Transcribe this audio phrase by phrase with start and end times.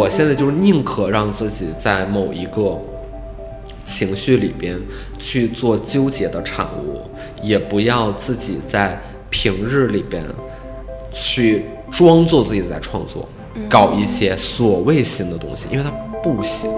[0.00, 2.80] 我现在就是宁可让自己在某一个
[3.84, 4.80] 情绪里边
[5.18, 7.02] 去做纠结的产物，
[7.42, 8.98] 也不要自己在
[9.28, 10.24] 平日里边
[11.12, 13.28] 去装作自己在创作，
[13.68, 15.90] 搞一些所谓新的东西，因为它
[16.22, 16.70] 不行。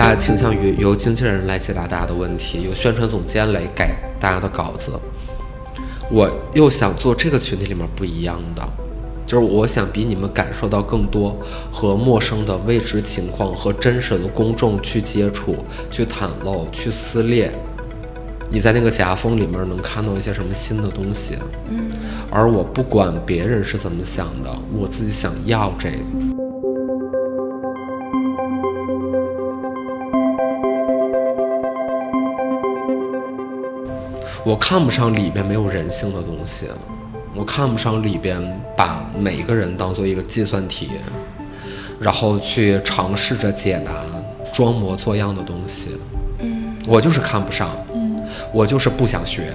[0.00, 4.92] 大家倾向于由经纪人来解答大家的问题，由宣传总监来改大家的稿子。
[6.10, 8.66] 我又想做这个群体里面不一样的，
[9.26, 11.36] 就是我想比你们感受到更多
[11.70, 15.54] 和陌生的未知情况和真实的公众去接触、
[15.90, 17.52] 去袒露、去撕裂。
[18.50, 21.36] 你在那个夹缝里面能看到一些什么新的东西？
[21.68, 21.90] 嗯。
[22.30, 26.39] 而我不管别人是怎么想的，我自己想要这个。
[34.50, 36.66] 我看不上里边没有人性的东西，
[37.36, 38.42] 我看不上里边
[38.76, 40.90] 把每一个人当做一个计算题，
[42.00, 43.92] 然后去尝试着解答、
[44.52, 45.90] 装模作样的东西。
[46.40, 47.70] 嗯，我就是看不上。
[47.94, 48.20] 嗯，
[48.52, 49.52] 我就是不想学，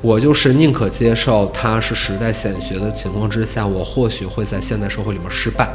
[0.00, 5.68] 我就是宁可接受它是时代显学的情况之下，我或许会在现代社会里面失败，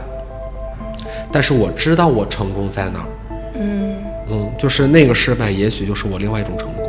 [1.31, 3.05] 但是我知道我成功在哪儿。
[3.53, 3.98] 嗯
[4.31, 6.81] 嗯，就是那个失败，也许就是我另外一种成功。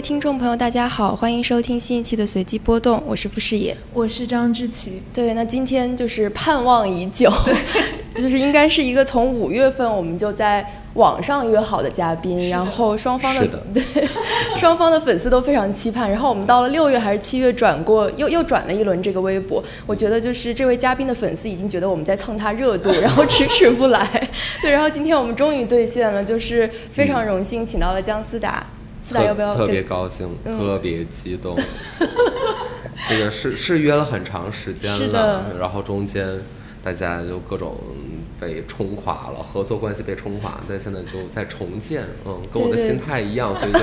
[0.00, 5.02] 听众朋友，大家好，欢迎收听新一期的随机波动，我是傅视野，我是张志奇。
[5.12, 7.54] 对，那今天就是盼望已久，对
[8.22, 13.82] 就是应该是一个从五月份我们就在网上约好的嘉宾，然后双方的 对
[14.56, 24.30] 双方的粉丝都非常期盼，然后我们到了六月还是七月转过又又转了一轮这个微博，我觉得就是这位嘉宾的粉丝已经觉得我们在蹭他热度， 然后迟迟不来。
[24.62, 28.64] 对，然后今天我们终于兑现了，就是非常荣幸请到了姜思达。
[29.08, 31.56] 特特别高兴，特别激动。
[33.08, 36.40] 这个是是约了很长时间了，然后中间
[36.82, 37.78] 大家就各种
[38.40, 42.02] 被冲垮了，合作关系被冲垮，但现在就在重建。
[42.24, 43.78] 嗯，跟我的心态一样，所以就。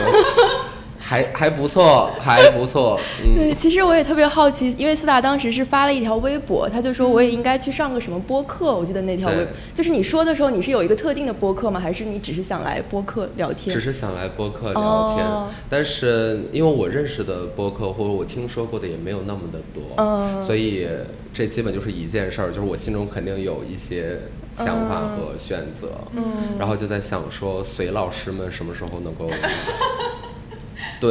[1.07, 2.99] 还还不错，还不错。
[3.37, 8.75] 对，其实我也特别好奇，因为四大当时是发了一条微博，他就说我也应该去上个什么播客。
[8.75, 11.79] 我记得那条微，就是你说的时候，你是有一个特定的播客吗？
[11.79, 13.71] 还是你只是想来播客聊天？
[13.71, 15.27] 只是想来播客聊天，
[15.69, 20.87] 但是因为我认识的播客或者我听说过的也没有那么的多，嗯，所以
[21.31, 24.17] 这基本就是一件事儿，就是我心中肯定有一些
[24.55, 26.23] 想法和选择，嗯，
[26.57, 29.29] 然后就在想说，随老师们什么时候能够。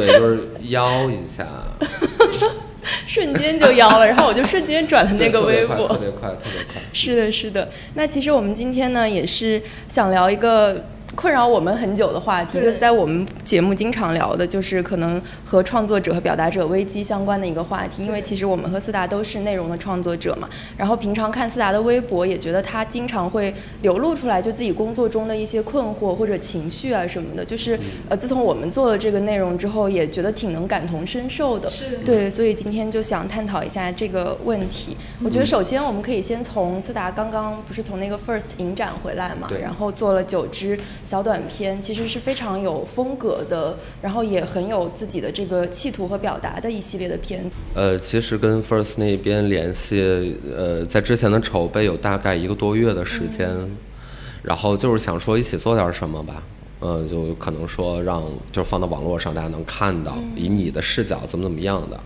[0.01, 0.39] 对，就是
[0.69, 1.47] 邀一下，
[3.07, 6.81] 瞬间就邀了，然后我就瞬间转了那个微博，特别快，特别快。
[6.93, 7.69] 是的，是的。
[7.93, 10.85] 那其实我们今天呢，也是想聊一个。
[11.15, 18.05] 困扰我们很久的话题，就在我们节目经常聊的，就是可能和创作者和表达者危机相关的一个话题。
[18.05, 27.45] 因为其实我们和思达都是内容的创作者嘛，然后平常看思达的微博，也觉得他经常会流露出来就自己工作中的一些困惑或者情绪啊什么的。
[27.45, 31.69] 就是呃，自从我们做了这个内容之后，也觉得挺能感同身受的。
[31.69, 31.97] 是。
[32.05, 34.97] 对，所以今天就想探讨一下这个问题。
[35.23, 40.77] 我觉得首先我们可以先从思达刚刚不是从那个 First 影展回来嘛，然后做了九支。
[41.05, 47.55] 小短片其实是非常有风格的，然后也很有自己的这个企图和表达的一系列的片子。
[47.75, 53.49] 呃，其实跟 First 那边联系，呃，在之前的筹备有大概一个多月的时间，
[54.41, 56.41] 然后就是想说一起做点什么吧。
[56.87, 61.99] 嗯，就可能说让就是放到网络上，大家能看到，以你的视角怎么怎么样的。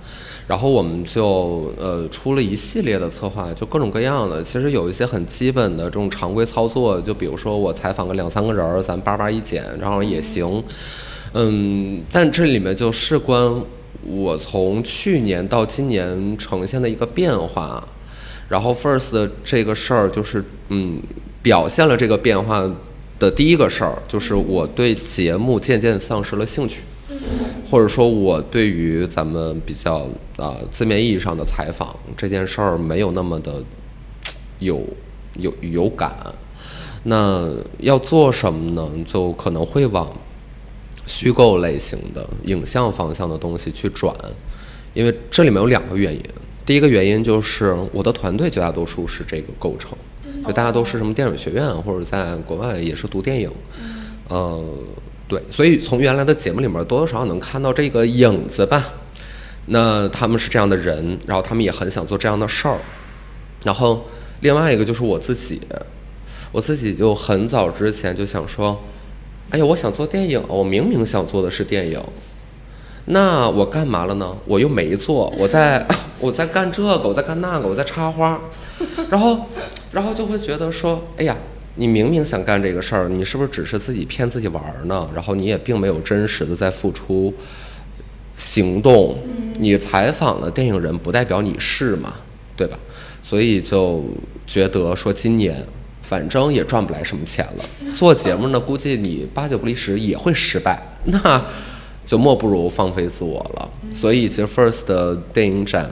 [0.47, 4.41] 然后我们就呃出了一系列的策划，就各种各样的。
[4.41, 10.63] 其实有一些很基本的这种常规操作，就比如说我采访个两三个人儿，咱叭叭一剪，然后也行。
[11.33, 13.61] 嗯，但这里面就事关
[14.07, 17.85] 我从去年到今年呈现的一个变化。
[18.47, 21.01] 然后 First 这个事儿就是嗯
[21.41, 22.65] 表现了这个变化。
[23.19, 26.81] 的第一个事儿就是我对节目渐渐丧失了兴趣，
[27.69, 30.07] 或者说，我对于咱们比较
[30.37, 33.61] 啊字面意义上的采访这件事儿没有那么的
[34.59, 34.81] 有
[35.35, 36.15] 有有感。
[37.03, 38.89] 那要做什么呢？
[39.05, 40.11] 就可能会往
[41.05, 44.15] 虚构类型的影像方向的东西去转，
[44.93, 46.23] 因为这里面有两个原因。
[46.65, 49.97] 第一个原因就是我的团队绝大多数是这个构成。
[50.45, 53.51] 就大家都是什么电影学院，或者在国外也是读电影，
[54.27, 54.63] 呃，
[55.27, 58.93] 对，所以从原来的节目里面多多少少能看到这个影子吧。
[59.67, 62.77] 那他们是这样的人，然后他们也很想做这样的事儿。
[63.63, 64.03] 然后
[64.39, 65.61] 另外一个就是我自己，
[66.51, 68.81] 我自己就很早之前就想说，
[69.51, 72.01] 哎呀，我想做电影，我明明想做的是电影，
[73.11, 74.35] 那我干嘛了呢？
[74.45, 75.85] 我又没做，我在
[76.19, 78.39] 我在干这个，我在干那个，我在插花，
[79.09, 79.45] 然后
[79.91, 81.35] 然后就会觉得说，哎呀。
[81.75, 85.09] 你明明想干这个事儿，你是不是只是自己骗自己玩呢？
[85.15, 87.33] 然后你也并没有真实的在付出
[88.33, 89.17] 行动。
[89.53, 92.15] 你采访了电影人，不代表你是嘛，
[92.57, 92.77] 对吧？
[93.23, 94.03] 所以就
[94.45, 95.65] 觉得说今年
[96.01, 97.63] 反正也赚不来什么钱了，
[97.93, 101.45] 做节目呢，估计你八九不离十也会失败，那
[102.09, 103.69] 就莫不如放飞自我了。
[103.93, 105.91] 所以其实 First 的电影展，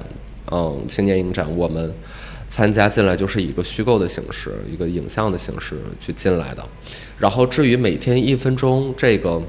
[0.49, 1.93] 嗯，青年影展，我们。
[2.49, 6.63] 参加进来就是以一个虚构的形式，一个影像的形式去进来的。
[7.17, 9.39] 然后至于每天一分钟这个，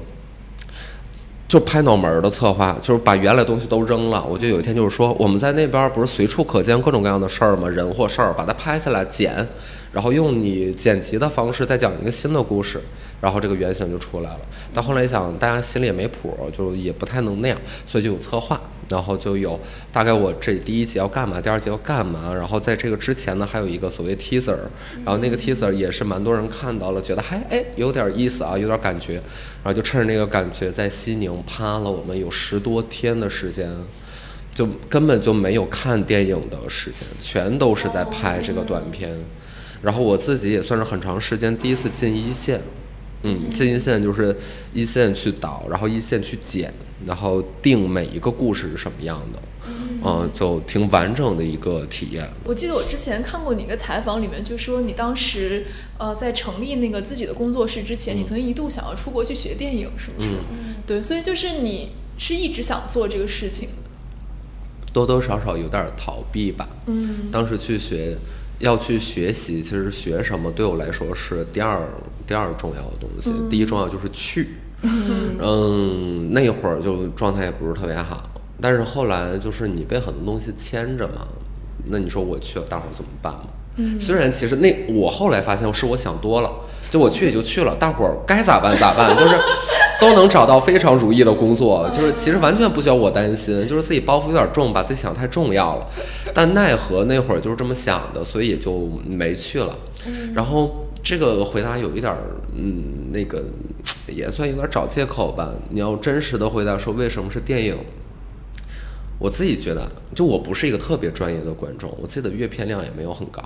[1.47, 4.23] 就拍脑门儿的策划，就是把原来东西都扔了。
[4.29, 7.69] 我就有一天就是说，我们在那边不是随处可见各种各样的事儿吗？
[7.69, 9.47] 人或事儿，把它拍下来剪。
[9.91, 12.79] 然后用你剪辑的方式再讲一个新的故事，
[13.19, 14.39] 然后这个原型就出来了。
[14.73, 17.57] 但后来一想，大家心里也没谱，就也不太能那样，
[17.87, 19.59] 所以就有策划，然后就有
[19.91, 22.31] 大概我这第一集要干嘛，第二集要干嘛。
[22.31, 24.55] 然后在这个之前呢，还有一个所谓 teaser，
[25.03, 29.15] 然后那个 teaser 也是蛮多人看到了，觉得还哎有点意思啊，有点感觉。
[29.15, 33.67] 然后就趁着那个感觉，在西宁趴了我们有十多天的时间，
[34.53, 39.17] 就根本就没有看电影的时间，全都是在拍这个短片。
[39.81, 42.61] 然后我自己也算是很长时间第一次进一线，
[43.23, 44.35] 嗯，进一线就是
[44.73, 46.73] 一线去导，然后一线去剪，
[47.05, 49.39] 然后定每一个故事是什么样的，
[50.03, 52.29] 嗯，就挺完整的一个体验。
[52.43, 55.65] 我记得我之前看过你一个采访，里面就说你当时
[55.97, 60.29] 呃在成立那个自己的工作室之前，你曾经一度想要出国去学电影，是不是？
[60.85, 63.69] 对，所以就是你是一直想做这个事情，
[64.91, 66.67] 多多少少有点逃避吧。
[66.87, 68.17] 嗯，当时去学。
[68.59, 71.81] 要去学习，其实学什么对我来说是第二
[72.27, 73.33] 第二重要的东西。
[73.49, 78.29] 第一重要就是去，嗯，那会儿就状态也不是特别好。
[78.61, 81.27] 但是后来就是你被很多东西牵着嘛，
[81.87, 83.47] 那你说我去了，大伙儿怎么办嘛？
[83.77, 86.51] 嗯虽然其实那我后来发现是我想多了，
[86.91, 89.39] 就我去也就去了，大伙儿该咋办咋办，就是。
[89.99, 95.87] 都能找到非常如意的工作，就是其实完全不需要我担心，就是自己包袱有点重，把自己想太重要了。
[96.33, 99.77] 但奈何那会儿就是这么想的，所以也就没去了。
[100.33, 102.15] 然后这个回答有一点，
[102.55, 103.43] 嗯，那个
[104.07, 105.51] 也算有点找借口吧。
[105.69, 107.77] 你要真实的回答说为什么是电影？
[109.21, 109.85] 我自己觉得，
[110.15, 113.43] 就我不是一个特别专业的观众，我自己的阅片量也没有很高，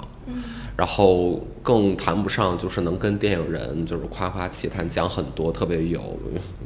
[0.75, 6.01] 然后更谈不上就是能跟电影人就是夸夸其谈讲很多特别有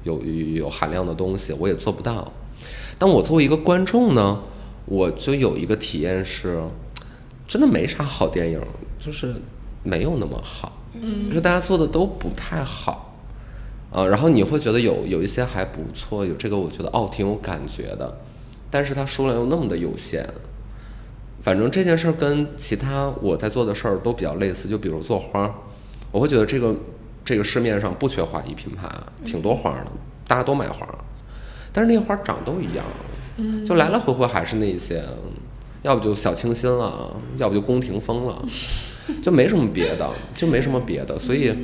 [0.04, 2.32] 有有含量的东西，我也做不到。
[2.98, 4.42] 但我作为一个观众呢，
[4.86, 6.62] 我就有一个体验是，
[7.48, 8.62] 真的没啥好电影，
[8.98, 9.36] 就是
[9.84, 13.14] 没有那么好，嗯就是大家做的都不太好，
[13.92, 18.18] 啊，然后你会觉得有有一些还不错，有这个我觉得哦挺有感觉的。
[18.72, 20.28] 但是它数量又那么的有限，
[21.40, 25.54] 反正这件事儿跟其他我在做的事儿都比较类似，就比如做花，
[26.12, 26.76] 我会觉得这个
[27.24, 28.90] 这个市面上不缺花艺品牌，
[29.24, 29.88] 挺多花的，
[30.28, 30.88] 大家都买花，
[31.72, 32.86] 但是那些花长都一样，
[33.66, 35.04] 就来来回回还是那些，
[35.84, 38.44] 要不就小清新了，要不就宫廷风了，
[39.24, 41.56] 就没什么别的，就没什么别的，所以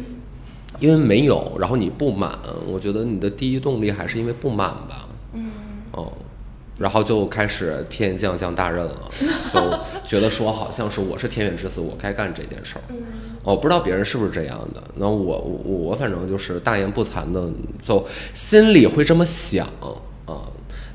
[0.79, 2.37] 因为没有，然后你不满，
[2.67, 5.51] 我觉得你的第一动力还是因为不满吧，嗯，
[5.91, 6.13] 哦。
[6.77, 9.09] 然后就开始天降降大任了，
[9.53, 12.81] 就觉得说好像是我是天选之子，我该干这件事儿。
[13.43, 17.43] 我不知道别人是不是这样的，那我我我反正就是大言不惭的，
[17.81, 20.41] 就心里会这么想啊。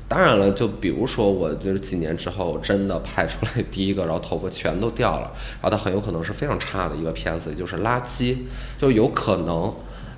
[0.07, 5.31] 当然了，就比如说我就是几年之后真的拍出来第一个，然后头发全都掉了，
[5.61, 8.35] 然后它很有可能是非常差的一个片子，就是垃圾，
[8.75, 9.71] 就有可能。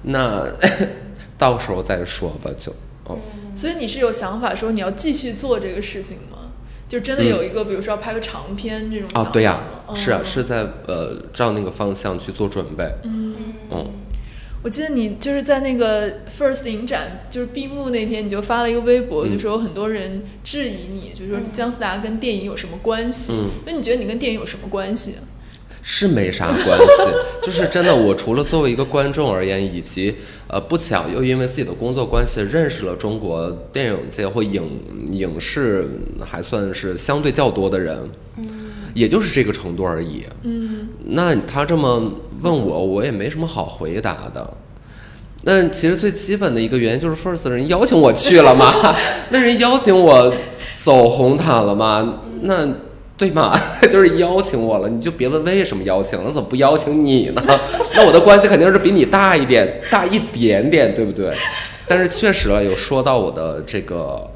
[0.03, 0.47] 那
[1.37, 2.73] 到时候再说吧，就。
[3.55, 6.37] 所以你是有想法说你要继续做这个事情吗？
[6.87, 9.61] 就真的有一个，比如说要拍个长片这种哦，对呀，
[9.95, 12.83] 是啊，是在呃照那个方向去做准备。
[13.03, 13.35] 嗯。
[13.69, 13.89] 嗯，
[14.61, 23.31] 我记得你就是在那个 First 影展就是闭幕那天，你就发了一个微博，就说有很多人质疑你，就说姜思达跟电影有什么关系？
[23.33, 25.15] 嗯，那你觉得你跟电影有什么关系？
[25.83, 27.11] 是没啥关系，
[27.41, 27.95] 就是真的。
[27.95, 30.15] 我除了作为一个观众而言，以及
[30.47, 34.63] 呃不巧又因为自己的工作关系认识了中国电影界或影
[35.11, 35.87] 影视
[36.23, 37.97] 还算是相对较多的人，
[38.37, 38.45] 嗯，
[38.93, 40.25] 也就是这个程度而已。
[40.43, 42.11] 嗯，那他这么
[42.41, 44.57] 问我，我也没什么好回答的。
[45.43, 48.95] 那其实最基本的一个原因就是 First 人邀请我去了嘛，
[49.31, 50.31] 那人邀请我
[50.75, 52.67] 走红毯了嘛，那
[53.21, 53.55] 对嘛？
[53.91, 57.43] 就是邀请我了，你就别问为什么邀请，了怎么不邀请你呢？
[57.93, 61.35] 那我的关系肯定是比你大一点，大一点点，对不对？
[61.87, 64.27] 但是确实了，有说到我的这个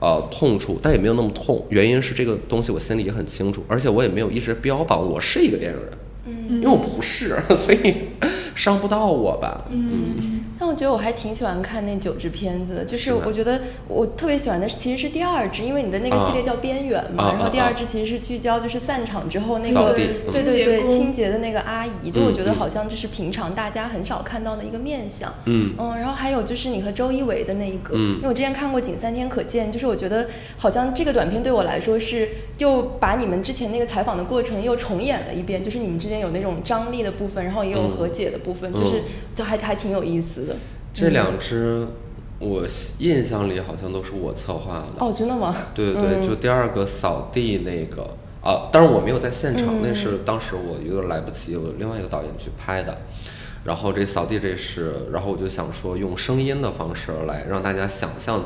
[0.00, 5.92] 呃痛处，但也没有那么痛，原因是这个东西我心里也很清楚，而且我也没有一直标榜我是一个电影人，
[6.26, 8.10] 嗯，因为我不是，所以
[8.54, 10.40] 伤不到我吧，嗯。
[10.58, 25.74] 但我觉得我还挺喜欢看那九支片子的，就是我觉得我特别喜欢的是其实是第二支，因为你的那个系列叫边缘嘛，然后第二支其实是聚焦就是散场之后那个对对对清洁的那个阿姨，就我觉得好像这是平常大家很少看到的一个面相，嗯。
[25.78, 39.02] 嗯，然后还有就是你和周一围的那一个，因为我之前看过《仅三天可见》，就是我觉得好像这个短片对我来说是又把你们之前那个采访的过程又重演了一遍，就是你们之间有那种张力的部分，然后也有和解的部分，就是
[39.34, 40.54] 就还还挺有意思的。
[40.92, 41.88] 这两支，
[42.38, 42.64] 我
[42.98, 45.04] 印象里好像都是我策划的。
[45.04, 45.56] 哦，真的吗？
[45.74, 48.02] 对对对，就第二个扫地那个
[48.42, 52.98] 啊，但是我没有在现场，那是当时我有点来不及，我另外一个导演去拍的。
[53.64, 58.44] 然后这扫地这是，然后我就想说用声音的方式来让大家想象。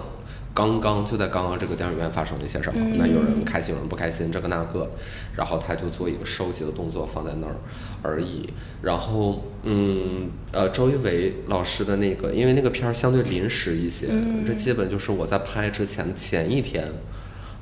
[0.57, 2.83] 刚刚就在刚刚这个电影院发生了一些什么？
[2.97, 4.91] 那有人开心，有人不开心，这个那个，
[5.37, 7.57] 然后他就做一个收集的动作放在那儿
[8.01, 8.49] 而已。
[8.81, 14.07] 然后，嗯，呃，周一围老师的那个，因为那个片儿相对临时一些，
[14.47, 16.91] 这基本就是我在拍之前前一天，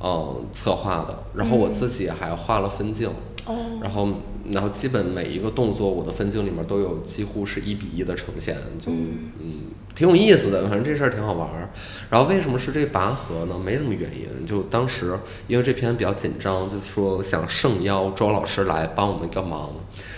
[0.04, 1.18] 嗯，策划的。
[1.34, 3.08] 然后我自己还画了分镜。
[3.46, 4.08] 哦，然后，
[4.52, 10.62] 然后基本每一个动作，我的分镜里面都有几乎是一比一的呈现，就嗯，挺有意思的。
[10.62, 11.68] 反正这事儿挺好玩儿。
[12.08, 13.58] 然后为什么是这拔河呢？
[13.62, 19.70] 没什么原因，就当时因为这篇比较紧张，就说想盛邀周老师来帮我们个忙。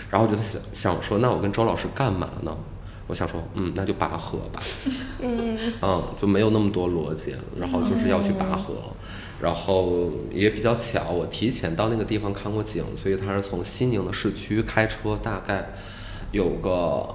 [0.09, 2.55] 然后我就想想说，那我跟周老师干嘛呢？
[3.07, 4.61] 我想说，嗯，那就拔河吧。
[5.21, 8.73] 嗯嗯，就没有那么多逻辑，然后就是要去拔河。
[9.41, 15.73] 然后也比较巧，我提前到那个地方看过景，所以他是从西宁的市区开车，大概
[16.31, 17.07] 有个，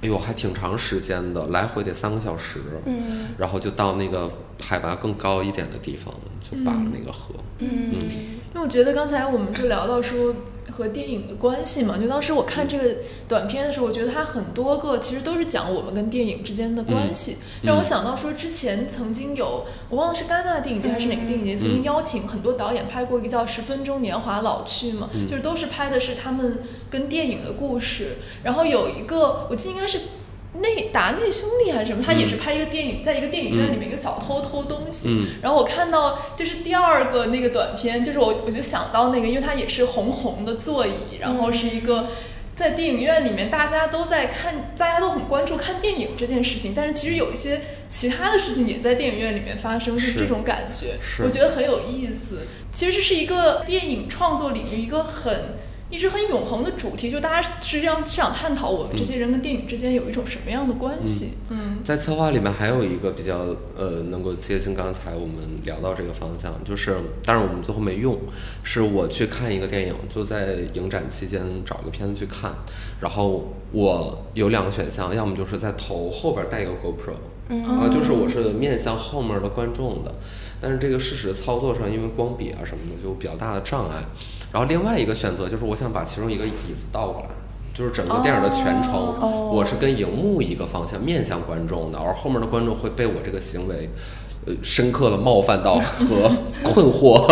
[0.00, 2.60] 哎呦，还挺长时间的，来回得三个小时。
[2.86, 3.30] 嗯。
[3.36, 4.30] 然后就到那个
[4.62, 7.34] 海拔更高一点的地方，就拔了那个河。
[7.58, 8.37] 嗯。
[8.58, 10.34] 因为我觉得刚才我们就聊到说。
[10.70, 12.96] 和电影的关系嘛，就当时我看这个
[13.26, 26.58] 短片的时候，我觉得它很多个其实都是讲我们跟电影之间的关系，让我想到说之前曾经有我忘了是戛纳电影节还是哪个电影节，曾经邀请很多导演拍过一个叫《十分钟年华老去》嘛，就是都是拍的是他们
[26.90, 29.98] 跟电影的故事，然后有一个我记得应该是。
[30.60, 32.02] 内达内兄弟还是什么？
[32.04, 35.26] 他也是拍一个电影，在一个电影院里面，一个小偷偷东西。
[35.42, 42.08] 然后我看到就是第二个那个短片，就是我我就想到那个，因为它也是红红的座椅，然后是一个
[42.54, 46.72] 在电影院里面，大家都在看，大家都很关注看电影这件事情。
[46.74, 52.46] 但是其实有一些其他的事情也在电影院里面发生，是这种感觉，我觉得很有意思。
[52.72, 55.56] 其实这是一个电影创作领域一个很。
[55.90, 61.34] 一直很永恒的主题，就大家实际上是想探讨我们这些人跟电影之间有一种什么样的关系。
[61.48, 68.18] 嗯，在策划里面还有一个比较呃能够接近刚才我们聊到这个方向，就是但是我们最后没用，
[68.62, 72.52] 是我去看一个电影，就在影展期间找个片子去看，
[73.00, 80.14] 然后我有两个选项，要么就是在头后边带一个 GoPro，啊，就是我是面向后面的观众的，
[80.60, 84.04] 但是这个事实操作上因为光比啊什么的就比较大的障碍。
[84.52, 87.28] 然后另外一个选择就是，我想把其中一个椅子倒过来，
[87.74, 88.92] 就是整个电影的全程，
[89.52, 93.90] 我是跟荧幕一个方向面向观众的，而后面的观众会被我这个行为，
[94.46, 95.74] 呃，深刻的冒犯到
[96.08, 96.30] 和
[96.62, 97.26] 困惑，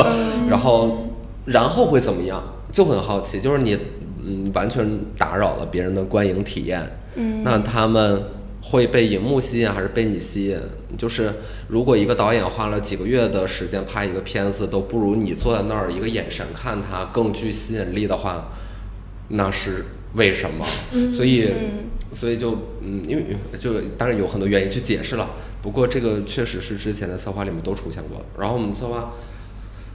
[0.49, 1.07] 然后
[1.47, 2.43] 然后会怎么样？
[2.73, 3.79] 就很好奇，就是你
[4.25, 6.99] 嗯完全打扰了别人的观影体验，
[7.43, 8.23] 那他们。
[8.69, 10.59] 会被荧幕吸引还是被你吸引？
[10.99, 11.33] 就是
[11.69, 18.49] 如果一个导演花了几个月的时间拍一个片子，都不如你坐在那儿一个眼神看他更具吸引力的话，
[19.29, 20.65] 那是为什么？
[21.13, 21.53] 所以，
[22.13, 23.25] 所以就嗯，因为
[23.57, 25.31] 就当然有很多原因去解释了。
[25.63, 28.25] 不过这个确实是之前的策划里面都出现过。
[28.37, 29.13] 然后我们策划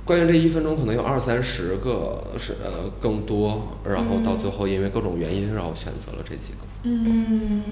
[0.06, 6.71] 关于这一分钟可能有二三十个是呃更多，然后到最后因为各种原因然后选择了这几个。
[6.84, 7.64] 嗯。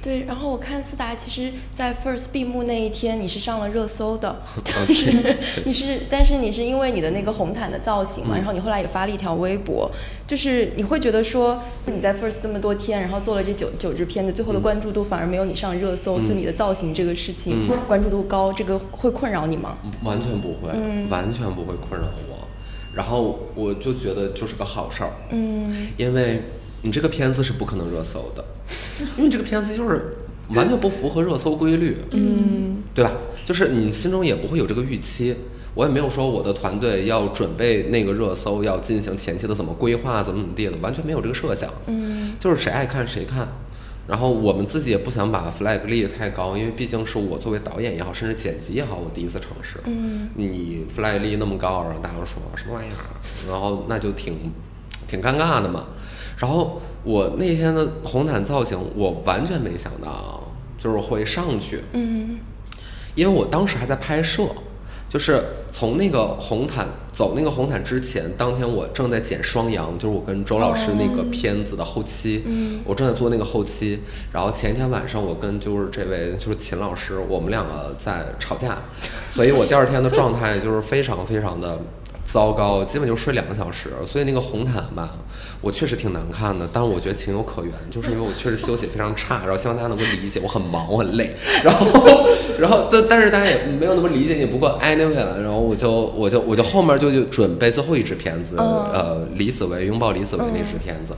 [0.00, 9.90] 对，然后我看思达，其实，在 First 闭幕那一天，你是上了热搜的， 就是你是，但是你是因为你的那个红毯的造型嘛，然后你后来也发了一条微博，
[10.24, 19.78] 就是你会觉得说你在 First 这么多天，然后做了这九九支片子，最后的关注度反而没有你上热搜，就你的造型这个事情关注度高，这个会困扰你吗？
[20.04, 20.68] 完全不会，
[21.08, 22.46] 完全不会困扰我，
[22.94, 26.40] 然后我就觉得就是个好事儿，嗯，因为。
[26.82, 28.44] 你这个片子是不可能热搜的，
[29.16, 30.16] 因为这个片子就是
[30.50, 33.12] 完全不符合热搜规律，嗯，对吧？
[33.44, 35.36] 就是你心中也不会有这个预期。
[35.74, 41.72] 我也没有说我的团队要准备那个热搜要进行前期的怎么规划怎么怎么地的，完全没有这个设想。
[41.86, 43.46] 嗯，就是谁爱看谁看。
[44.08, 49.78] 然后我们自己也不想把 flag 立得太高，因为毕竟是我作为导演也好，甚至剪辑也好，我第一次尝试。
[49.84, 53.04] 嗯，你 flag 立那么高，然后大家说什么玩意儿，
[53.48, 54.50] 然后那就挺
[55.06, 55.84] 挺尴尬的嘛。
[56.38, 60.40] 然后我那天的红毯造型，我完全没想到
[60.78, 61.82] 就是会上去。
[61.92, 62.38] 嗯，
[63.16, 64.44] 因为我当时还在拍摄，
[65.08, 65.42] 就是
[65.72, 73.98] 从那个红毯走那个红毯之前，当天我正在剪《双阳》，就是我跟周老师那个片子的后期，嗯我正在做那个后期。
[74.32, 78.78] 然后前一天晚上，我跟就是这位就是秦老师，我们两个在吵架，
[79.28, 81.80] 所以我第二天的状态就是非常非常的。
[82.30, 85.14] 糟糕，基本就睡两个小时，所以那个红毯吧，
[85.62, 91.86] 我确实挺难看的，但是我觉得情有可原，就是因为我确实休息非常差，然后希望大家能够理解，我很忙，我很累， 然后，
[92.60, 98.90] 然后但但是大家也没有那么理解你，不过 anyway 了，然后我就我就我就后面就就准备最后一支片子，嗯。
[98.92, 101.14] 呃，李子维拥抱李子维那支片子，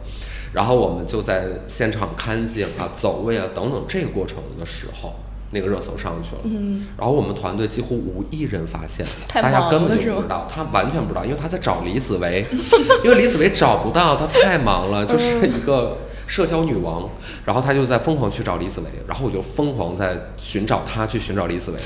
[0.52, 5.14] 然后我们就在现场看景啊、走位啊等等这个过程的时候。
[5.52, 12.46] 那个热搜上去了，嗯，然后我们团队几乎无一人发现，大家根本就不知道，他完全不知道，因为他在找李子维，
[13.02, 17.10] 因为李子维找不到，他太忙了，就是一个社交女王，
[17.44, 21.78] 然后他就在疯狂去找李子维，然后我就疯狂在寻找他，去寻找李子维，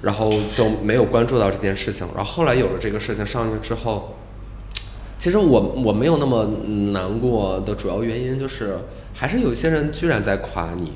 [0.00, 4.14] 然后就没有关注到这件事情，然后后来有了这个事情上去之后，
[5.18, 6.44] 其实我我没有那么
[6.92, 8.78] 难过的主要原因就是，
[9.12, 10.92] 还是有一些人居然在夸你。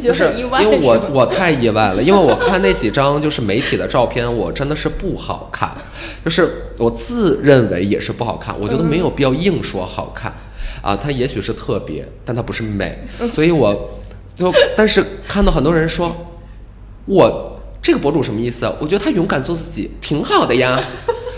[0.00, 5.70] 就是因为我我太意外了，因为我看那几张就是媒体的照片，我真的是不好看，
[6.24, 10.32] 就是我自认为也是不好看，我觉得没有必要硬说好看，
[10.82, 12.98] 啊，它也许是特别，但它不是美，
[13.32, 14.00] 所以我
[14.34, 16.14] 就但是看到很多人说，
[17.06, 18.72] 我这个博主什么意思啊？
[18.80, 20.82] 我觉得他勇敢做自己挺好的呀。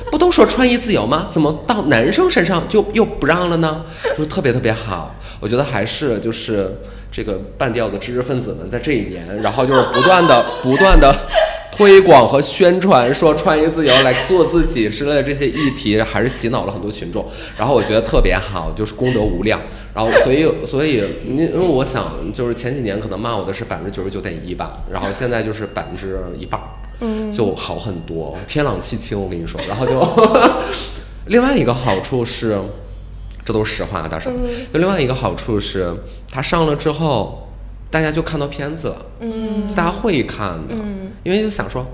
[0.08, 1.26] 不都说穿衣自由吗？
[1.28, 3.84] 怎么到男生身上就又不让了呢？
[4.16, 6.70] 就是特别特别好，我觉得还是就是
[7.10, 11.14] 这个半吊子知识分子们在这一年，然后就是不断的不断的
[11.70, 17.26] 推广和宣传说穿衣自由来做自己之类的这些议题，还是洗脑了很多群众。
[17.58, 19.60] 然后我觉得特别好，就是功德无量。
[19.94, 26.66] 然后所以 所以因因为我想就是前几年可能骂我的是百分之九十九点一吧，然后现在就是百分之一半儿。
[27.00, 29.60] 嗯就好很多，天朗气清，我跟你说。
[29.68, 30.02] 然后就
[31.28, 32.58] 另外一个好处是，
[33.46, 34.30] 这都是实话，大婶。
[34.72, 35.94] 就另外一个好处是，
[36.30, 37.48] 它上了之后，
[37.90, 41.86] 大家就看到片子了，嗯就大家会看的，嗯因为就想说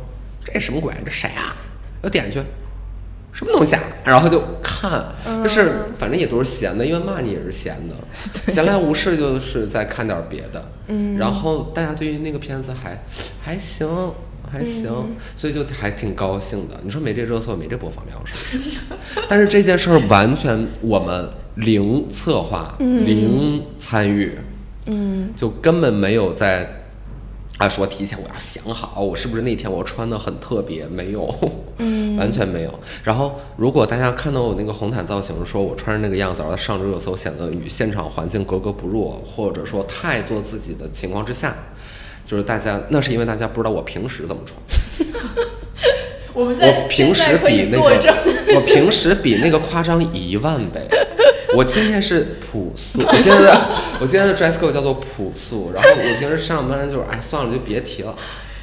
[0.43, 1.55] 这什么鬼，这谁啊？
[2.03, 2.49] 要点进去。
[3.35, 3.83] 什么东西啊？
[4.05, 7.95] 然后就看，嗯就是反正也都是闲的，因为骂你也是闲的，
[8.53, 10.63] 闲来无事就是在看点别的。
[10.89, 13.03] 嗯然后大家对于那个片子还
[13.43, 13.89] 还行，
[14.51, 16.79] 还行，嗯所以就还挺高兴的。
[16.83, 18.79] 你说没这热搜，没这播放量是不是？
[19.31, 24.39] 但是这件事儿完全我们零策划，嗯零参与，
[24.87, 26.79] 嗯就根本没有在。
[27.59, 30.85] 啊，说提前我要想好，我是不是那天我穿的很特别？
[30.87, 31.33] 没有，
[31.79, 32.81] 嗯 完全没有。
[33.05, 41.55] 然后，如果大家看到我那个红毯造型，说我穿着那个样子，然后上热搜，显得与现场环境格格不入，或者说太做自己的情况之下，
[42.27, 44.59] 就是大家那是因为大家不知道我平时怎么穿。
[46.35, 47.79] 我们在我平时比那。
[47.79, 47.85] 个，
[48.57, 50.89] 我平时比那个夸张一万倍。
[51.57, 53.61] 我今天是朴素， 我现在的
[54.01, 58.15] 我今天的 dress code 叫做朴素，然后我平时上班就是，哎，算了，就别提了。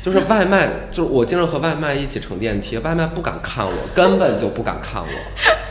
[0.02, 5.69] 就是外卖，就是我经常和外卖一起乘电梯，外卖不敢看我，根本就不敢看我，呃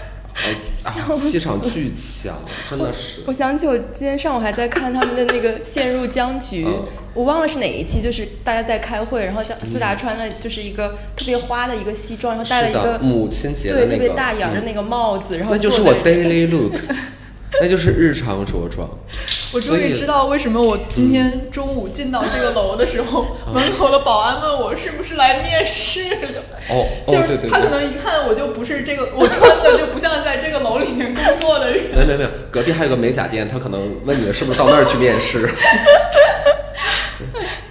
[0.84, 2.34] 啊，气场巨强，
[2.70, 3.22] 真的是。
[3.26, 16.74] 我想起我今天上午还在看他们的那个陷入僵局，嗯我忘了是哪一期，就是大家在开会，然后像思达穿的就是一个特别花的一个西装，然后戴了一个母亲节对那个特别大檐的嗯那个帽子，然后那就是我 daily look，
[17.60, 18.88] 那就是日常着装。
[19.52, 26.42] 我终于知道为什么我今天中午进到这个楼的时候， 门口的保安问我是不是来面试的。
[26.68, 27.38] 哦就是。
[27.48, 31.84] 他可能一看我就不是这个，我穿的就不像在这个楼里面工作的人。
[31.96, 35.48] 没没没有，隔壁还有个美甲店，他可能问你是不是到那儿去面试。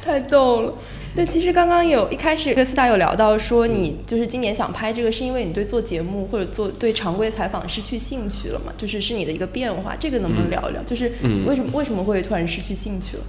[0.04, 0.74] 太逗了。
[1.18, 8.72] 对，其实刚刚有一开始跟四大有聊到说，你就是今年想拍这个，是因为你对做节目或者做对常规采访失去兴趣了嘛？
[8.78, 10.84] 就是是你的一个变化，这个能不能聊一聊？
[10.84, 13.24] 就是嗯为什么为什么会突然失去兴趣了？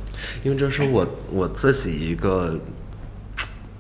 [0.45, 2.61] 因为这是我我自己一个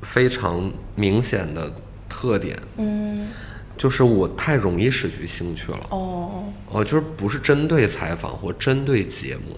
[0.01, 1.71] 非常明显的
[2.09, 3.27] 特点，嗯，
[3.77, 5.87] 就是我太容易失去兴趣了。
[5.91, 9.55] 哦，哦，就是不是针对采访或针对节目，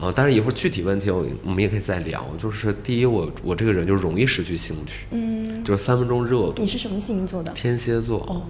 [0.00, 2.24] 啊，但是一会儿具体问题我我们也可以再聊。
[2.38, 6.66] 就是第一，我我这个人就容易失去兴趣，嗯，就是三分钟热度你。
[6.66, 7.52] 是什么星座的？
[7.52, 8.42] 天蝎座，哦，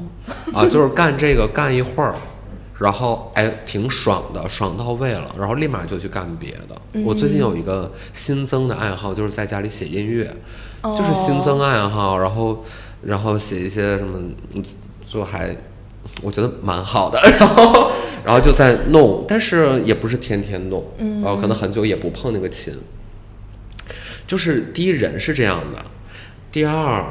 [0.54, 2.14] 啊，就是干这个干一会儿，
[2.78, 6.80] 然后哎挺爽的，爽到位了，然后立马就去干别的。
[7.04, 10.32] 我最近有一个新增的爱好，就是在家里写音乐，
[10.82, 12.64] 就是新增爱好，然后
[13.02, 14.18] 然后写一些什么，
[14.54, 14.62] 嗯
[15.04, 15.56] 就还
[16.22, 17.90] 我觉得蛮好的， 然后
[18.24, 22.74] 然后就在弄，但是也不是天天弄，嗯然后可能很久也不碰那个琴。
[24.26, 25.84] 就是第一人是这样的，
[26.52, 27.04] 第二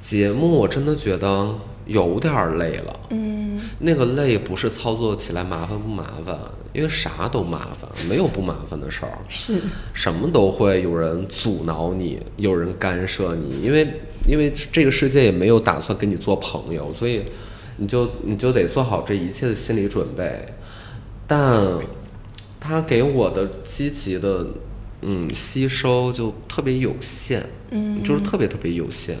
[0.00, 1.54] 节目我真的觉得
[1.86, 3.00] 有点儿累了。
[3.10, 6.38] 嗯，那个累不是操作起来麻烦不麻烦，
[6.72, 9.18] 因为啥都麻烦，没有不麻烦的事儿。
[9.28, 9.60] 是，
[9.92, 13.86] 什么都会有人阻挠你，有人干涉你，因为
[14.26, 17.24] 因为这个世界也没有打算跟你做朋友，所以
[17.82, 20.46] 你就你就得做好这一切的心理准备。
[21.26, 21.66] 但
[22.60, 24.46] 他给我的积极的
[25.00, 29.16] 嗯吸收就特别有限，嗯，就是特别特别有限。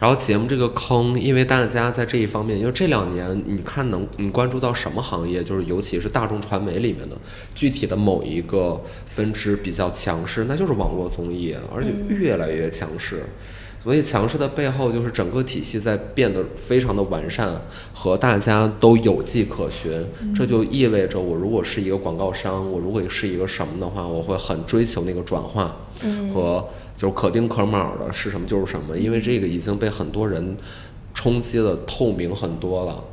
[0.00, 7.16] 然后节目这个坑，因为大家在这一方面，因为这两年你看能你关注到什么行业，就是尤其是大众传媒里面的
[7.54, 13.24] 具体的某一个分支比较强势，那就是网络综艺，而且越来越强势。
[13.86, 17.62] 所以强势的背后，就是整个体系在变得非常的完善，
[17.94, 20.04] 和大家都有迹可循。
[20.34, 25.76] 这就意味着，我如果是一个广告商，我如果是一个什么的话，我会很追求那个转化
[26.34, 30.56] 和就是可丁可卯的是什么就是什么，因为这个已经被很多人
[31.14, 33.04] 冲击的透明很多了。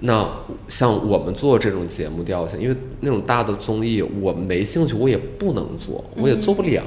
[0.00, 0.28] 那
[0.68, 6.82] 像我们做这种节目调性，因为那种大的综艺我没兴趣，我也不能做，我也做不了。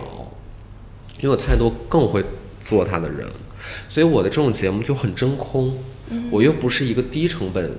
[1.19, 2.21] 因为有太多更会
[2.63, 3.27] 做它的人，
[3.89, 5.77] 所以我的这种节目就很真空。
[6.29, 7.71] 我又不是一个低成本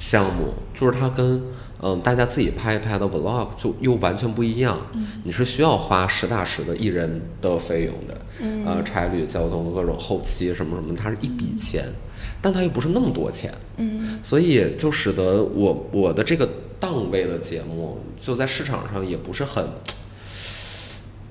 [0.00, 1.40] 项目，就是它跟
[1.80, 4.78] 嗯大家自己拍一拍的 vlog 就又完全不一样。
[5.22, 8.20] 你是需要花实打实的艺人的费用的，
[8.66, 11.84] 呃，差旅、交通、各种后期什么什么，它是一笔钱，
[12.40, 13.52] 但它又不是那么多钱。
[13.76, 16.48] 嗯所以就使得我我的这个
[16.80, 19.64] 档位的节目，就在市场上也不是很，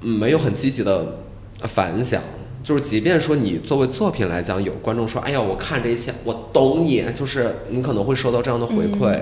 [0.02, 1.18] 嗯没有很积极的
[1.64, 2.22] 反响。
[2.64, 9.22] 就是即便说你作为作品来讲，有观众说：“哎呀，我看这一切，我懂你。”就是你可能会收到这样的回馈，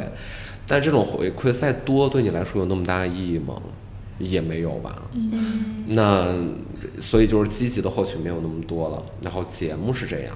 [0.67, 3.59] 但这种回馈再多，对你来说有那么大意义吗？
[4.19, 5.09] 也没有吧。
[5.13, 6.35] 嗯那
[7.01, 9.03] 所以就是积极的获取没有那么多了。
[9.23, 10.35] 然后节目是这样，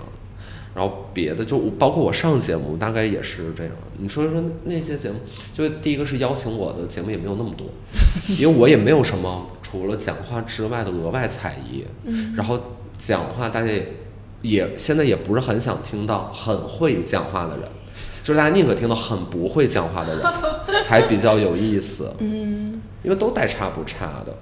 [0.73, 3.71] 然后别的就包括我上节目大概也是这样。
[3.97, 5.17] 你说说那些节目，
[5.53, 7.67] 就第一个是邀请我的节目也没有那么多，
[8.39, 11.85] 因为我也没有什么除了讲话之外的额外才艺。
[12.35, 12.59] 然后
[12.97, 13.93] 讲话大家也
[14.41, 17.69] 也现在也不是很想听到很会讲话的人，
[18.23, 20.25] 就是大家宁可听到很不会讲话的人
[20.83, 22.13] 才比较有意思。
[22.19, 24.35] 嗯因为都大差不差的，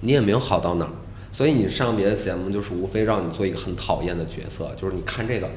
[0.00, 0.90] 你也没有好到哪儿，
[1.30, 5.48] 所以你上别的节目就是无非让你做一个很讨厌的角色，就是你看这个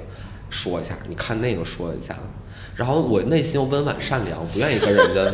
[0.52, 2.16] 说一下，你看那个说一下，
[2.76, 5.26] 然后我内心又温婉善良，不愿意跟人家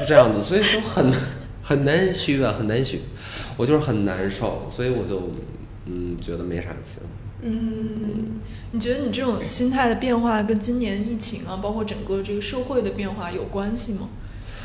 [0.00, 1.12] 就这样子，所以就很
[1.62, 3.02] 很难虚啊，很难虚，
[3.56, 5.30] 我就是很难受，所以我就
[5.86, 7.02] 嗯觉得没啥劲。
[7.42, 8.40] 嗯，
[8.72, 14.08] 你觉得你这种心态的变化跟今年疫情啊，包括整个这个社会的变化有关系吗？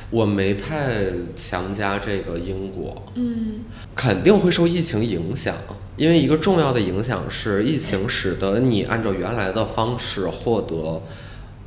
[0.10, 1.06] 我没太
[1.38, 3.62] 强加这个因果，嗯
[3.96, 5.56] 肯定会受疫情影响，
[5.96, 11.02] 因为一个重要的影响是疫情使得你按照原来的方式获得，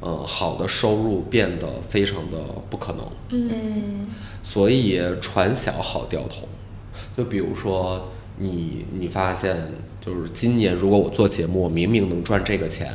[0.00, 2.38] 呃，好的收入变得非常的
[2.68, 4.06] 不可能，嗯嗯
[4.42, 6.46] 所以船小好掉头。
[7.16, 9.56] 就比如说你你发现
[10.00, 12.92] 就是今年如果我做节目，我明明能赚这个钱。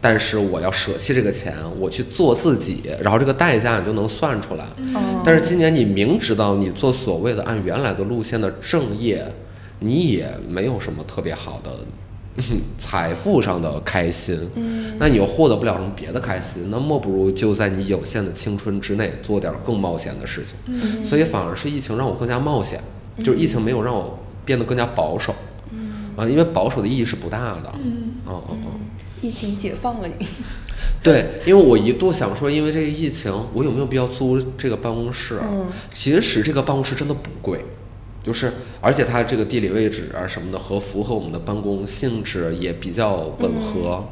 [0.00, 4.64] 但是我要舍弃这个钱，我去做自己，然后这个代价你就能算出来。
[4.94, 9.26] 哦但是今年你明知道你做所谓的按原来的路线的正业，
[9.80, 11.70] 你也没有什么特别好的
[12.36, 12.44] 嗯
[12.78, 20.54] 财富上的开心，嗯那你又获得不了什么别的开心，那莫不如就在你有限的青春之内做点更冒险的事情。
[20.66, 22.78] 嗯所以反而是疫情让我更加冒险，
[23.24, 25.34] 就是疫情没有让我变得更加保守，
[26.16, 27.72] 啊，因为保守的意义是不大的。
[27.82, 28.80] 嗯嗯嗯嗯。
[29.22, 30.26] 疫情解放了你，
[31.02, 35.46] 对，因为我一度想说，因为这个疫情，我有没有必要租这个办公室啊？
[35.50, 37.64] 嗯其实这个办公室真的不贵，
[38.22, 38.52] 就是
[38.82, 44.04] 而且它这个地理位置啊什么的和符合我们的办公性质也比较吻合，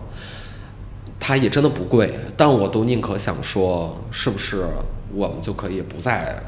[1.20, 4.64] 它也真的不贵，但我都宁可想说，是不是
[5.12, 6.42] 我们就可以不在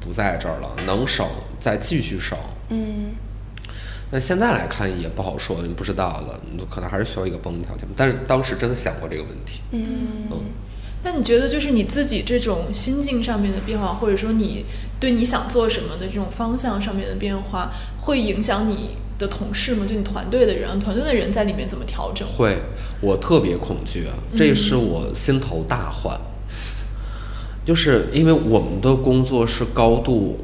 [0.00, 1.26] 不在这儿了，能省
[1.58, 2.38] 再继续省。
[2.68, 3.10] 嗯
[4.14, 7.84] 那现在来看也不好说，你不知道了，你可能还是需要一个帮条件。
[7.96, 9.58] 但是当时真的想过这个问题。
[9.72, 10.40] 嗯嗯，
[11.02, 14.66] 那你觉得就是你自己这种心境上面的变化，或者说你
[15.00, 17.72] 对你想做什么的这种方向上面的变化，
[18.02, 19.84] 会影响你的同事吗？
[19.84, 22.24] 就你团队的人，团队的人在里面怎么调整？
[22.28, 22.62] 会，
[23.00, 26.16] 我特别恐惧，这是我心头大患，
[27.66, 30.38] 就是因为我们的工作是高度。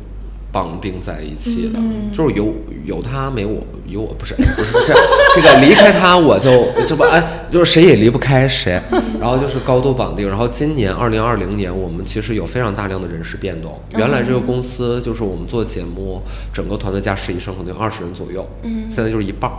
[0.52, 1.78] 绑定在一起的，
[2.12, 2.52] 就是有
[2.84, 4.92] 有他没我，有我不是 不是不是
[5.34, 8.80] 这个离开他我就就不哎，就是谁也离不开谁，
[9.20, 10.28] 然后就是高度绑定。
[10.28, 13.78] 然后今年二零二零年，我们其实有非常大量的人事变动。
[13.96, 16.20] 原来这个公司就是我们做节目，
[16.52, 19.50] 整个团队加实习生可能有二十人左右，嗯，现在就是一半。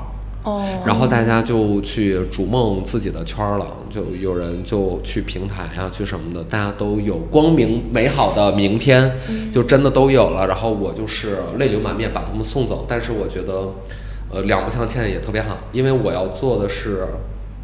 [0.43, 9.12] 哦，然后大家就去逐梦自己的圈儿了，就有人就去平台啊，去什么的，大家都有光明美好的明天，
[9.54, 10.47] 就真的都有了。
[10.47, 13.71] 然后我就是泪流满面把他们送走，但是我觉得，
[14.32, 17.06] 呃，两不相欠也特别好，因为我要做的是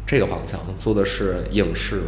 [0.06, 2.02] 这个方向，做的是影视，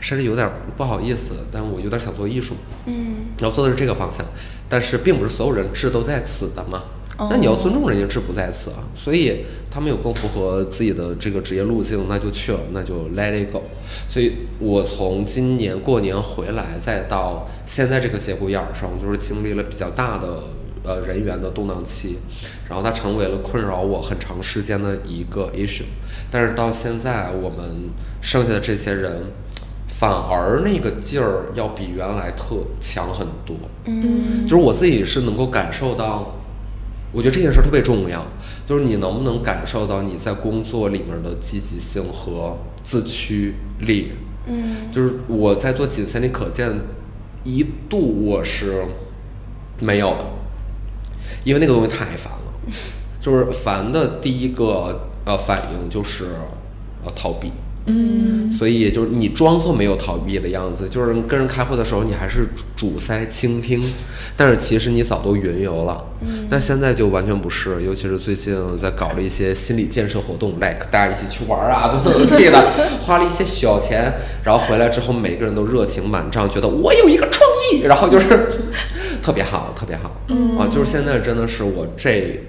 [0.00, 2.54] 甚至有点不好意思，但我有点想做艺术，
[2.86, 4.24] 嗯，要做的是这个方向，
[4.66, 6.82] 但是并不是所有人志都在此的嘛。
[7.18, 13.62] 那你要尊重人家志不在此啊，所以他们有更符合自己的这个职业路径，那就去了，那就 let it go。
[14.06, 20.44] 所以我从今年过年回来，再到现在这个节骨眼儿上，就是经历了比较大的
[20.84, 22.18] 呃人员的动荡期，
[22.68, 25.84] 然后它成为了困扰我很长时间的一个 issue。
[26.30, 27.88] 但是到现在，我们
[28.20, 29.22] 剩下的这些人，
[29.88, 33.56] 反而那个劲儿要比原来特强很多。
[33.86, 36.34] 嗯，就是我自己是能够感受到。
[37.12, 38.26] 我觉得这件事特别重要，
[38.66, 44.12] 就是你能不能感受到你在工作里面的积极性和自驱力。
[44.46, 46.72] 嗯，就是我在做仅千里可见，
[47.44, 48.84] 一度我是
[49.80, 50.24] 没有的，
[51.44, 52.52] 因为那个东西太烦了。
[53.20, 56.26] 就是烦的第一个呃反应就是
[57.04, 57.50] 呃逃避。
[57.86, 63.80] 嗯，所以就是你装作没有逃避的样子，就是跟人开会的时候，你还是主塞倾听，
[64.36, 66.04] 但是其实你早都云游了。
[66.20, 72.70] 嗯，但现在就完全不是，尤其是最近在搞了一些心理建设活动，like 大家一起去玩啊，怎么怎么地的，
[73.02, 78.26] 花了一些小钱，然后回来之后，每个人都热情满账，觉得我有一个创意，然后就是
[79.22, 80.10] 特别好，特别好。
[80.28, 82.40] 嗯啊，就是现在真的是我这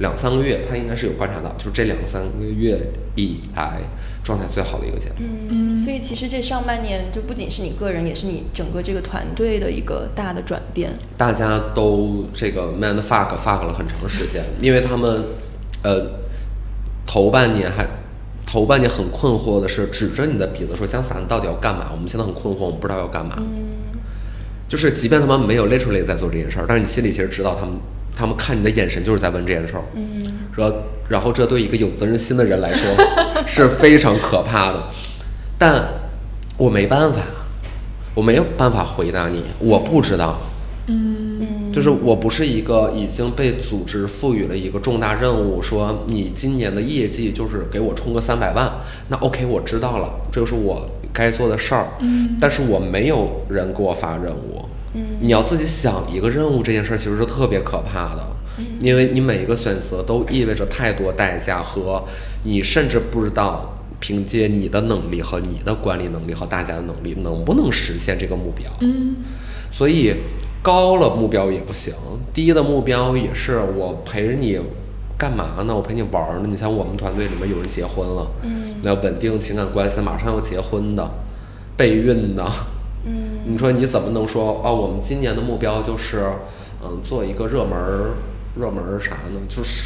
[0.00, 2.78] 两三个月，他应该是有观察到，就是这两三个月
[3.14, 3.80] 以来。
[4.22, 5.18] 状态最好的一个阶段。
[5.48, 10.92] 嗯，所以其实这上半年就不仅是你个人，也是你整个这个团队的一个大的转变。
[11.16, 15.24] 大家都这个 man fuck fuck 了很长时间，因为他们，
[15.82, 16.20] 呃，
[17.06, 17.86] 头半年还
[18.46, 21.88] 头半年很困惑的是指着你的鼻子说姜伞到底要干嘛？
[21.90, 23.36] 我们现在很困惑，我们不知道要干嘛。
[23.38, 23.88] 嗯，
[24.68, 27.74] 就是即便他们没有 literally 在做这件事儿，但是你心里其实知道他们。
[28.20, 30.02] 他们看你的眼神就是在问这件事儿，嗯，
[30.54, 30.76] 然后，
[31.08, 32.86] 然后这对一个有责任心的人来说
[33.48, 34.82] 是非常可怕的，
[35.58, 35.82] 但
[36.58, 37.22] 我没办法，
[38.14, 40.38] 我没有办法回答你，我不知道，
[40.86, 48.70] 嗯，就是我不是一个已经被组织赋予了一个重大任务，说你今年的业绩就是给我冲个三百万，
[49.08, 54.62] 那 OK，我知道了，这就是我该做的事儿，嗯，但是我没有人给我发任务。
[54.92, 58.26] 你要自己想一个任务，这件事儿其实是特别可怕的，
[58.80, 62.04] 因为你每一个选择都意味着太多代价和
[62.42, 68.70] 你甚至不知道凭借你的能力和你的管理能力和大家的能力能不能实现这个目标。
[68.80, 69.14] 嗯，
[69.70, 70.14] 所以
[70.62, 71.94] 高了目标也不行，
[72.34, 74.58] 低的目标也是我陪着你
[75.16, 75.76] 干嘛呢？
[75.76, 76.48] 我陪你玩呢。
[76.50, 81.08] 你像我们团队里面有人结婚了，嗯，那稳定情感关系，马上要结婚的，
[81.76, 82.50] 备孕的。
[83.44, 84.70] 嗯，你说你怎么能说啊？
[84.70, 86.24] 我们今年的目标就是，
[86.82, 88.14] 嗯，做一个热门儿，
[88.56, 89.40] 热门儿啥呢？
[89.48, 89.82] 就是，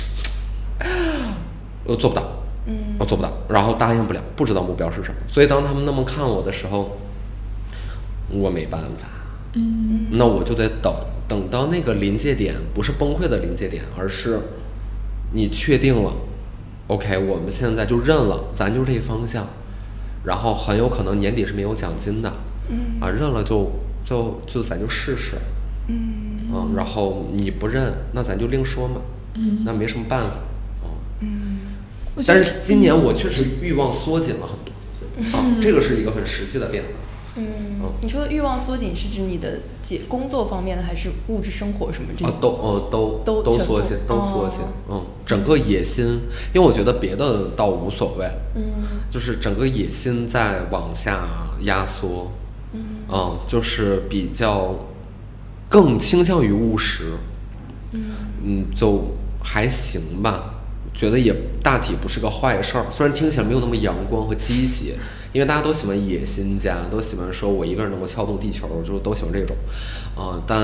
[1.86, 2.22] 呃，做不到，
[2.66, 5.16] 嗯，我做不到，然后答应不了，不知道目标是什么。
[5.28, 6.98] 所以当他们那么看我的时候，
[8.30, 9.08] 我没办法，
[9.54, 10.94] 嗯，那我就得等，
[11.28, 14.40] 等到那个临界点，不是崩溃的临界点，而是
[15.32, 16.12] 你确定了
[16.88, 19.46] ，OK，我们现在就认了，咱就这方向，
[20.24, 22.32] 然后很有可能年底是没有奖金的。
[22.68, 23.00] 嗯。
[23.00, 23.70] 啊，认了就
[24.04, 25.36] 就就咱就试试，
[25.88, 26.32] 嗯。
[26.52, 29.00] 啊，然后你不认，那咱就另说嘛，
[29.34, 30.36] 嗯，那没什么办法，
[30.82, 30.86] 啊，
[31.20, 31.58] 嗯，
[32.26, 36.90] 但是今年我确实欲望缩紧了很多，啊，这个是一个很实际的变化。
[37.36, 37.44] 嗯，
[38.00, 46.20] 你说的欲望缩紧是指你的解工作方面的，还是物质生活什么这啊，都呃都都都缩紧，都缩紧，嗯，整个野心，
[46.54, 48.62] 因为我觉得别的倒无所谓，嗯，
[49.10, 51.26] 就是整个野心在往下
[51.62, 52.30] 压缩。
[53.08, 54.74] 嗯，就是比较
[55.68, 57.12] 更倾向于务实，
[57.92, 58.00] 嗯。
[58.46, 60.54] 嗯，就还行吧，
[60.92, 62.84] 觉得也大体不是个坏事儿。
[62.90, 64.92] 虽然听起来没有那么阳光和积极，
[65.32, 69.56] 因为大家都喜欢野心家，都喜欢说我一个人能够撬动地球，就都喜欢这种，
[70.14, 70.60] 啊，但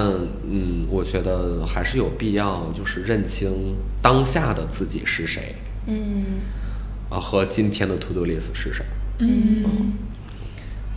[0.46, 5.54] 嗯，我觉得还是有必要，就是认清当下的自己是谁，
[5.86, 6.24] 嗯，
[7.08, 8.86] 啊，和今天的 to do list 是什么。
[9.20, 9.92] 嗯，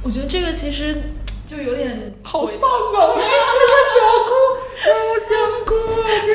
[0.02, 0.98] 我觉得这个其实
[1.46, 2.60] 就有点好丧啊！
[3.08, 4.32] 我想哭，
[4.86, 5.32] 我想
[5.66, 5.72] 哭，
[6.26, 6.28] 天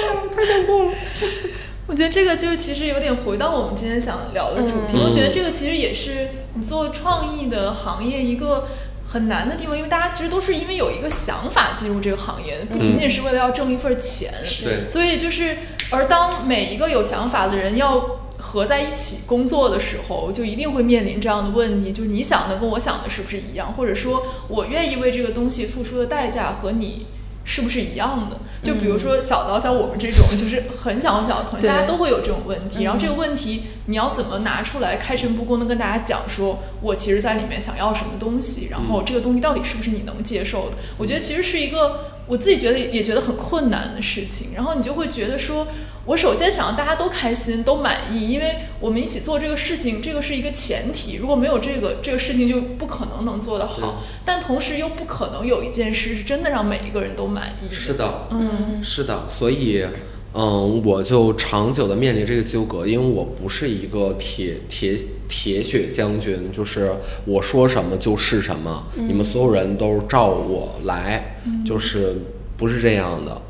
[0.00, 0.92] 哪，太想哭了。
[1.86, 4.94] 我觉得这个就其实有点回到我们今天想聊的主题。
[4.94, 8.66] 嗯我觉得这个其实也是你做创意的行业一个
[9.06, 14.32] 很难的地方，因为大家其实都是因为有一个想法进入这个行业，不仅仅是为了要挣一份钱。
[14.64, 15.58] 对所以就是，
[15.92, 18.18] 而当每一个有想法的人要
[18.54, 27.06] 合在一起工作的时候，就一定会面临这样的问题，就是你想的跟我想的是不是一样，或者说我愿意为这个东西付出的代价和你。
[27.46, 28.38] 是不是一样的？
[28.62, 32.78] 就比如说小到像我们这种，就是很小很小的团队，大家都会有这种问题。
[32.78, 40.76] 嗯然后这个问题，你要怎么拿出来开诚布公的跟大家讲，说我其实在里面想要什么东西，然后这个东西到底是不是你能接受的？
[40.96, 44.48] 我觉得其实是一个我自己觉得也觉得很困难的事情。
[44.54, 45.66] 然后你就会觉得说，
[46.06, 51.16] 我首先想让大家都开心、都满意，因为我们一起做这个事情，这个是一个前提。
[51.16, 54.02] 如果没有这个，这个事情就不可能能做得好。
[54.24, 57.72] 但同时又不可能有一件事是真的让每一个人都满意。
[57.74, 59.86] 是的，嗯是的，所以，
[60.32, 66.92] 嗯，我就长久的面临这个纠葛，因为我不是一个铁铁铁血将军，就是
[67.24, 72.16] 我说什么就是什么，你们所有人都照我来，就是
[72.56, 73.40] 不是这样的，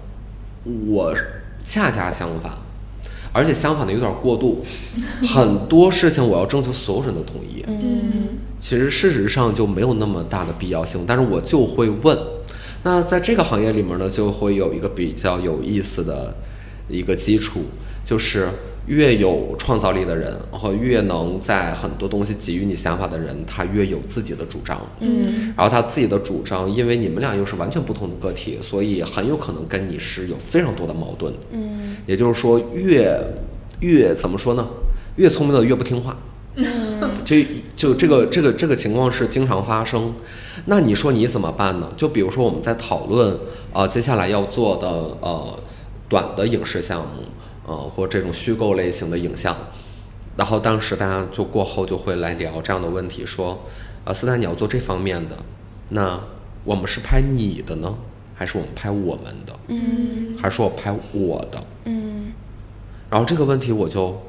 [0.87, 1.15] 我
[1.65, 2.53] 恰恰相反。
[3.33, 4.63] 而且相反的有点过度，
[5.27, 8.39] 很多事情我要征求所有人的同意，嗯。
[8.61, 12.17] 其实事实上就没有那么大的必要性，但是我就会问。
[12.85, 16.35] 那在这个行业里面呢，就会有一个比较有意思的
[16.89, 17.61] 一个基础，
[18.05, 18.49] 就是
[18.87, 24.81] 越有创造力的人，和越能在很多东西给予你想法的人，他越有自己的主张。
[25.01, 31.33] 嗯然后他自己的主张，因为你们俩又是完全不同的个体，所以很有可能跟你是有非常多的矛盾。
[31.53, 33.19] 嗯也就是说，越
[33.81, 34.67] 越怎么说呢？
[35.17, 36.17] 越聪明的越不听话。
[36.57, 36.65] 嗯
[37.25, 37.37] 就
[37.75, 40.13] 就这个这个这个情况是经常发生，
[40.67, 41.91] 那你说你怎么办呢？
[41.97, 43.37] 就比如说我们在讨论
[43.73, 44.89] 呃接下来要做的
[45.21, 45.59] 呃
[46.09, 47.23] 短的影视项目，
[47.67, 49.57] 呃或这种虚构类型的影像，
[50.37, 53.65] 然后当时大家就过后就会来聊这样的问题，说
[54.05, 55.37] 呃斯坦你要做这方面的，
[55.91, 56.21] 那
[56.65, 57.95] 我们是拍你的呢，
[58.35, 61.63] 还是我们拍我们的，嗯还是说我拍我的？
[61.85, 62.33] 嗯
[63.11, 64.21] 然后这个问题我就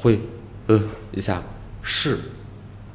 [0.00, 0.20] 会
[0.66, 0.80] 呃
[1.12, 1.42] 一下
[1.82, 2.16] 是，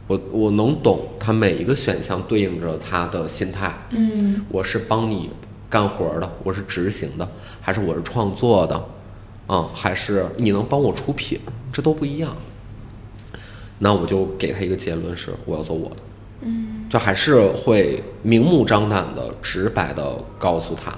[0.07, 3.73] 我我能懂他每一个选项对应着他的心态。
[3.89, 5.31] 嗯我是帮你
[5.69, 7.27] 干活的，我是执行的，
[7.59, 8.81] 还是我是创作的，
[9.47, 11.39] 啊、还是你能帮我出品，
[11.71, 12.35] 这都不一样。
[13.79, 15.95] 那我就给他一个结论是，我要做我的，
[16.41, 20.93] 嗯就还是会明目张胆的、直白的告诉他，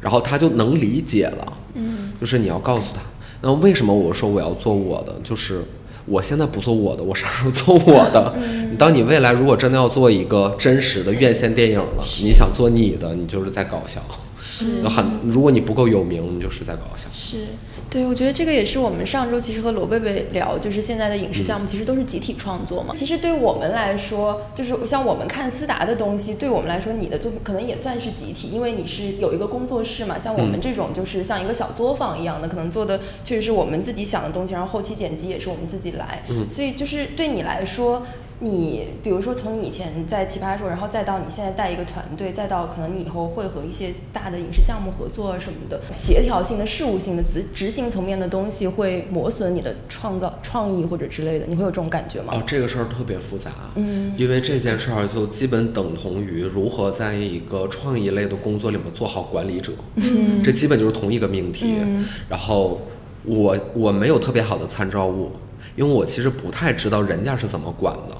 [0.00, 1.52] 然后他就能理解了。
[1.74, 3.00] 嗯就是你要告诉他，
[3.42, 5.12] 那为什么我说我要做我的？
[5.24, 5.62] 就是
[6.06, 8.34] 我现在不做我的，我啥时候做我的？
[8.70, 14.00] 你当你未来如果真的要做一个真实的院线电影了，你想做你的，你就是在搞笑。
[14.46, 17.08] 是很，如果你不够有名，你就是在搞笑。
[17.14, 17.46] 是，
[17.88, 22.94] 对，我觉得这个也是我们上周其实和罗贝贝聊，就是现在的影视项目其实都是集体创作嘛。
[22.94, 30.18] 其实对我们来说，就是像我们看思达的东西，对我们来说，你的作品可能也算是集体，因为你是有一个工作室嘛。
[30.18, 36.22] 像我们嗯这种就是像一个小作坊一样的，可能做的确实是我们自己想的东西，然后后期剪辑也是我们自己来。
[36.28, 38.04] 嗯所以就是对你来说。
[38.40, 52.34] 你比如说从你以前在奇葩说，然后再到你现在带一个团队，再到可能你以后会和一些大的影视项目合作啊什么的，协调性的、事务性的、执执行层面的东西会磨损你的创造创意或者之类的，你会有这种感觉吗？
[52.36, 61.76] 哦，这个事儿特别复杂，嗯因为这件事儿就基本等同于如何在一个创意类的工作里面做好管理者，嗯这基本就是同一个命题。
[61.78, 62.80] 嗯然后
[63.24, 65.30] 我我没有特别好的参照物，
[65.76, 68.16] 因为我其实不太知道人家是怎么管的。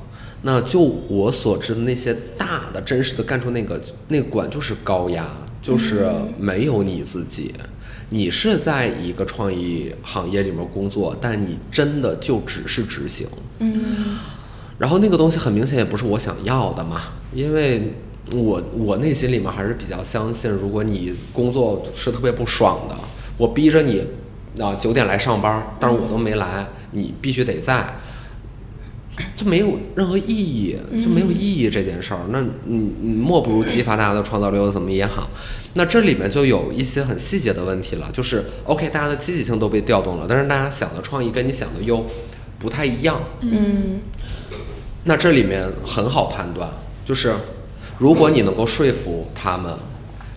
[0.47, 5.27] 那就我所知的那些大的真实的干出那个那个管就是高压，
[5.63, 6.07] 就是
[6.39, 7.55] 没有你自己。
[8.11, 13.27] 你是在一个创意行业里面工作，但你真的就只是执行。
[13.59, 14.19] 嗯
[14.77, 17.01] 然后那个东西很明显也不是我想要的嘛，
[17.33, 17.95] 因为
[18.33, 22.97] 我我内心里面还是比较相信，如果你工作是特别不爽的，
[23.39, 24.05] 我逼着你
[24.61, 27.87] 啊九点来上班，但是我都没来，你必须得在，
[29.37, 32.21] 就没有任何意义，就没有意义这件事儿。
[32.31, 35.31] 那你你莫不如激发大家的创造力，又怎么也好。
[35.75, 42.05] 那这里面就有一些很细节的问题了，就是 OK，大家的积极性都被调动了，但是大家想的创意跟你想的又
[42.59, 43.21] 不太一样。
[43.41, 44.01] 嗯
[45.05, 46.69] 那这里面很好判断，
[47.05, 47.35] 就是
[47.99, 49.73] 如果你能够说服他们，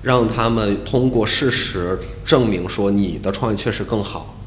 [0.01, 4.37] 让他们通过事实证明说你的创意确实更好，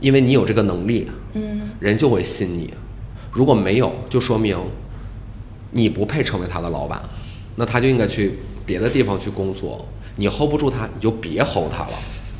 [0.00, 2.74] 因为你有这个能力，嗯人就会信你。
[3.32, 4.58] 如果没有，就说明
[5.70, 7.00] 你不配成为他的老板，
[7.56, 9.86] 那他就应该去别的地方去工作。
[10.16, 11.92] 你 hold 不住他，你就别 hold 他了。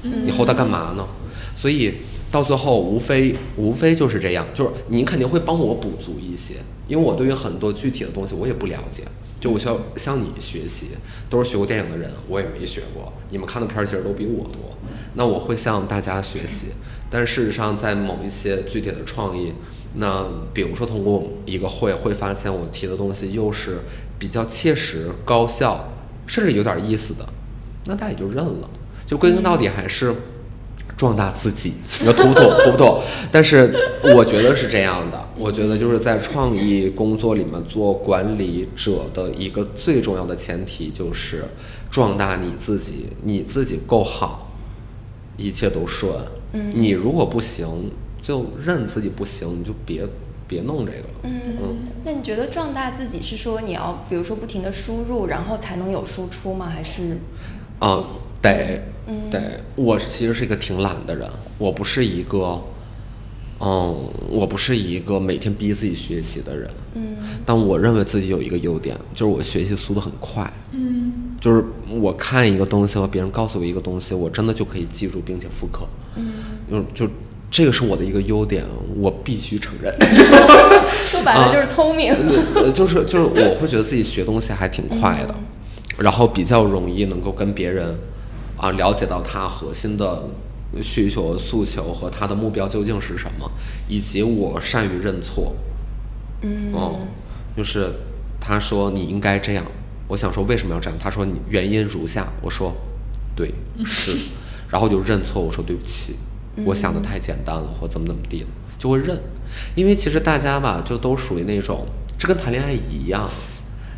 [0.03, 1.07] 你 hold 他干嘛呢？
[1.55, 1.95] 所以
[2.31, 6.55] 到最后，无非无非就是这样，就是你肯定会帮我补足一些，
[6.89, 9.05] 因为我对于很多具体的东西我也不了解。
[9.39, 10.89] 就我需要向你学习，
[11.31, 13.11] 都是学过电影的人，我也没学过。
[13.31, 14.77] 你们看的片儿其实都比我多，
[15.15, 16.67] 那我会向大家学习。
[17.09, 19.55] 但事实上，在某一些具体的创意，
[19.95, 20.25] 那
[20.55, 23.81] 比如说通过一个会，会发现我提的东西又是
[24.19, 25.93] 比较切实、高效，
[26.27, 27.27] 甚至有点意思的，
[27.87, 28.71] 那大家也就认了。
[29.07, 30.15] 就归根到底还是
[30.97, 32.43] 壮大自己，你说突不突？
[32.65, 33.01] 突不突？
[33.33, 33.75] 但是
[34.15, 41.45] 我觉得是这样的，我觉得就是在创意工作里面做管理者的一个最重要的前提就是
[41.91, 44.53] 壮大你自己，你自己够好，
[45.37, 46.13] 一切都顺。
[46.53, 47.67] 嗯你如果不行，
[48.23, 50.07] 就认自己不行，你就别
[50.47, 51.05] 别弄这个了。
[51.25, 56.67] 嗯，那你觉得壮大自己是说你要比如说不停的输入，然后才能有输出吗？
[56.67, 57.19] 还是？
[57.79, 58.03] 啊，
[58.43, 59.31] 得嗯。
[59.31, 62.63] 得，我其实是一个挺懒的人，我不是一个，
[63.61, 67.17] 嗯，我不是一个每天逼自己学习的人，嗯。
[67.47, 71.13] 但我认为自己有一个优点，就是我学习速度很快，嗯。
[71.41, 77.13] 就是我看一个东西和别人告诉我一个东西，我真的就可以记住并且复刻，嗯，就就
[77.51, 78.65] 这个是我的一个优点，
[78.97, 79.93] 我必须承认。
[81.07, 82.15] 说白了就是聪明。
[82.55, 85.35] 呃，就是就是我会觉得自己学东西还挺快的，
[85.99, 87.99] 然后比较容易能够跟别人
[88.57, 90.29] 啊了解到他核心的
[90.81, 93.51] 需求、诉求和他的目标究竟是什么，
[93.89, 95.55] 以及我善于认错。
[96.43, 97.01] 嗯哦，
[97.57, 97.89] 就是
[98.41, 99.65] 他说你应该这样，
[100.07, 100.97] 我想说为什么要这样？
[101.03, 102.73] 他说你原因如下，我说
[103.35, 103.53] 对
[103.85, 104.17] 是，
[104.71, 106.15] 然后就认错，我说对不起，
[106.65, 108.49] 我想的太简单了，或怎么怎么地了，
[108.79, 109.19] 就会认，
[109.75, 111.87] 因为其实大家吧，就都属于那种，
[112.19, 113.29] 这跟谈恋爱一样，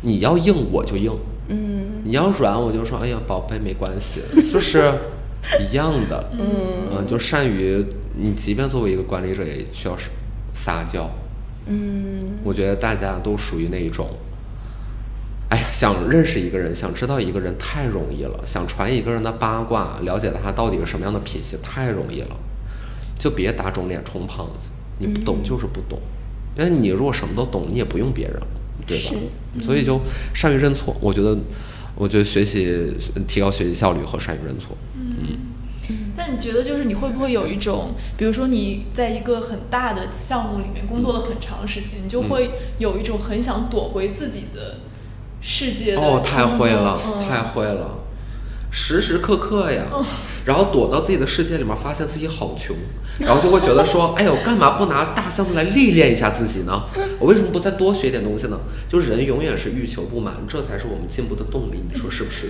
[0.01, 1.11] 你要硬我就硬，
[1.47, 1.85] 嗯。
[2.03, 4.91] 你要软我就说哎呀宝贝没关系， 就是
[5.69, 7.05] 一样的，嗯。
[7.07, 7.83] 就善于
[8.15, 9.97] 你，即便作为一个管理者，也需要
[10.53, 11.09] 撒娇。
[11.65, 12.19] 嗯。
[12.43, 14.07] 我觉得大家都属于那一种，
[15.53, 22.35] 哎呀，想认识一个人，想知道一个人太容易了，想传一个人的八卦，了解他到底是什么样的脾气太容易了，
[23.19, 25.99] 就别打肿脸充胖子，你不懂就是不懂，
[26.57, 28.47] 因为你如果什么都懂，你也不用别人了，
[28.87, 29.11] 对吧？
[29.61, 30.01] 所以就
[30.33, 31.37] 善于认错，我觉得，
[31.93, 32.91] 我觉得学习
[33.27, 35.37] 提高学习效率和善于认错，嗯。
[36.17, 42.49] 但你觉得就是你会不会有一种，比如说你在一个很大的项目里面工作了很长时间，你就会
[42.79, 44.77] 有一种很想躲回自己的
[45.45, 47.99] 世界的哦，太会了，嗯太会了，
[48.71, 49.83] 时时刻刻呀，
[50.45, 52.73] 然后躲到自己的世界里面，发现自己好穷，
[53.19, 56.83] 然后就会觉得说，哎呦，干嘛不拿大项目来历练一下自己呢？
[57.19, 58.57] 我为什么不再多学点东西呢？
[58.87, 62.47] 就是人永远是欲求不满，这才是我们进步的动力，你说是不是？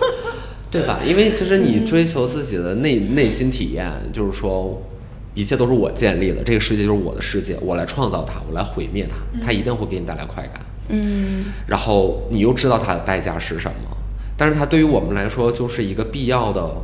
[0.70, 1.00] 对吧？
[1.06, 4.82] 因为其实你追求自己的内内心体验，就是说，
[5.32, 9.16] 一切都是我建立的，这个世界就是我的世界，我来创造它，我来毁灭它，
[9.46, 10.60] 它一定会给你带来快感。
[10.88, 11.46] 嗯。
[11.66, 13.96] 然后你又知道它的代价是什么，
[14.36, 16.82] 但是它对于我们来说就是一个必要的，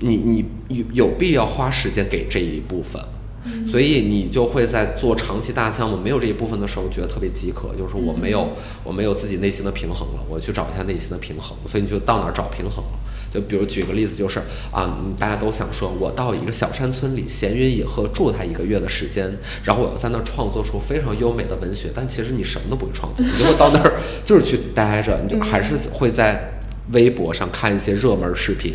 [0.00, 3.02] 你你有有必要花时间给这一部分，
[3.66, 8.48] 所以你就会在做长期大项目没有这一部分的时候觉得特别饥渴，就是我没有
[8.84, 12.98] 我没有自己内心的平衡了，我去找一下内心的平衡，所以你就到哪儿找平衡了。
[13.32, 14.40] 就比如举个例子，就是
[14.72, 19.32] 啊，嗯大家都想说，我到一个小山村里闲云野鹤住它一个月的时间，
[19.64, 23.92] 然后我要在那儿创作出非常优美的文学，但其实你什么都不会创作，你就会到那儿
[24.26, 26.60] 就是去待着，你就还是会在
[26.92, 28.74] 微博上看一些热门视频，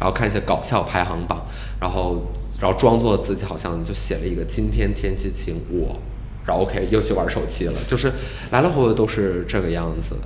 [0.00, 1.46] 然后看一些搞笑排行榜，
[1.80, 2.26] 然后
[2.60, 5.96] 然后装作自己好像就写了一个今天天气晴我，
[6.44, 8.10] 然后 OK 又去玩手机了，就是
[8.50, 10.16] 来来回回都是这个样子。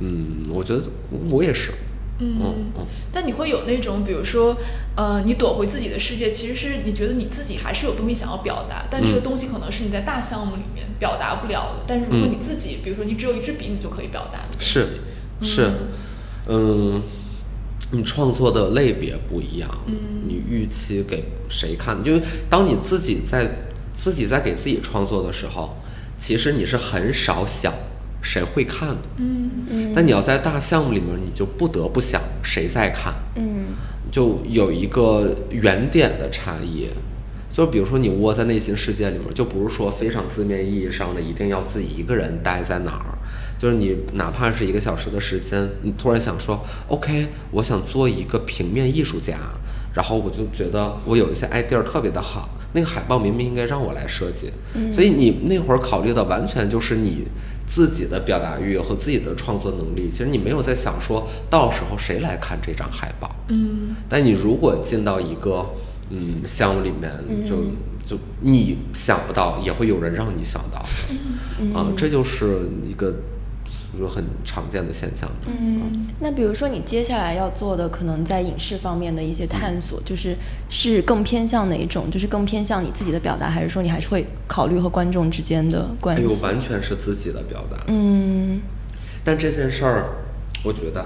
[0.00, 0.82] 嗯，我觉得
[1.30, 1.70] 我也是。
[2.40, 4.56] 嗯嗯但你会有那种，比如说，
[4.96, 11.84] 呃，你躲回自己的世界，其实是你觉得你自己还是有东西想要表达，但这个嗯东西可能是你在大项目里面表达不了的。
[11.86, 14.92] 但是如果嗯你自己，比如说你只有一支笔，你就可以表达的东是西。
[15.42, 15.70] 是
[16.48, 17.02] 嗯，嗯，
[17.90, 19.94] 你创作的类别不一样，嗯
[20.26, 22.02] 你预期给谁看？
[22.02, 22.18] 就
[22.48, 23.50] 当你自己在
[23.94, 25.76] 自己在给自己创作的时候，
[26.18, 27.72] 其实你是很少想
[28.22, 29.02] 谁会看的。
[29.18, 29.92] 嗯嗯。
[29.94, 33.74] 但你要在大项目里面，你就不得不想谁在看，嗯。
[34.10, 36.88] 就有一个原点的差异。
[37.50, 43.12] 就比如说你窝在内心世界里面，就不是说非常字面意义上的一定要自己一个人待在哪儿，
[43.58, 49.36] 就是你哪怕是一个小时的时间，你突然想说，OK，我想做一个平面艺术家，
[49.94, 54.50] 然后我就觉得我有一些 idea 特别的好，那个海报明明应该让我来设计，
[54.90, 57.26] 所以你那会儿考虑的完全就是你
[57.74, 65.64] 自己的表达欲和自己的创作能力，其实你没有在想说到时候谁来看这张海报，嗯，但你如果进到一个
[66.10, 67.10] 嗯项目里面，
[67.48, 67.56] 就
[68.04, 70.84] 就你想不到，也会有人让你想到
[71.58, 73.14] 嗯，啊，这就是一个
[73.98, 75.30] 就是很常见的现象。
[75.46, 80.36] 嗯，那比如说你接下来要做的，可能在影视方面的一些探索，就是
[80.68, 82.10] 是更偏向哪一种？
[82.10, 86.44] 就是更偏向你自己的表达，还是说你还是会考虑和观众之间的关系？
[86.44, 87.76] 完全是自己的表达。
[87.88, 88.60] 嗯
[89.24, 90.06] 但这件事儿，
[90.64, 91.04] 我觉得，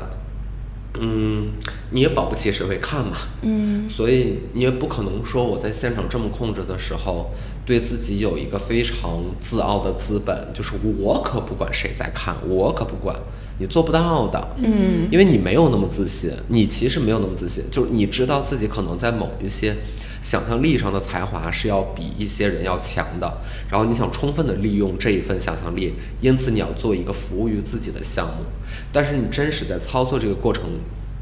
[0.99, 1.53] 嗯，
[1.91, 3.17] 你也保不齐谁会看嘛。
[3.43, 7.31] 嗯所以你也不可能说我在现场这么控制的时候，
[7.67, 13.17] 对自己有一个非常自傲的资本，就是我可不管谁在看，我可不管，
[13.59, 14.49] 你做不到的。
[14.59, 19.75] 嗯因为你没有那么自信，你其实没有那么自信，就是你知道自己可能在某一些
[20.23, 23.39] 想象力上的才华是要比一些人要强的，
[23.69, 28.45] 然后你想充分的利用这一份想象力，因此你要做一个服务于自己的项目，
[28.93, 30.65] 但是你真实在操作这个过程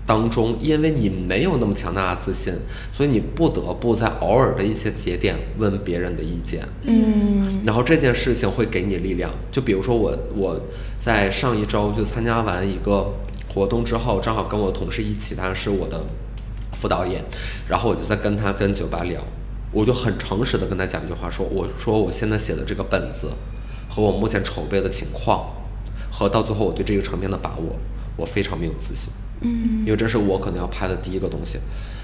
[0.06, 2.52] 当中，因为你没有那么强大的自信，
[2.92, 9.30] 所以你不得不在偶尔的一些节点问别人的意见，嗯然后这件事情会给你力量。
[9.50, 10.60] 就比如说我我
[11.00, 13.14] 在上一周就参加完一个
[13.48, 16.04] 活动之后，正好跟我同事一起，他是我的
[16.72, 17.24] 副导演，
[17.66, 19.22] 然后我就在跟他跟酒吧聊，
[19.72, 23.30] 我就很诚实的跟他讲一句话，说我说我现在写的这个本子
[23.88, 25.48] 和我目前筹备的情况，
[26.10, 27.76] 和到最后我对这个成片的把握，
[28.18, 29.10] 我非常没有自信。
[29.44, 31.58] 嗯因为这是我可能要拍的第一个东西。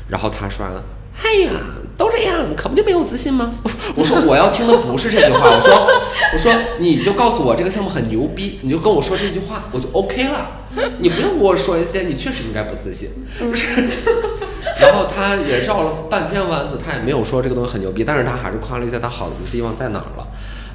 [0.09, 0.83] 然后他说完了，
[1.23, 1.53] 哎呀，
[1.97, 3.53] 都这样，可不就没有自信吗？
[3.95, 5.87] 我说我要听的不是这句话，我说
[6.33, 10.51] 我说你就告诉我这个项目很牛逼，你就跟我说这句话，我就 OK 了。
[10.99, 13.69] 你不用跟我说一些你确实应该不自信，就是。
[14.81, 20.27] 然后他也绕了半天弯子，他也没有说这个东西很牛逼，但是他还是夸了一下他好的地方在哪儿了。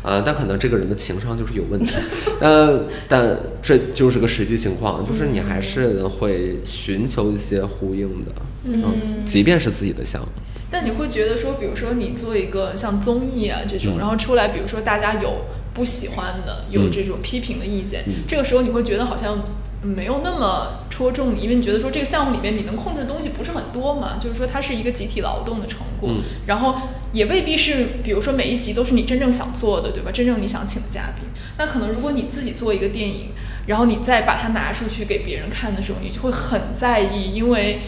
[0.06, 1.96] 呃，但可能这个人的情商就是有问题，
[2.40, 8.32] 呃，但这就是个实际情况，就是你还是会寻求一些呼应的，
[8.66, 10.28] 嗯，即便是自己的项目，
[10.70, 15.42] 但你会觉得说，比如说你做一个像综艺啊这种，嗯然后出来，比如说大家有
[15.74, 19.38] 不喜欢的，有嗯这种批评的意见，嗯这个时候你会觉得好像
[19.86, 26.76] 没有那么戳中你，因为你觉得说这个项目里面你能控制的东西不是很多嘛，就是说它是一个集体劳动的成果，嗯然后
[27.14, 30.12] 也未必是，比如说每一集都是你真正想做的，对吧？
[30.12, 31.28] 真正你想请的嘉宾，
[31.58, 33.30] 那可能如果你自己做一个电影，
[33.68, 37.80] 然后你再把它拿出去给别人看的时候，你就会很在意，因为。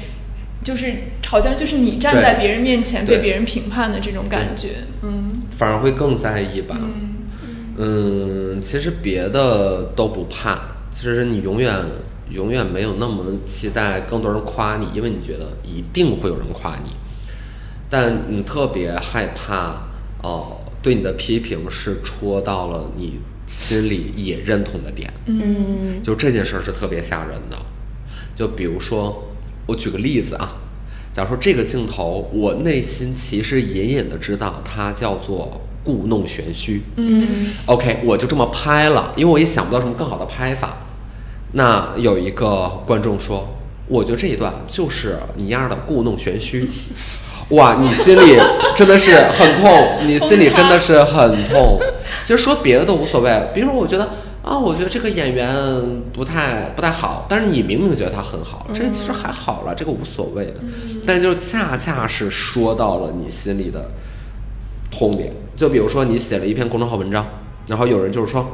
[0.63, 0.91] 就是
[1.25, 4.69] 好像就是你站在别人面前被别人评判的这种感觉，
[5.01, 6.75] 嗯反而会更在意吧。
[6.81, 7.15] 嗯
[7.77, 10.59] 嗯，其实别的都不怕，
[10.99, 11.85] 其实你永远
[12.31, 16.89] 永远没有那么期待更多人夸你，因为你觉得一定会有人夸你，
[17.87, 19.83] 但你特别害怕
[20.23, 27.55] 哦、对你的批评是戳到了你心里也认同的点，嗯就这件事儿是特别吓人的。
[28.35, 29.29] 就比如说，
[29.67, 30.57] 我举个例子啊，
[31.13, 36.81] 假如说这个镜头，我内心其实隐隐的知道它叫做故弄玄虚。
[36.95, 40.85] 嗯 OK，我就这么拍了，因为我也想不到什么更好的拍法。
[41.53, 43.47] 那有一个观众说，
[43.87, 46.69] 我觉得这一段就是你丫的故弄玄虚。
[47.51, 48.37] 哇，你心里
[48.75, 49.71] 真的是很痛，
[50.05, 51.79] 你心里真的是很痛。
[52.25, 54.09] 其实说别的都无所谓，比如说我觉得
[54.43, 55.55] 啊，我觉得这个演员
[56.11, 60.55] 不太不太好，但是你明明觉得他很好，这其实还好了，这个无所谓的。
[61.05, 63.91] 但就恰恰是说到了你心里的
[64.91, 65.31] 痛点。
[65.55, 67.25] 就比如说你写了一篇公众号文章，
[67.67, 68.45] 然后有人就是说，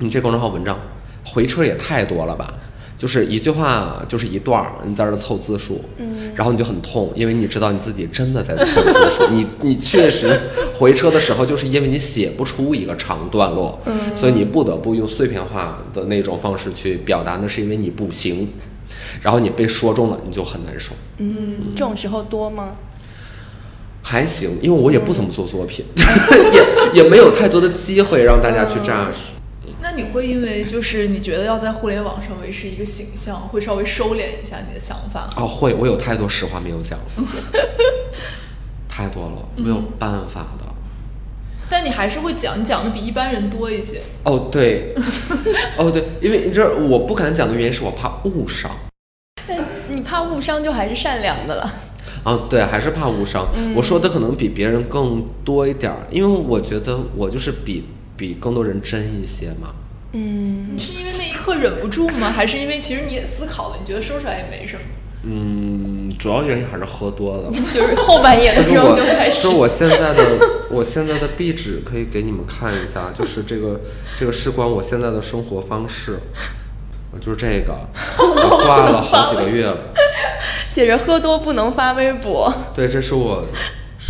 [0.00, 0.76] 你这公众号文章
[1.24, 2.54] 回车也太多了吧？
[2.96, 10.40] 就是一句话就是一段儿，你在这儿凑字数，嗯然后你就很痛，因为你知道你自己真的在凑字数， 你你确实
[10.78, 18.48] 回车的时候，就是因为你写不出一个长段落，嗯所以你不得不用碎片化的那种方式去表达，那是因为你不行，
[19.20, 20.92] 然后你被说中了，你就很难受。
[21.18, 22.76] 嗯，这种时候多吗？
[24.02, 25.84] 还行，因为我也不怎么做作品，
[26.94, 29.33] 也也没有太多的机会让大家去扎实。
[29.86, 35.28] 那你会因为就是你觉得要在互联网上维持一个形象，会稍微收敛一下你的想法？
[35.36, 36.98] 哦，会，我有太多实话没有讲，
[38.88, 40.64] 太多了，没有办法的。
[41.68, 44.00] 但你还是会讲，你讲的比一般人多一些。
[44.22, 44.94] 哦，对，
[45.76, 48.70] 哦对，因为你知道我不敢讲的原因是我怕误伤。
[49.46, 51.74] 但你怕误伤，就还是善良的了。
[52.22, 53.46] 啊，对，还是怕误伤。
[53.76, 57.84] 我说的可能比别人更多一点儿，因为我觉得我就是比
[58.16, 59.74] 比更多人真一些嘛。
[60.12, 62.30] 嗯，你是因为那一刻忍不住吗？
[62.30, 64.82] 还是因为其实你也思考了，你觉得说出来也没什么？
[65.26, 67.50] 嗯，主要原因还是喝多了。
[67.72, 69.40] 就是后半夜的时候就开始。
[69.40, 70.38] 是我现在的
[70.70, 73.80] 我现在的壁纸可以给你们看一下，就是这个
[74.18, 76.18] 这个事关我现在的生活方式，
[77.20, 77.74] 就是这个，
[78.18, 79.94] 我挂了好几个月了。
[80.70, 82.52] 写着喝多不能发微博。
[82.74, 83.46] 对，这是我。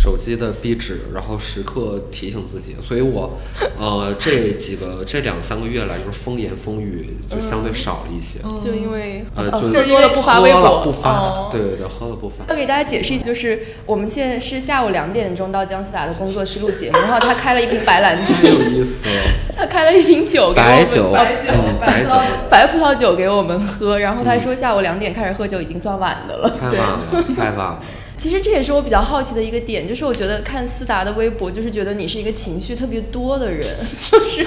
[0.05, 3.39] 手机的壁纸，然后时刻提醒自己，所以我，
[3.79, 12.45] 呃， 这几个这两三个月来，就是风言风语就相对少了一些，就因为呃，就喝多了不发微博，不发，对对对，喝了不发。
[12.47, 19.21] 要给大家解释一下，就是我们现在是下午两点钟到姜思达的工作室录节目，然后他开了一瓶白兰地， 太有意思了。
[19.57, 21.51] 他开了一瓶酒，白酒，白酒，
[21.81, 22.11] 白酒，
[22.47, 27.81] 白葡萄酒给我们喝，然后他说下午两点开始喝酒已经算晚的了，太晚了，太晚了。
[28.17, 33.67] 其实这也是我比较好奇的一个点，就是我觉得看思达的微博，就是觉得你是一个情绪特别多的人，
[34.11, 34.45] 就是，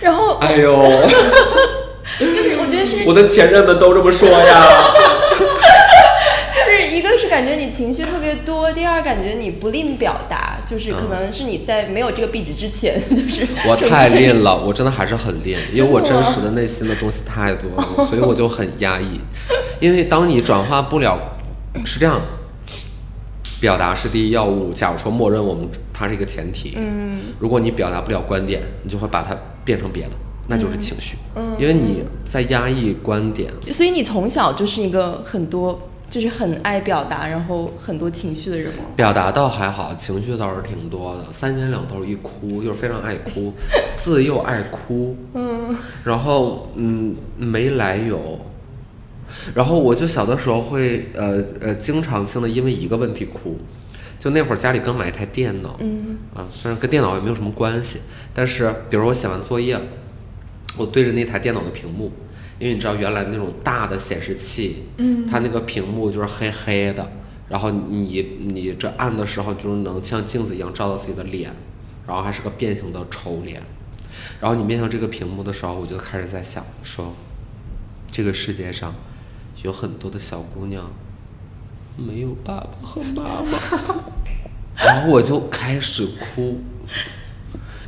[0.00, 0.76] 然后，哎呦，
[2.20, 4.68] 就是我觉得是我的前任们都这么说呀，
[6.54, 19.20] 就是一个是感觉你情绪特别多，第二感觉你不吝表达，就是可能是你在没有这个壁纸之前，就是我太吝了，我真的还是很吝，因为我真实的内心的东西太多了，所以我就很压抑，
[19.80, 21.32] 因为当你转化不了。
[21.84, 22.20] 是这样，
[23.60, 24.72] 表达是第一要务。
[24.72, 30.10] 假如说默认我们它是一个前提，嗯，如果你表达不了观点，你就会把它变成别的，
[30.48, 33.52] 那就是情绪，嗯，因为你在压抑观点。
[33.72, 38.84] 所以你从小就是一个很多就是很爱表达，然后很多情绪的人吗？
[38.94, 43.52] 表达倒还好，情绪倒是挺多的，三天两头一哭，就是非常爱哭，
[43.96, 45.74] 自幼爱哭，嗯，
[46.04, 48.38] 然后嗯没来由。
[49.54, 53.58] 然后我就小的时候会呃呃经常性的因为一个问题哭，
[54.18, 56.16] 就那会儿家里刚买一台电脑，嗯。
[56.34, 58.00] 啊虽然跟电脑也没有什么关系，
[58.34, 59.78] 但是比如我写完作业，
[60.76, 62.12] 我对着那台电脑的屏幕，
[62.58, 67.10] 因为你知道原来那种大的显示器，嗯，它那个屏幕就是黑黑的，
[67.48, 71.50] 然后你你这按的时候就是能像镜子一样照到自己的脸，
[72.06, 73.62] 然后还是个变形的丑脸，
[74.40, 77.14] 然后你面向这个屏幕的时候，我就开始在想说，
[78.10, 78.94] 这个世界上。
[79.62, 80.84] 有很多的小姑娘
[81.96, 83.58] 没有爸爸和妈妈，
[84.84, 86.60] 然后我就开始哭。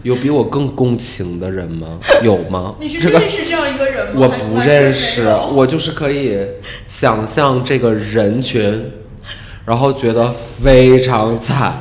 [0.04, 1.98] 有比我更共情的人吗？
[2.22, 2.74] 有吗？
[2.80, 4.20] 你是认识这样一个人吗？
[4.22, 6.38] 我不认识，我就是可以
[6.86, 8.90] 想象这个人群，
[9.66, 11.76] 然后觉得非常惨，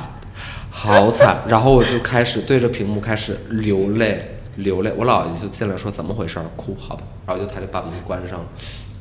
[0.70, 1.38] 好惨。
[1.48, 4.20] 然后我就开始对着屏幕开始流泪，
[4.56, 4.92] 流泪。
[4.98, 6.40] 我姥爷就进来说：“怎么回事？
[6.56, 8.44] 哭好吧。”然后就他就把门关上。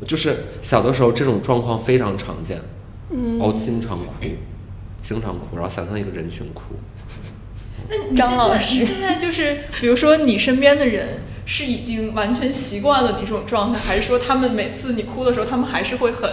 [0.07, 2.61] 就是小的时候，这种状况非常常见，
[3.11, 4.13] 嗯，我经常哭，
[5.01, 6.75] 经常哭，然后想象一个人群哭。
[7.89, 16.29] 那张老师，你现在就是，比如说你身边的人是已经完全习惯了你这种状态，还是说他们每次你哭的时候，他们还是会很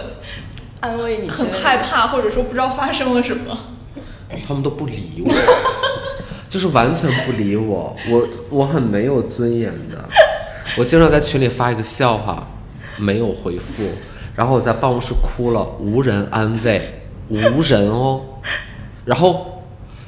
[0.80, 3.56] 安慰你，很害怕，或者说不知道发生了什么？
[4.46, 5.32] 他们都不理我，
[6.48, 10.08] 就是完全不理我，我我很没有尊严的，
[10.76, 12.48] 我经常在群里发一个笑话。
[12.96, 13.82] 没有回复，
[14.34, 16.80] 然后我在办公室哭了，无人安慰，
[17.28, 18.20] 无人哦。
[19.04, 19.62] 然后，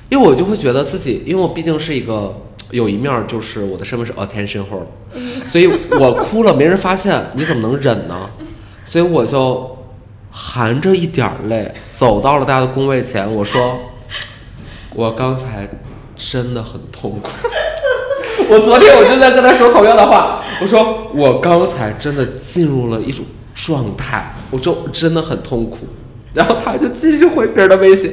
[0.09, 2.35] 因为我就会觉得自己，因为我毕竟是一个
[2.71, 5.67] 有一面就是我的身份是 attention h o l d 所以
[5.99, 8.31] 我哭了没人发现，你怎么能忍呢？
[8.85, 9.77] 所以我就
[10.31, 13.79] 含着一点泪走到了大家的工位前，我说，
[14.95, 15.69] 我刚才
[16.17, 17.31] 真的很痛苦。
[18.49, 23.25] 我昨天我就在跟他说同样的话，我说我刚才真的进入了一种
[23.55, 25.79] 状态，我就真的很痛苦，
[26.35, 28.13] 然后他就继续回别人的微信，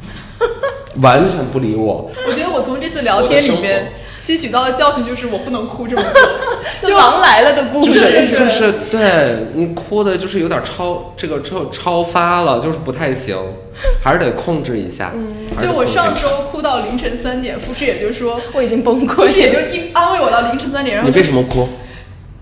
[1.02, 2.10] 完全不理我。
[2.26, 6.20] 我觉得我从这次聊天里面吸取到的教训就是我不能哭这么多，
[6.88, 13.36] 就狼来了的故事，就是就是对你哭的就是有点超这个超超发了，就是不太行。
[14.04, 15.10] 还是得控制一下。
[15.14, 20.96] 嗯，就我上周哭到凌晨三点，复试也就说我已经崩溃，也就一安慰我到凌晨三点。
[20.96, 21.66] 然后你为什么哭？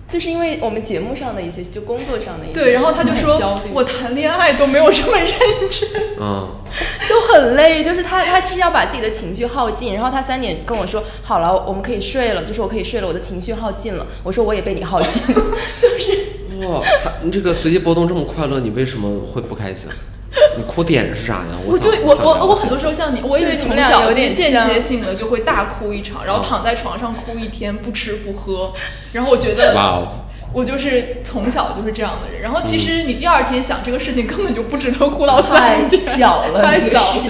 [0.09, 2.54] 就是因为我们节目上的一些，就工作上的一些。
[2.54, 5.28] 对，然后他就说，我谈恋爱都没有这么认
[5.70, 6.02] 真。
[6.18, 6.48] 嗯，
[7.06, 9.94] 就很累，就是他他就是要把自己的情绪耗尽。
[9.94, 14.06] 然后他三点跟我说，好了，我们可以睡了，就是我可以睡了，我的情绪耗尽了。
[14.22, 15.42] 我说我也被你耗尽了，
[15.80, 16.66] 就是。
[16.66, 16.82] 哇，
[17.22, 19.88] 你这个随机波动这么快乐，你为什么会不开心？
[20.57, 21.57] 你哭点是啥呀？
[21.66, 28.72] 我就我我我很多时候像你，我也是从小有点间歇性的就会大哭一场，然后躺在床上哭一天，不吃不喝，
[29.12, 30.09] 然后我觉得哇哦，
[30.53, 32.43] 我就是从小就是这样的人。
[32.43, 37.22] 然后其实你第二天想这个事情，根本就不值得哭到三太小了， 太小了。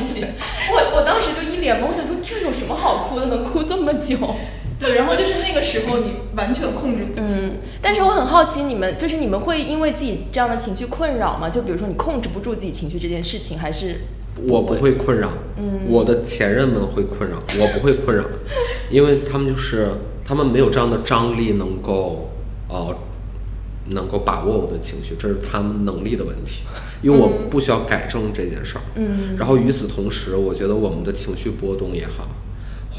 [0.70, 4.16] 我我当时就一脸懵，我想说这有什么好哭的，能哭这么久？
[4.78, 7.22] 对，然后就是那个时候你完全控制不住。
[7.26, 7.52] 嗯，
[7.82, 11.50] 但是我很好奇，你们就是你们会因为自己这样的情绪困扰吗？
[11.50, 13.96] 就比如说你控制不住自己情绪这件事情，还是
[14.46, 18.24] 我不会困扰，嗯我的前任们会困扰，我不会困扰，
[18.90, 19.88] 因为他们就是
[20.24, 22.30] 他们没有这样的张力，能够
[22.68, 22.94] 呃
[23.88, 26.62] 能够把握我的情绪，这是他们能力的问题，
[27.02, 28.82] 因为我不需要改正这件事儿。
[28.94, 32.28] 嗯然后与此同时，我觉得我们的情绪波动也好，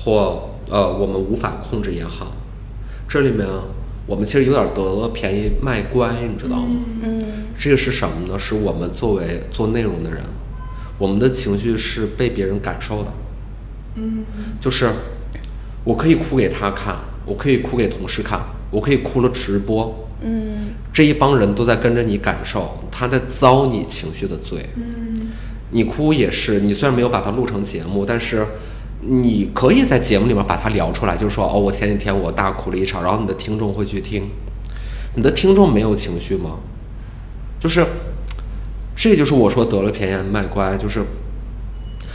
[0.04, 2.34] 或呃我们无法控制也好，
[3.08, 3.48] 这里面
[4.08, 6.82] 我们其实有点得了便宜卖乖，你知道吗？
[7.04, 7.22] 嗯
[7.58, 8.40] 这个是什么呢？
[8.40, 10.24] 是我们作为做内容的人，
[10.98, 13.12] 我们的情绪是被别人感受的。
[13.96, 14.24] 嗯，
[14.62, 14.90] 就是
[15.84, 16.96] 我可以哭给他看，
[17.26, 18.40] 我可以哭给同事看，
[18.72, 24.70] 我可以哭了直播，嗯这一帮人都在跟着你感受，他在遭你情绪的罪。
[24.76, 25.32] 嗯，
[25.72, 28.46] 你哭也是，你虽然没有把它录成节目，但是
[29.02, 34.30] 你可以在节目里面把它聊出来，就是说哦，我前几天我大哭了一场，然后你的听众会去听，
[35.16, 36.58] 你的听众没有情绪吗？
[37.60, 37.86] 就是，
[38.96, 41.02] 这就是我说得了便宜卖乖，就是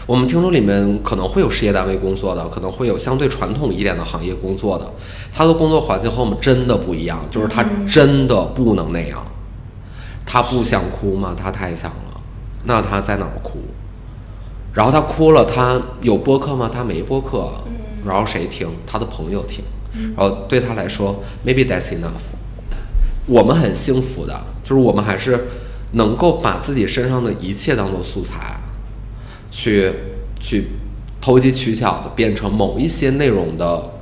[0.06, 4.90] 我们听众里面可能会有事业单位工作的，可能会有相对传统一点的行业工作的，
[5.32, 9.24] 他的工作环境和我们真的不一样，就是他真的不能那样。
[10.26, 11.34] 他不想哭吗？
[11.36, 12.20] 他太想了，
[12.64, 13.58] 那他在哪儿哭？
[14.74, 16.68] 然后他哭了，他有播客吗？
[16.72, 17.48] 他没播客，
[18.04, 18.68] 然后谁听？
[18.84, 19.62] 他的朋友听，
[20.16, 22.34] 然后对他来说，maybe that's enough。
[23.26, 25.46] 我们很幸福的，就是我们还是
[25.92, 28.60] 能够把自己身上的一切当做素材，
[29.50, 29.92] 去
[30.40, 30.66] 去
[31.20, 33.92] 投机取巧的变成某一些内容的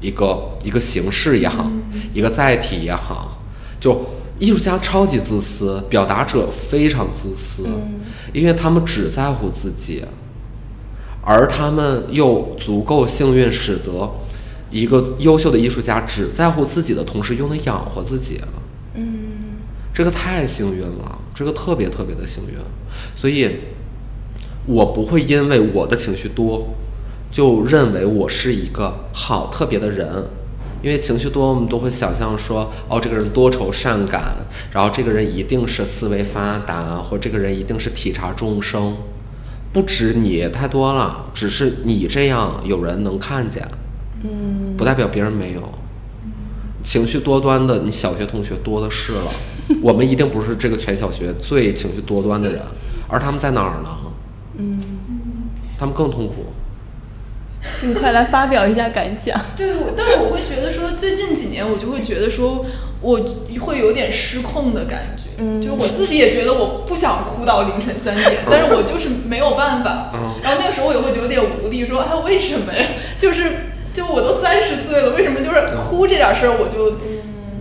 [0.00, 1.68] 一个一个形式也好，
[2.14, 3.42] 一个载体也好，
[3.80, 4.06] 就
[4.42, 7.62] 艺术家超级自私，表达者非常自私，
[8.32, 10.04] 因为他们只在乎自己，
[11.22, 14.10] 而他们又足够幸运，使得
[14.68, 18.40] 一个优秀的艺术家只在乎自己的同时，又能养活自己。
[18.94, 19.04] 嗯。
[19.94, 22.54] 这个太幸运了，这个特别特别的幸运，
[23.14, 23.58] 所以
[24.66, 26.74] 我不会因为我的情绪多，
[27.30, 30.24] 就认为我是一个好特别的人，
[30.82, 34.34] 因为情绪多，我们都会想象说，哦，这个人多愁善感，
[34.72, 38.96] 然后这个人一定是思维发达，或这个人一定是体察众生，
[39.72, 43.66] 不止你太多了，只是你这样有人能看见，
[44.24, 45.62] 嗯不代表别人没有。
[46.82, 49.30] 情绪多端的，你小学同学多的是了。
[49.80, 52.60] 我们一定不是这个全小学最情绪多端的人，
[53.06, 53.88] 而他们在哪儿呢？
[54.58, 54.80] 嗯，
[55.78, 56.46] 他们更痛苦。
[57.82, 59.38] 你快来发表一下感想。
[59.56, 62.64] 对，但是我会觉得说，最近几年我就会觉得说，
[63.00, 63.20] 我
[63.60, 65.24] 会有点失控的感觉。
[65.38, 70.10] 嗯就我自己也觉得我不想哭到凌晨三点， 但是我就是没有办法。
[70.14, 72.86] 嗯然后那个时候我也会觉得有点无力，说哎为什么呀？
[73.18, 73.52] 就是
[73.94, 76.96] 就我都三十岁了，为什么就是哭这点事儿我就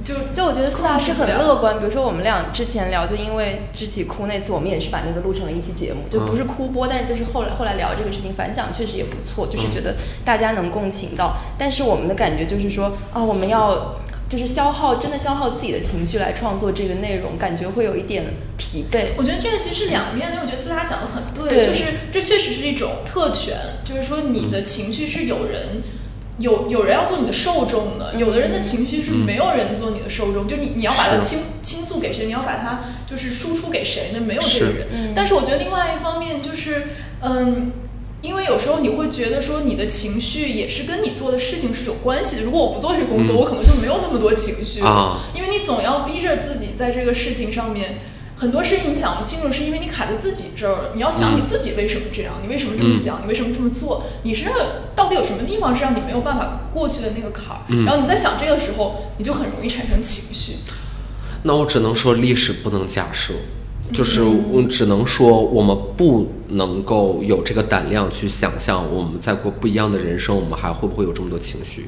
[0.03, 9.95] 就就我觉得四大是很乐观，比如说我们俩之前聊，就因为知起哭那次，我们也是把那个录成了一期节目，就不是哭播，但是就是后来后来聊这个事情，反响确实也不错，就是觉得
[10.25, 11.37] 大家能共情到。
[11.57, 18.25] 但是我们的感觉就是说，啊，我们要就是消耗，真的消耗自己的情绪来创作这个内容，感觉会有一点
[18.57, 19.09] 疲惫。
[19.17, 25.83] 我觉得这个其实两面的，我觉得四大讲的很对，对就是这确实是一种特权，就是说你的情绪是有人。
[26.41, 34.19] 有有人要做你的受众的，有的人的情绪是没有人做你的受众，就你你要把它倾倾诉给谁，你要把它就是输出给谁呢？
[34.19, 34.87] 没有这个人。
[34.91, 36.89] 嗯但是我觉得另外一方面就是，
[37.21, 37.71] 嗯，
[38.21, 42.43] 因为有时候你会觉得说你的情绪也是跟你做的事情是有关系的。
[42.43, 44.79] 如果我不做这个工作，嗯我可能就没有那么多情绪
[45.35, 47.99] 因为你总要逼着自己在这个事情上面。
[48.41, 50.89] 很多事情你想不清楚，是因为你卡在自己这儿。
[50.95, 54.05] 你要想你自己为什么这样，你为什么这么想，你为什么这么做？
[54.23, 54.53] 你身上
[54.95, 57.61] 到底有什么地方是让你没有办法过去的那个坎儿？
[57.67, 60.53] 嗯然后你在想这个的时候，你就很容易产生情绪。
[61.43, 63.35] 那我只能说历史不能假设，
[63.93, 71.85] 就是我只能说我们不能够有这个胆量去想象我们在过不一样的人生，我们还会不会有这么多情绪？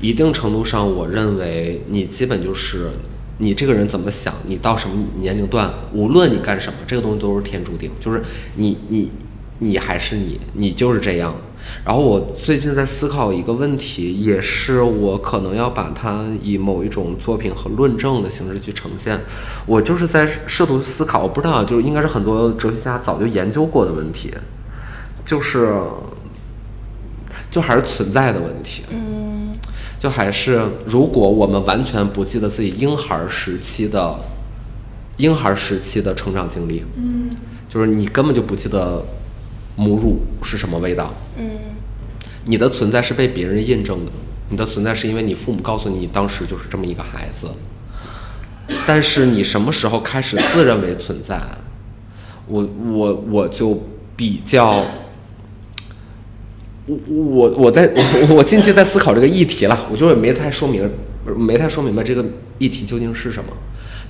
[0.00, 2.90] 一定程度上，我认为你基本就是
[3.38, 8.22] 你这个人怎么想，你到什么年龄段，无论你干什么，这个东西都是天注定，就是
[8.56, 9.10] 你你
[9.58, 11.34] 你还是你，你就是这样。
[11.82, 19.18] 然后我最近在思考一个问题，也是我可能要把它以某一种作品和论证的形式去呈现。
[19.64, 24.30] 我就是在试图思考，我不知道，就是应该是很多哲学家早就研究过的问题，
[25.24, 25.80] 就是
[27.50, 28.82] 就还是存在的问题。
[28.90, 29.23] 嗯
[30.04, 34.14] 就还是如果我们完全不记得自己婴孩时期的
[35.16, 37.30] 婴孩时期的成长经历，嗯。
[37.70, 39.02] 就是你根本就不记得
[39.76, 41.52] 母乳是什么味道，嗯。
[42.44, 44.12] 你的存在是被别人印证的，
[44.50, 47.48] 你的存在是因为你父母告诉你你当时就是这么一个孩子，
[48.86, 51.40] 但是你什么时候开始自认为存在？
[52.46, 53.82] 我我我就
[54.14, 54.84] 比较，
[56.86, 57.90] 我我我在
[58.28, 60.88] 我我近期在思考这个议题了，我就是没太说明
[61.36, 62.24] 没太说明白这个
[62.58, 63.50] 议题究竟是什么，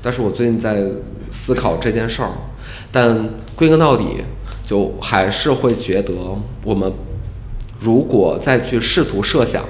[0.03, 0.83] 但是我最近在
[1.31, 2.31] 思考这件事儿，
[2.91, 4.05] 但归根到底，
[4.67, 6.13] 就还是会觉得
[6.65, 6.93] 我们
[7.79, 9.65] 如果再去试图设想。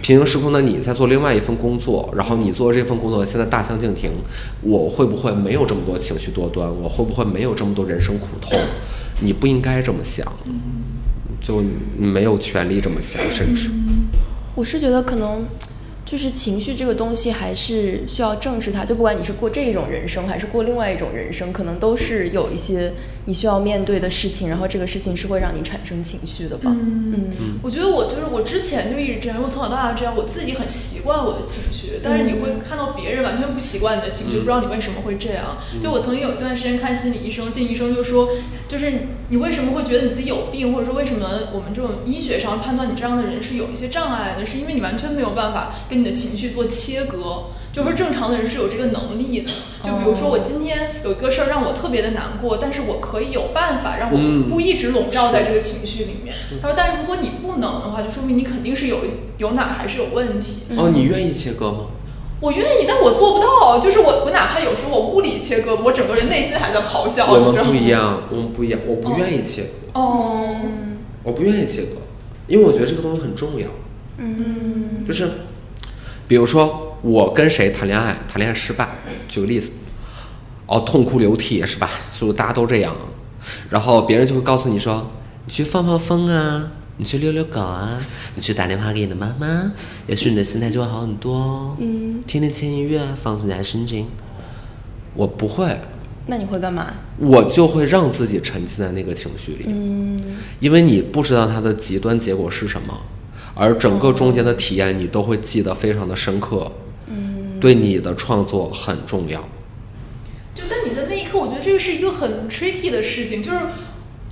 [0.00, 4.10] 平行时空的你在做另外一份工作，然后你做这份工作现在大相径庭，
[4.60, 6.68] 我会不会没有这么多情绪多端？
[6.82, 8.58] 我会不会没有这么多人生苦痛？
[9.20, 10.30] 你不应该这么想，
[11.40, 13.70] 就你没有权利这么想，甚至
[14.54, 15.44] 我是觉得可能
[16.04, 22.92] 就是情绪这个东西还是需要正视它，就不管你是过这一种人生还是过另外一种人生，可能都是有一些
[23.24, 26.70] 你需要面对的事情，然后这个事情是会让你产生情绪的吧。
[26.70, 35.56] 嗯嗯我觉得我就是我之前就一直这样，因为我从小到大这样，我自己很习惯我的情绪，但是你会看到别人完全不习惯你的情绪，嗯不知道你为什么会这样。
[35.80, 38.28] 就我曾经有一段时间看心理医生，心理医生就说，
[38.68, 38.92] 就是
[39.34, 47.46] 你为什么会觉得你自己有病，或者说为什么我们这种医学上判断你这样的人是有一些障碍的，是因为你完全没有办法跟你的情绪做切割。
[47.72, 49.50] 就是说正常的人是有这个能力的，
[49.82, 56.32] 就比如说我今天有一个事儿让我特别的难过，但是我可以有办法让我嗯不一直笼罩在这个情绪里面。
[56.62, 58.98] 他说，但是如果你不能的话，就说明你肯定是有
[59.38, 60.60] 有哪还是有问题。
[60.76, 61.86] 哦，你愿意切割吗？
[62.44, 63.78] 我愿意，但我做不到。
[63.80, 67.26] 就是我，我哪怕有时候我物理切割，我整个人内心还在咆哮。
[67.32, 67.88] 我们你知道吗不一。
[67.88, 70.54] 样，我们不一样，我不愿意切割，哦，
[71.22, 71.96] 我不愿意切割，
[72.46, 73.66] 因为我觉得这个东西很重要。
[74.18, 75.28] 嗯就是，
[76.28, 78.88] 比如说我跟谁谈恋爱，谈恋爱失败，
[79.28, 79.70] 举个例子，
[80.66, 81.90] 哦，痛哭流涕是吧？
[82.12, 82.94] 所以大家都这样，
[83.70, 85.10] 然后别人就会告诉你说，
[85.46, 88.00] 你去放放风啊，你去遛遛狗啊，
[88.36, 89.72] 你去打电话给你的妈妈，
[90.06, 91.76] 也许你的心态就会好很多哦。
[91.80, 94.06] 嗯，听听轻音乐，放松一下心情。
[95.14, 95.80] 我不会，
[96.26, 96.94] 那你会干嘛？
[97.18, 99.64] 我就会让自己沉浸在那个情绪里。
[99.68, 100.20] 嗯
[100.60, 102.96] 因为你不知道它的极端结果是什么，
[103.54, 106.70] 而整个中间的体验你都会记得非常的深刻，
[107.08, 109.40] 嗯对你的创作很重要。
[110.54, 113.58] 就但你在那一刻，我觉得这个是一个很 tricky 的事情，就是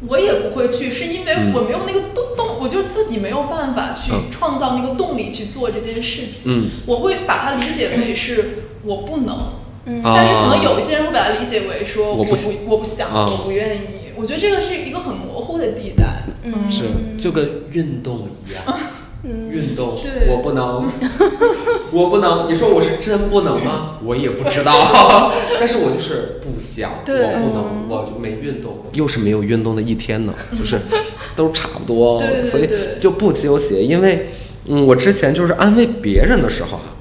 [0.08, 6.52] 我也不会去，是因为嗯我没有那个动动，我就自己没有办法去嗯创造那个动力去做这件事情。
[6.52, 9.36] 嗯我会把它理解为是我不能。
[9.84, 12.36] 嗯但是可能啊有一些人会把它理解为说我我不
[12.68, 13.80] 我不想、啊我不愿意。
[14.14, 16.22] 我觉得这个是一个很模糊的地带。
[16.44, 16.84] 嗯是，
[17.18, 18.78] 就跟运动一样，
[19.24, 19.98] 运动
[20.28, 20.90] 我不能，
[21.92, 22.50] 我不能。
[22.50, 23.98] 你说我是真不能吗？
[24.04, 30.80] 我也不知道， 但是我就是不想，我不能，我就没运动，又是没有运动的一天呢，就是
[31.36, 32.68] 都差不多，所以
[33.00, 33.82] 就不纠结。
[33.82, 34.30] 因为，
[34.68, 36.96] 嗯，我之前就是安慰别人的时候啊，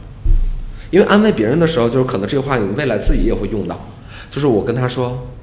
[0.92, 3.80] 因为安慰别人的时候，就是可能这个话你未来自己也会用到，
[4.30, 5.41] 就是我跟他说，哎，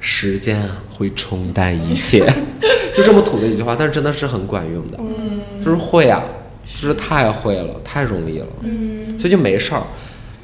[0.00, 2.24] 时间啊会冲淡一切，
[2.94, 5.40] 就这么土的一句话，但是真的是很管用的，嗯。
[5.62, 6.22] 就是会啊，
[6.64, 9.18] 就是太会了，太容易了，嗯。
[9.18, 9.82] 所以就没事儿。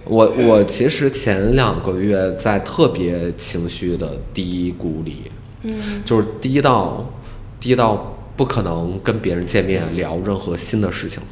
[0.05, 5.31] 我我其实前两个月在特别情绪的低谷里，
[5.63, 6.03] 嗯。
[6.05, 7.09] 就是低到
[7.61, 11.23] 低到不可能跟别人见面聊任何新的事情，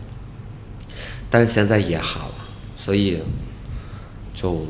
[1.28, 2.34] 但是现在也好了，
[2.76, 3.18] 所以
[4.32, 4.64] 就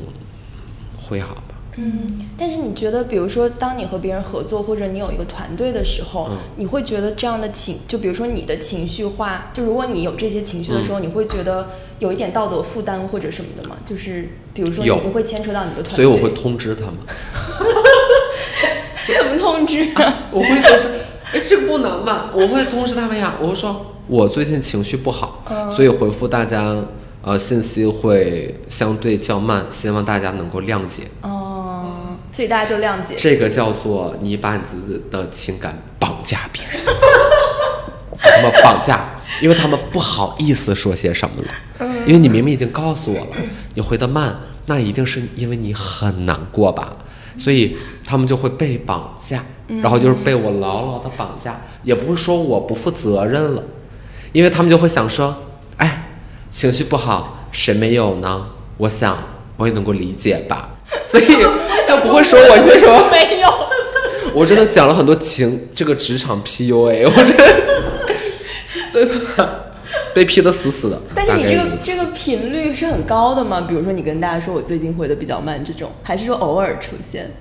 [0.97, 1.35] 会好。
[1.35, 1.42] 吧。
[1.77, 11.67] 嗯，但是你觉得，比如说，当你和别人合作，或者你有一个团队的时候，嗯你会觉得这样的情，就比如说你的情绪化，就如果你有这些情绪的时候，嗯你会觉得
[11.99, 13.75] 有一点道德负担或者什么的吗？
[13.85, 16.95] 就是比如说你有你会牵扯到你的团队，所以我会通知他们，
[19.07, 20.27] 怎么通知啊？
[20.31, 20.87] 我会通知，
[21.33, 22.29] 哎，这个不能吧？
[22.33, 26.75] 我会通知他们呀，我会说我最近情绪不好，嗯所以回复大家
[27.21, 31.03] 呃信息会相对较慢，希望大家能够谅解。
[31.21, 31.42] 哦，
[32.33, 33.15] 所以大家就谅解。
[33.15, 36.83] 这个叫做你把你自己的情感绑架别人，
[38.17, 43.37] 把 他们绑架，因为他们不好意思说些什么了，因为你明明已经告诉我了，
[43.75, 46.97] 你回的慢，那一定是因为你很难过吧，
[47.37, 49.43] 所以他们就会被绑架，
[49.81, 53.63] 然后就是被我牢牢的绑架，也不是说我不负责任了，
[54.31, 55.35] 因为他们就会想说，
[55.77, 56.09] 哎，
[56.49, 58.47] 情绪不好，谁没有呢？
[58.77, 59.15] 我想
[59.57, 60.72] 我也能够理解吧，
[61.05, 61.25] 所以
[61.87, 63.03] 就不会说我一些什么。
[63.11, 63.49] 没有。
[64.33, 67.45] 我真的讲了很多情这个职场 PUA，我真的，
[68.91, 69.49] 对吧？
[70.13, 70.99] 被批的死死的。
[71.13, 73.61] 但是你这个这个频率是很高的吗？
[73.67, 77.31] 比如说你跟大家说我最近回的比较慢这种，还是说偶尔出现？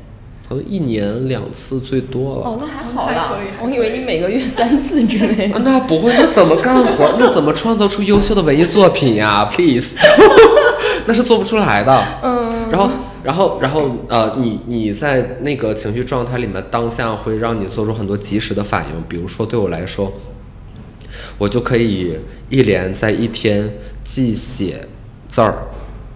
[0.49, 2.43] 可能一年两次最多了。
[2.45, 3.65] 哦，那还好还啦以。
[3.65, 5.55] 我以为你每个月三次之类的。
[5.55, 7.15] 啊，那不会，那怎么干活？
[7.19, 9.95] 那怎么创造出优秀的文艺作品呀？Please，
[11.07, 12.05] 那是做不出来的。
[12.23, 12.91] 嗯，然后，
[13.25, 19.03] 然后，然后，呃，你你在那个情绪状态里面，当下会让你做出很多及时的反应。
[19.09, 20.13] 比如说，对我来说，
[21.39, 22.19] 我就可以
[22.49, 23.73] 一连在一天
[24.05, 24.87] 既写
[25.29, 25.55] 字儿，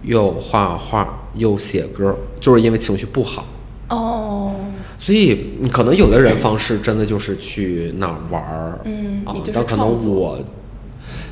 [0.03, 3.45] 又画画，又写歌，就是因为情绪不好。
[3.89, 4.53] 哦，
[4.99, 10.37] 所以，你可能有的人方式真的就是去那儿玩儿，啊嗯你就是，但可能我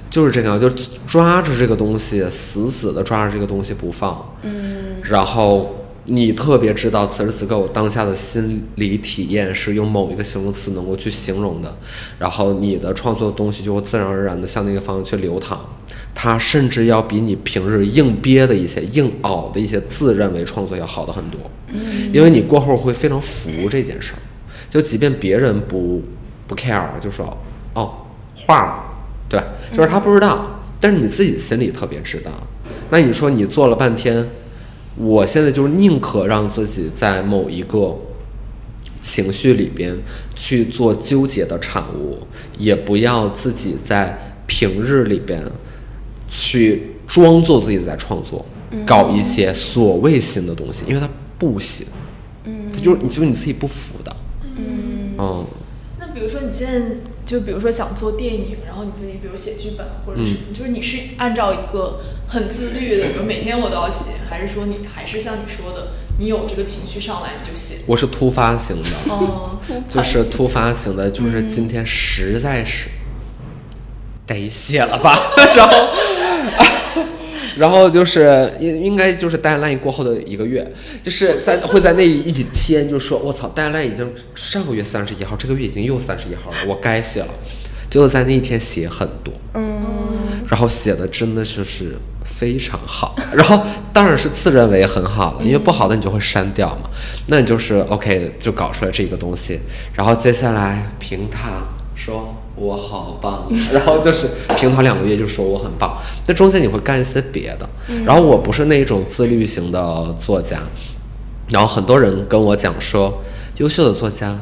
[0.09, 0.69] 就是这个样，就
[1.05, 5.75] 抓着这个东西，死死的抓着这个东西不放，嗯，然后
[6.05, 11.75] 你特别知道此时此刻我当下的心理体验是用某一个形容词能够去形容的，
[12.19, 15.59] 然后你的创作的东西就会自然而然的向那个方向去流淌，
[16.13, 24.21] 它甚至要比你平日硬憋的一些、硬熬的一些自认为创作要好的很多，嗯，因为你过后会非常服这件事儿，
[24.69, 26.01] 就即便别人不
[26.47, 27.35] 不 care，就说
[27.73, 27.91] 哦
[28.35, 28.94] 画，
[29.35, 32.31] 对，就是他不知道，但是你自己心里特别知道，
[32.89, 34.27] 那你说你做了半天。
[34.97, 37.93] 我现在就是宁可让自己在某一个
[39.01, 39.93] 情绪里边
[40.35, 42.17] 去做纠结的产物，
[42.57, 44.17] 也不要自己在
[44.47, 45.43] 平日里边
[46.29, 48.45] 去装作自己在创作，
[48.85, 51.85] 搞一些所谓新的东西，因为它不行，
[52.45, 54.15] 嗯，它就是你就是你自己不服的，
[54.55, 55.45] 嗯，嗯，那
[56.15, 56.81] 比如说你现在
[57.25, 61.99] 就比如说想做电影，然后你自己比如写剧本或者什么，就是你是按照一个
[62.29, 67.79] 很自律的，比如每天我都要写，还是说你还是像你说的，你有这个情绪上来你就写？
[67.85, 69.59] 我是突发型的，哦，
[69.89, 72.87] 就是突发型的，就是今天实在是
[74.25, 75.19] 得写了吧，
[75.57, 75.89] 然后，
[77.57, 80.65] 然后就是应应该就是蛋蛋过后的一个月，
[81.03, 87.29] 就是在会在那一天就说，我操蛋蛋已经上个月三十一号，这个月已经又三十一号了，我该写了，
[87.89, 89.63] 就在那一天写很多，嗯，
[90.49, 93.61] 然后写的真的就是非常好，然后
[93.93, 96.89] 当然是自认为很好了，因为不好的你就会删掉嘛。
[97.27, 99.59] 那你就是 OK 就搞出来这个东西，
[99.93, 101.61] 然后接下来评它
[101.95, 104.27] 说我好棒， 然后就是
[104.57, 105.97] 平躺两个月就说我很棒，
[106.27, 107.69] 那中间你会干一些别的。
[108.05, 110.61] 然后我不是那种自律型的作家，
[111.49, 113.21] 然后很多人跟我讲说，
[113.57, 114.39] 优秀的作家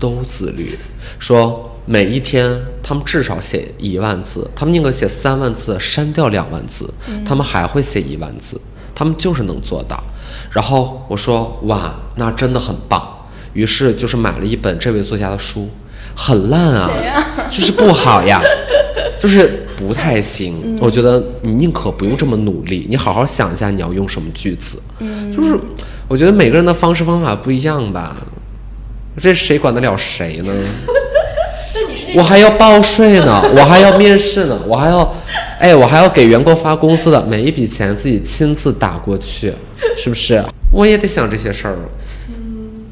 [0.00, 0.76] 都自律，
[1.18, 6.92] 说每一天他们至少写一万字，他们宁可写三万字，删掉两万字，
[7.26, 8.60] 他们还会写一万字，
[8.94, 10.02] 他们就是能做到。
[10.50, 13.08] 然后我说哇，那真的很棒。
[13.52, 15.68] 于是就是买了一本这位作家的书，
[16.14, 16.90] 很烂啊，
[17.50, 18.40] 就是不好呀，
[19.18, 20.76] 就是不太行。
[20.80, 24.78] 我觉得你宁可不用这么努力，你好好想一下你要用什么句子。
[25.34, 25.56] 就是
[26.08, 28.16] 我觉得每个人的方式方法不一样吧，
[29.20, 30.52] 这谁管得了谁呢？
[32.14, 35.14] 我还要报税呢， 我还要面试呢，我还要，
[35.58, 39.52] 哎，我还要给员工发工资的，每一笔钱自己亲自打过去，
[39.96, 40.44] 是不是？
[40.70, 41.76] 我也得想这些事儿，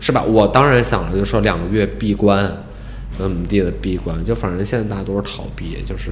[0.00, 0.22] 是吧？
[0.22, 2.50] 我当然想了，就说两个月闭关，
[3.28, 6.10] 怎么地的闭关，就反正现在大家都是逃避，就是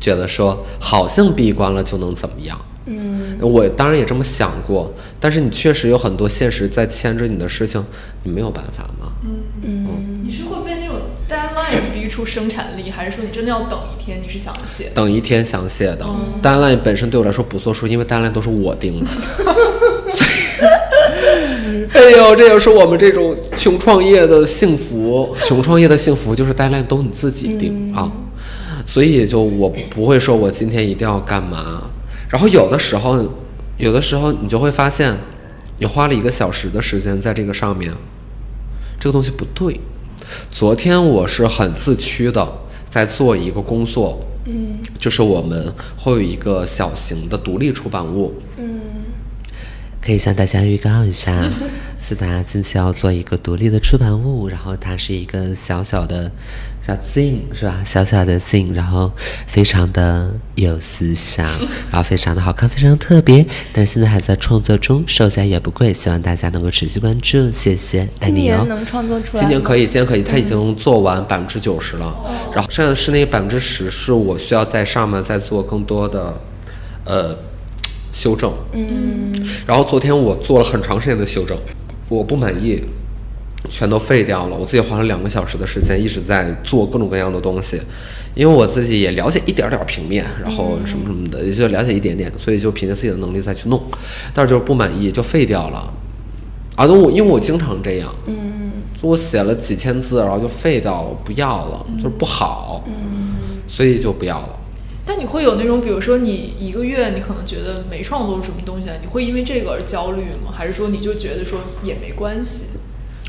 [0.00, 2.58] 觉得说好像闭关了就能怎么样。
[2.86, 7.82] 嗯，我当然也这么想过，但是你确实有很多现实在牵着你的事情，
[8.22, 9.12] 你没有办法嘛。
[10.22, 10.96] 你是会被那种
[11.26, 14.20] deadline 逼出生产力，还是说你真的要等一天？
[14.22, 14.94] 你是想写的？
[14.96, 16.04] 等一天想写的。
[16.42, 19.06] deadline 本身对我来说不作数，因为 deadline 都是我定的。
[21.94, 25.34] 哎呦，这也是我们这种穷创业的幸福。
[25.42, 28.10] 穷创业的幸福就是 deadline 都你自己定、啊，
[28.86, 31.90] 所以就我不会说我今天一定要干嘛。
[32.28, 33.24] 然后有的时候，
[33.76, 35.16] 有的时候你就会发现，
[35.78, 37.92] 你花了一个小时的时间在这个上面，
[38.98, 39.80] 这个东西不对。
[40.50, 42.46] 昨天我是很自驱的
[42.88, 48.73] 在做一个工作，嗯就是我们会有一个小型的独立出版物，嗯
[50.04, 51.32] 可以向大家预告一下，
[51.98, 56.30] 思达近期要做一个独立的出版物，然后它是一个小小的
[56.86, 57.82] 小 zine 是吧？
[57.86, 59.10] 小小的 zine，然后
[59.46, 61.46] 非常的有思想，
[61.90, 63.46] 然后非常的好看，非常特别。
[63.72, 68.68] 但是现在还在创作中，售价也不贵，希望大家能够持续关注，谢谢，爱今你哦年。
[68.68, 69.40] 能创作出来？
[69.40, 69.86] 今年可以，。
[69.86, 72.14] 今年可以，他已经做完百分之九十了，
[72.54, 76.38] 然后剩下的是那百分之十，是我需要在上面再做更多的，
[77.04, 77.34] 呃，
[78.14, 78.50] 修正。
[78.72, 79.32] 嗯
[79.66, 81.58] 然后昨天我做了很长时间的修正，
[82.08, 82.82] 我不满意，
[83.68, 84.56] 全都废掉了。
[84.56, 87.80] 我自己花了两个小时的时间，一直在做各种各样的东西，
[88.34, 93.82] 因为我自己也了解一点点平面，然后什么什么的，也就了解一点点，所以就凭借自己的能力再去弄，
[94.32, 95.92] 但是就是不满意就废掉了。
[96.76, 103.34] 啊，我因为我经常这样，嗯，我写了几千字，然后就废掉了，不要了，就是不好，嗯，
[103.68, 104.48] 所以就不要了。
[105.06, 110.50] 但你会有那种，比如说你一个月你可能觉得没创作出什么东西来，你会因为这个而焦虑吗？
[110.52, 112.78] 还是说你就觉得说也没关系？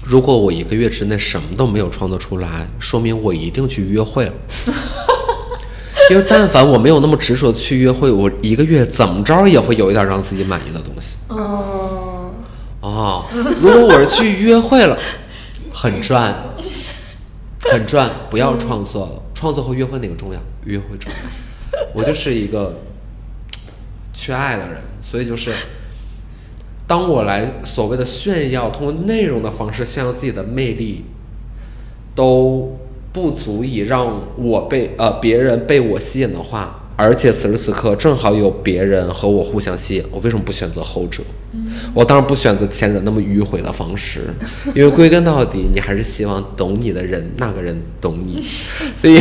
[0.06, 4.34] 如果我一个月之内什么都没有创作出来，说明我一定去约会了。
[6.12, 11.18] 因为但凡我没有那么执着的去约会，我一个月怎么着也会有一点让自己满意的东西。
[11.30, 12.32] 哦，
[12.82, 13.26] 哦，
[13.60, 14.96] 如果我是去约会了，
[15.74, 16.36] 很赚，
[17.72, 19.24] 很赚，不要创作了。
[19.34, 20.40] 创作和约会哪个重要？
[20.66, 21.18] 约会重要。
[21.96, 22.82] 我就是一个
[24.14, 25.52] 缺爱的人，所以就是，
[26.86, 31.06] 当我来所谓的炫耀，通过内容的方式炫耀自己的魅力，
[32.14, 32.78] 都
[33.14, 41.24] 不足以让我被呃别人被我吸引的话，而且此时此刻正好有别人和我互相吸引，我为什么不选择后者？
[41.94, 44.34] 我当然不选择前者那么迂回的方式，
[44.76, 48.44] 因为归根到底，你还是希望懂你的人，那个人懂你，
[48.98, 49.18] 所以，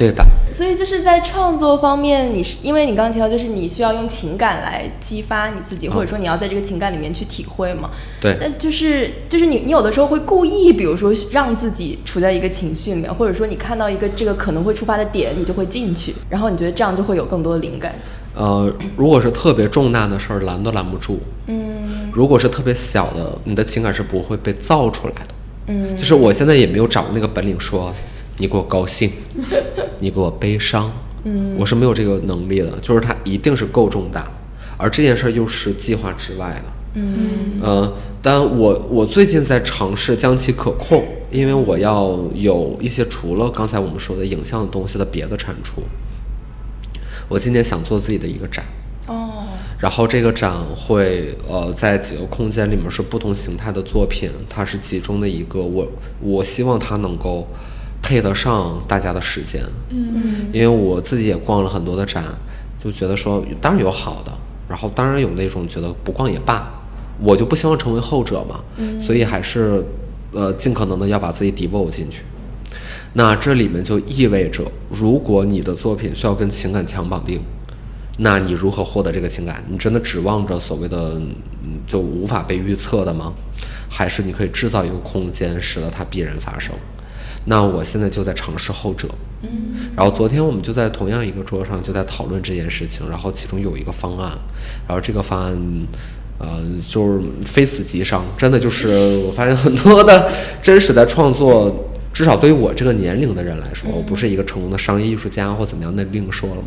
[0.00, 0.26] 对吧？
[0.50, 7.90] 所以就是在创作方面，你是因为你刚刚提到，就是你需要用情感来激发你自己，或者说你要在这个情感里面去体会嘛。
[8.18, 17.94] 对那就是就是你你有的时候会故意，比如说让自己处在一个情绪里面，或者说你看到一个这个可能会触发的点，你就会进去，然后你觉得这样就会有更多的灵感。
[18.34, 21.20] 呃，如果是特别重大的事儿，拦都拦不住。
[21.46, 25.34] 嗯如果是特别小的，你的情感是不会被造出来的。
[25.66, 27.92] 嗯就是我现在也没有掌握那个本领说，
[28.40, 29.10] 你给我高兴，
[30.00, 30.90] 你给我悲伤，
[31.24, 32.70] 嗯我是没有这个能力的。
[32.80, 34.26] 就是它一定是够重大，
[34.78, 36.72] 而这件事儿又是计划之外的。
[36.94, 45.82] 嗯呃，但我我最近在尝试将其可控，因为我要有一些除了刚才我们说的影像的东西的别的产出。
[47.28, 48.64] 我今年想做自己的一个展，
[49.06, 49.44] 哦
[49.78, 55.60] 然后这个展会呃在几个空间里面是不同形态的作品，它是其中的一个。
[55.60, 55.86] 我
[56.20, 57.46] 我希望它能够
[58.02, 62.24] 配得上大家的时间，嗯因为我自己也逛了很多的展，
[62.82, 64.32] 就觉得说当然有好的，
[64.68, 66.68] 然后当然有那种觉得不逛也罢，
[67.20, 68.60] 我就不希望成为后者嘛，
[69.00, 69.84] 所以还是
[70.32, 72.22] 呃尽可能的要把自己 devote 进去。
[73.12, 77.40] 那这里面就意味着，如果你的作品需要跟情感强绑定，
[78.18, 79.64] 那你如何获得这个情感？
[79.68, 81.14] 你真的指望着所谓的
[81.62, 83.32] 嗯就无法被预测的吗？
[83.88, 86.72] 还是你可以制造一个空间，使得它必然发生？
[87.44, 89.08] 那我现在就在尝试后者。
[89.42, 89.48] 嗯
[89.96, 94.38] 然后昨天我们就在同样一个桌上就在讨论这件事情，然后其中有一个方案，
[94.86, 95.86] 然后这个方案，
[96.38, 98.88] 呃，就是非死即伤，真的就是
[99.26, 100.30] 我发现很多的
[100.62, 106.62] 真实的创作，至少对于我这个年龄的人来说，我不是一个成功的商业艺术家或怎么样，那另说了。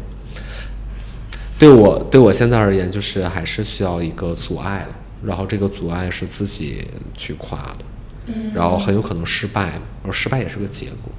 [1.57, 7.85] 对我对我现在而言，就是还是需要一个阻碍的，然后这个阻碍是自己去跨的，
[8.53, 11.11] 然后很有可能失败，而失败也是个结果，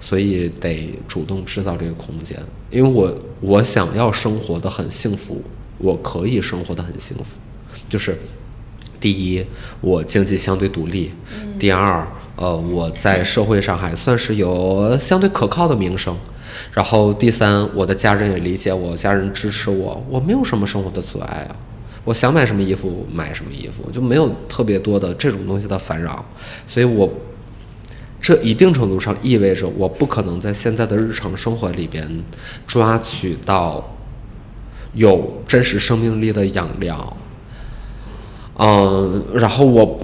[0.00, 2.38] 所以得主动制造这个空间。
[2.70, 5.42] 因为我我想要生活的很幸福，
[5.78, 7.38] 我可以生活的很幸福，
[7.88, 8.16] 就是
[9.00, 9.44] 第一，
[9.80, 11.10] 我经济相对独立；
[11.58, 12.06] 第二，
[12.36, 16.16] 呃，我在社会上还算是有相对可靠的名声。
[16.72, 21.56] 然后第三，我的家人也理解我，家人支持我，我没有什么生活的阻碍啊。
[22.08, 26.24] 我想买什么衣服买什么衣服，就没有特别多的这种东西的烦扰，
[26.66, 27.06] 所以我
[28.18, 32.08] 这一定程度上意味着我不可能在现在的日常生活里边
[32.66, 33.94] 抓取到
[34.94, 37.14] 有真实生命力的养料。
[38.56, 40.00] 嗯，然后我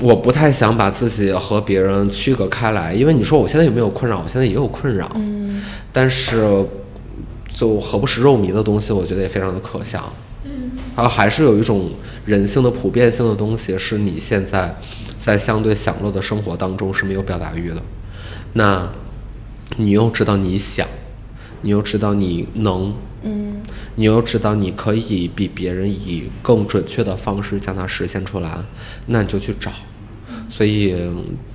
[0.00, 4.20] 我不太想把自己和别人区隔开来，因为你说我现在有没有困扰？
[4.22, 5.60] 我现在也有困扰，嗯
[5.92, 6.64] 但是
[7.52, 10.12] 就何不食肉糜的东西，我觉得也非常的可笑。
[10.98, 11.90] 嗯然后还是有一种
[12.26, 14.74] 人性的普遍性的东西，是你现在
[15.16, 17.80] 在相对享乐的生活当中是没有表达欲的。
[18.54, 18.90] 那
[19.76, 20.88] 你又知道你想，
[21.62, 22.92] 你又知道你能，
[23.22, 23.62] 嗯
[23.94, 28.58] 你又知道你可以比别人以更准确的方式将它实现出来，
[29.06, 29.70] 那你就去找。
[30.50, 30.96] 所以，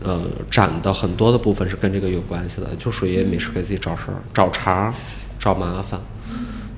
[0.02, 4.94] 呃，展的很多的部分是跟这个有关系的，就属于没事给自己找事儿、找茬儿、
[5.38, 6.00] 找麻烦。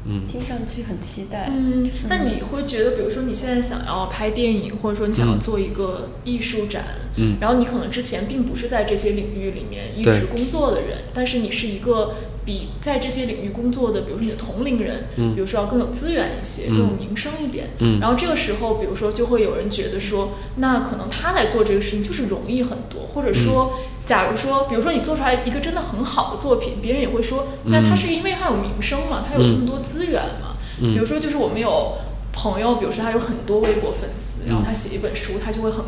[0.07, 1.49] 嗯，听上去很期待。
[1.51, 6.83] 嗯，那你会觉得，比如说你现在想要拍电影，或者说你想要做一个艺术展，
[7.15, 7.37] 嗯。
[7.41, 12.13] 然后你可能之前并不是在这些领域里面一直工作的人，但是你是一个
[12.45, 17.71] 比在这些领域工作的，比如说你的同龄人，比如说要更有资源一些，更有名声一点。
[17.79, 17.99] 嗯。
[17.99, 23.73] 然后这个时候，比如说就会有人觉得说，那可能他来做这个事情就是容易很多，或者说，
[24.05, 30.55] 假如说，比如说你做出来一个真的很好的作品，别人也会说，那他是因为他有名声嘛，他有这么多资源嘛。
[30.79, 30.93] 嗯。
[30.93, 31.93] 比如说，就是我们有
[32.31, 35.83] 朋友，比如说他有很多微博粉丝，然后他写一本书，他就会很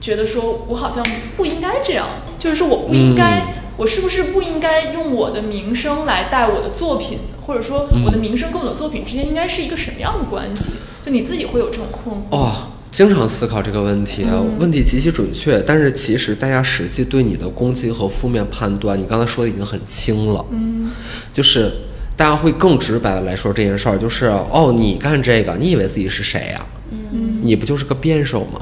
[0.00, 1.04] 觉得说，我好像
[1.36, 2.08] 不应该这样，
[2.38, 10.76] 就是说我不应该，嗯我是不是不应该用我的名声来带我的作品，或者说我的名声跟我的作品之间应该是一个什么样的关系？
[11.04, 12.52] 就你自己会有这种困惑哦？，
[12.90, 14.26] 经常思考这个问题，
[14.58, 20.44] 问题极其准确，但是其实大家实际对你的攻击和负面判断，你刚才说的已经很轻了。
[20.50, 20.90] 嗯
[21.32, 21.72] 就是
[22.16, 28.60] 大家会更直白的来说这件事儿，就是哦，你干这个，你以为自己是谁呀、嗯你不就是个辩手吗？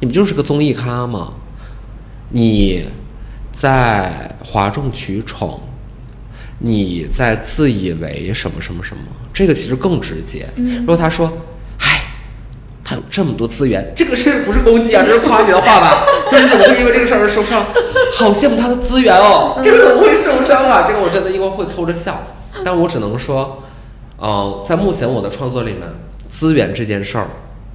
[0.00, 1.34] 你不就是个综艺咖吗？
[2.30, 2.84] 你
[3.58, 5.60] 在哗众取宠，
[6.60, 9.02] 你在自以为什么什么什么，
[9.34, 10.46] 这个其实更直接。
[10.54, 11.28] 如果他说，
[11.76, 12.02] 嗨，
[12.84, 15.02] 他有这么多资源，这个是不是攻击啊？
[15.04, 16.06] 这是夸你的话吧？
[16.30, 17.64] 就是你怎么会因为这个事儿而受伤？
[18.14, 20.84] 好羡慕他的资源哦，这个怎么会受伤啊？
[20.86, 22.22] 这个我真的应该会偷着笑，
[22.64, 23.64] 但我只能说，
[24.22, 25.82] 嗯、在目前我的创作里面，
[26.30, 27.26] 资源这件事儿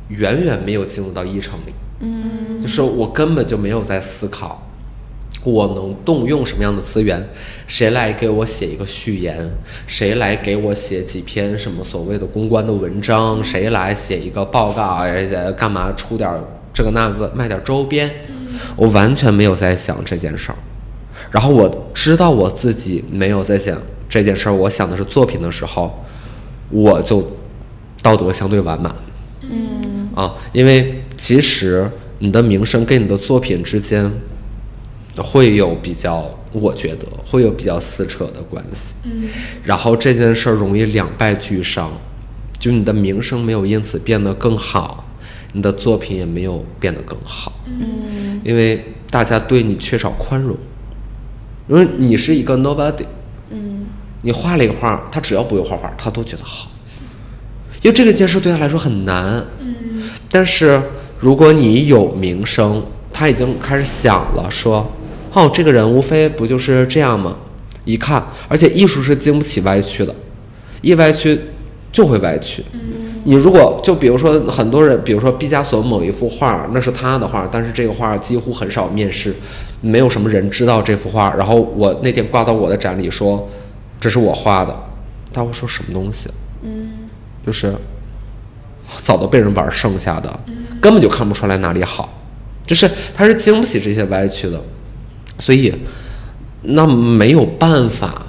[0.08, 1.74] 远远没有进入到议程里。
[2.00, 4.66] 嗯就是我根本就没有在思考，
[5.44, 7.28] 我能动用什么样的资源，
[7.68, 9.50] 谁来给我写一个序言，
[9.86, 16.40] 谁来给我写几篇什么所谓的公关的文章，谁来写一个报告，而且干嘛出点儿
[16.74, 18.10] 这个那个，卖点儿周边，
[18.76, 20.58] 我完全没有在想这件事儿。
[21.30, 26.04] 然后我知道我自己没有在想这件事儿，我想的是作品的时候，
[26.70, 27.30] 我就
[28.02, 28.96] 道德相对完满。
[29.42, 30.10] 嗯。
[30.16, 31.90] 啊，因为其实
[32.20, 34.12] 你的名声跟你的作品之间
[35.22, 38.96] 会有比较，我觉得会有比较撕扯的关系。
[39.04, 39.30] 嗯。
[39.64, 41.92] 然后这件事儿容易两败俱伤，
[42.58, 45.06] 就你的名声没有因此变得更好，
[45.52, 48.42] 你的作品也没有变得更好，嗯。
[48.44, 50.58] 因为大家对你缺少宽容，
[51.68, 53.06] 因为你是一个 nobody，
[53.52, 53.86] 嗯。
[54.24, 56.72] 你画了一个画，他只要不会画画，他都觉得好，
[57.84, 59.46] 因为这个件事对他来说很难。
[59.60, 60.10] 嗯。
[60.30, 60.82] 但是
[61.20, 64.92] 如果你有名声，他已经开始想了，说，
[65.34, 67.36] 哦，这个人无非不就是这样吗？
[67.86, 70.16] 一看，而且艺术是经不起歪曲的，
[70.82, 71.40] 一歪曲
[71.92, 72.64] 就会歪曲。
[73.26, 79.34] 你如果就比如说很多人，比如说毕加索某一幅画，那是他的画，但是这个画几乎很少面世，
[79.82, 81.34] 没有什么人知道这幅画。
[81.36, 83.50] 然后我那天挂到我的展里说，
[84.00, 84.78] 这是我画的，
[85.32, 86.30] 他会说什么东西？
[86.64, 86.90] 嗯
[87.46, 87.74] 就是
[89.02, 90.40] 早都被人玩剩下的，
[90.80, 92.10] 根本就看不出来哪里好，
[92.66, 94.62] 就是他是经不起这些歪曲的，
[95.44, 95.74] 所以
[96.62, 98.28] 那没有办法。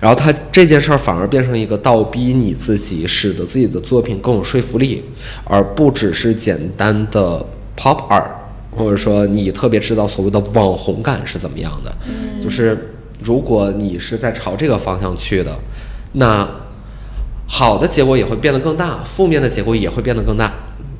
[0.00, 5.04] 然后他这件事儿反而变成一个倒逼你自己，使得自己的作品更有说服力，
[5.44, 7.44] 而不只是简单的
[7.76, 8.26] pop art，
[8.72, 11.96] 或者说你特别知道所谓的网红感是怎么样的。
[12.42, 15.56] 就是如果你是在朝这个方向去的，
[16.14, 16.46] 那
[17.46, 20.52] 好的结果也会变得更大，负面的结果也会变得更大。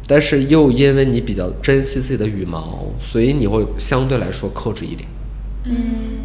[0.07, 5.07] 但是又因为你比较珍惜自己的羽毛，所以你会相对来说克制一点。
[5.69, 5.77] 嗯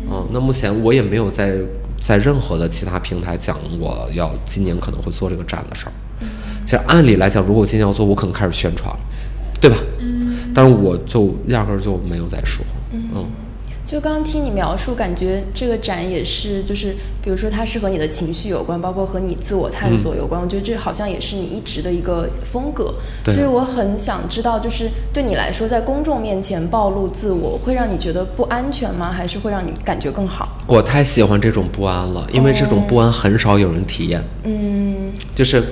[0.09, 1.55] 嗯，那目前我也没有在
[2.01, 5.91] 在任何的其他平台讲我要今年可能会做这个展的事儿。
[6.65, 8.99] 其实按理来讲，如果我今年要做，我可能开始宣传了，
[9.59, 9.77] 对吧？
[9.99, 10.21] 嗯
[10.55, 12.63] 但是我就压根儿就没有再说。
[12.91, 13.25] 嗯
[13.93, 20.41] 就刚刚听你描述，感觉这个展也是，就是比如说它是和你的情绪有关，包括和你自我探索有关。
[20.41, 22.91] 我觉得这好像也是你一直的一个风格。
[23.25, 29.11] 所以我很想知道，就是对你来说，在公众面前暴露自我，会让你觉得不安全吗？
[29.13, 30.57] 还是会让你感觉更好？
[30.65, 34.23] 我太喜欢这种不安了，因为这种不安很少有人体验。
[34.43, 35.63] 嗯就是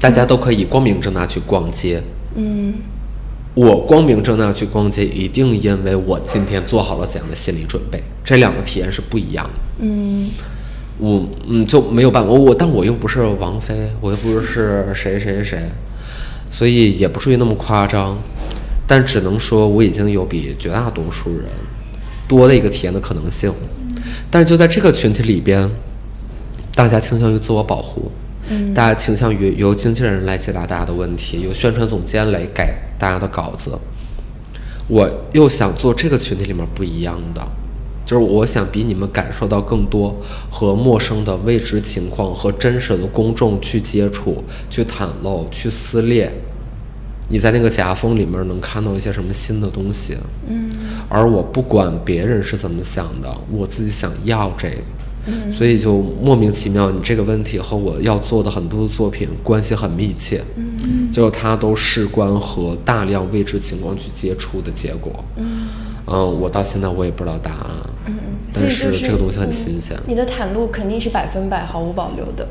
[0.00, 2.02] 大家都可以光明正大去逛街，
[2.36, 2.72] 嗯
[3.54, 9.60] 我光明正大去逛街，一定因为我今天做好了怎样的心理准备，这两个体验是不一样的。
[9.78, 10.28] 嗯
[10.98, 15.70] 我嗯就没有办法，我我但我又不是王菲，我又不是谁谁谁，
[16.50, 18.16] 所以也不至于那么夸张，
[18.86, 21.46] 但只能说我已经有比绝大多数人
[22.28, 23.52] 多的一个体验的可能性。
[24.30, 25.68] 但是就在这个群体里边，
[26.74, 28.10] 大家倾向于自我保护，
[28.50, 33.78] 嗯大家倾向于由经纪人来解答大家的问题，由宣传总监来改大家的稿子。
[34.86, 37.42] 我又想做这个群体里面不一样的，
[38.04, 40.14] 就是我想比你们感受到更多
[40.50, 46.30] 和陌生的未知情况和真实的公众去接触、去袒露、去撕裂。
[47.30, 50.68] 你在那个夹缝里面能看到一些什么新的东西，嗯
[51.08, 54.76] 而我不管别人是怎么想的，我自己想要这个，
[55.56, 65.68] 所以就莫名其妙，你这个问题和我要做的很多的作品关系很密切，嗯，就它都事关和大量未知情况去接触的结果，嗯，
[66.06, 68.14] 嗯，我到现在我也不知道答案，嗯，
[68.52, 69.96] 但是这个东西很新鲜。
[70.06, 72.46] 你的袒露肯定是百分百毫无保留的。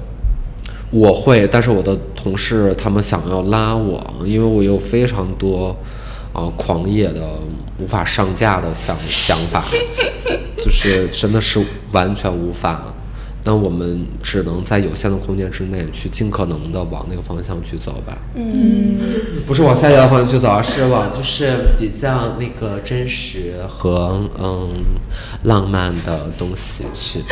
[0.90, 5.76] 我会，但是我的同事他们想要拉我，因为我有非常多，
[6.34, 7.22] 啊，狂野的
[7.80, 9.64] 无法上架的想想法，
[10.58, 12.94] 就是真的是完全无法。
[13.46, 18.18] 那我们只能在有限的空间之内，去尽可能的往那个方向去走吧。
[18.36, 18.98] 嗯，
[19.46, 24.86] 不是往下一个方向去走，而是往就是比较那个真实和嗯
[25.44, 27.20] 浪漫的东西去。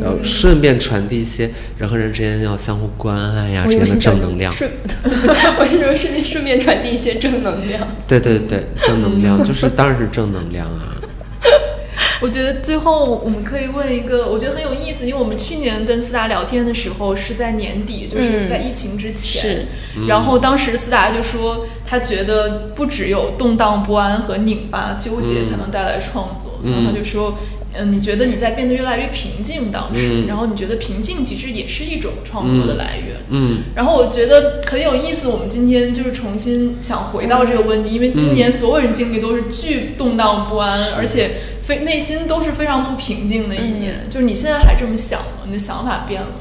[0.00, 4.52] 然后顺便传递一些人和人之间要相互关爱呀这样的正能量。
[4.52, 4.70] 顺，
[5.58, 7.86] 我是说顺便顺便传递一些正能量。
[8.06, 10.96] 对对对，正能量就是当然是正能量啊。
[12.20, 19.66] 我觉得最后我们可以问一个，我觉得很有意思，因为我们去年跟思达聊天的时候是在年底，就是在疫情之前。
[20.08, 26.60] 然后当时思达就说，他觉得不只有动荡不安和拧巴纠结才能带来创作。
[26.64, 27.38] 然后他就说。
[27.76, 33.16] 嗯，你觉得你在变得越来越平静，当时，然后你觉得平静其实也是一种创作的来源。
[33.30, 41.30] 嗯，然后我觉得很有意思，我们今天就是重新想回到这个问题，因为今年所有人经历都是巨动荡不安，而且
[41.62, 44.06] 非内心都是非常不平静的一年。
[44.08, 45.44] 就是你现在还这么想吗？
[45.46, 46.34] 你的想法变了吗？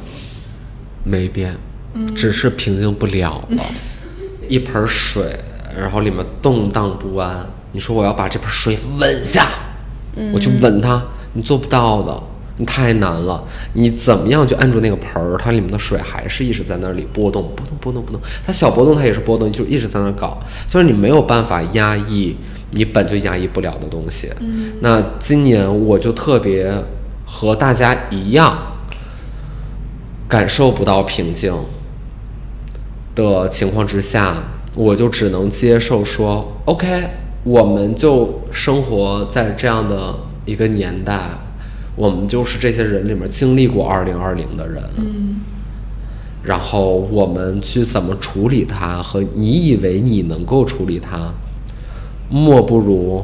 [1.03, 1.55] 没变，
[2.15, 3.64] 只是平静不了了。
[4.47, 5.23] 一盆水，
[5.76, 7.49] 然后里面动荡不安。
[7.72, 9.47] 你说我要把这盆水稳下，
[10.31, 11.03] 我去稳它。
[11.34, 12.23] 你做不到的，
[12.57, 13.43] 你太难了。
[13.73, 18.22] 你怎么样去按住那个盆儿，它里面的水还是一直在那里波动，波动，波动，波动。
[18.45, 20.38] 它小波动，它也是波动，就一直在那搞。
[20.69, 22.35] 所以你没有办法压抑
[22.72, 24.30] 你本就压抑不了的东西。
[24.39, 24.73] 嗯。
[24.80, 26.72] 那今年我就特别
[27.26, 28.55] 和大家一样，
[30.27, 31.53] 感受不到平静
[33.15, 34.38] 的情况之下，
[34.76, 37.10] 我就只能接受说，OK，
[37.43, 40.15] 我们就生活在这样的。
[40.45, 41.30] 一个年代，
[41.95, 45.36] 我们就是这些人里面经历过二零二零的人，嗯，
[46.44, 51.32] 然后我们去怎么处理它，和你以为你能够处理它，
[52.30, 53.24] 莫不如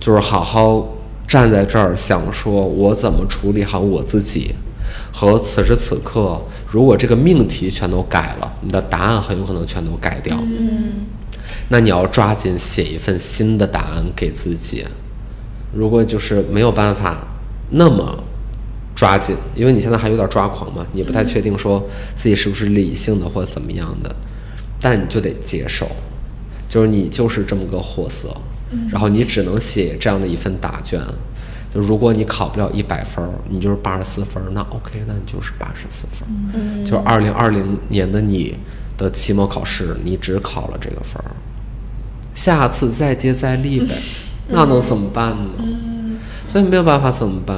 [0.00, 0.96] 就是好好
[1.26, 4.54] 站在这儿想说，我怎么处理好我自己，
[5.12, 11.04] 和此时此刻，如果这个命题全都改了，你的答案很有可能全都改掉，嗯，
[11.68, 14.84] 那你要抓紧写一份新的答案给自己。
[15.72, 17.26] 如果就是没有办法
[17.70, 18.22] 那么
[18.94, 24.14] 抓紧，因为你现在还有点抓狂嘛，你不太确定说自己是不是理性的或者怎么样的，
[24.80, 25.86] 但你就得接受，
[26.68, 28.34] 就是你就是这么个货色，
[28.90, 31.00] 然后你只能写这样的一份答卷。
[31.74, 36.26] 就如果你考不了一百分，你就是八十四分，那 OK，那你就是八十四分。
[36.54, 38.56] 嗯，就是二零二零年的你
[38.96, 41.36] 的期末考试，你只考了这个分儿，
[42.34, 43.94] 下次再接再厉呗。
[44.48, 46.18] 那能怎么办呢？
[46.48, 47.56] 所以没有办法怎么办？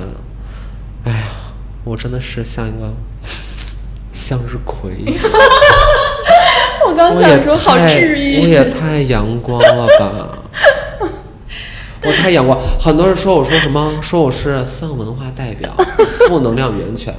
[1.04, 1.24] 哎呀，
[1.84, 2.92] 我真的是像一个
[4.12, 5.04] 向日葵。
[6.86, 10.38] 我刚想说好治愈，我也太阳光了吧！
[12.02, 13.92] 我太阳光，很多人说我说什么？
[14.00, 15.76] 说我是丧文化代表，
[16.28, 17.14] 负能量源泉。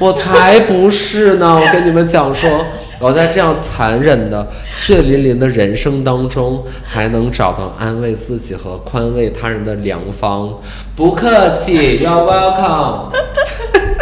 [0.00, 1.54] 我才不是呢！
[1.54, 2.66] 我跟你们讲说。
[2.98, 10.60] 我在这样残忍的血淋淋的人生当中，还能找到安慰自己和宽慰他人的良方。
[10.94, 13.10] 不客气，You're welcome。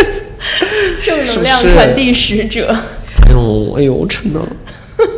[1.04, 2.74] 正能量传递使者。
[3.28, 4.40] 哎呦，哎呦，真的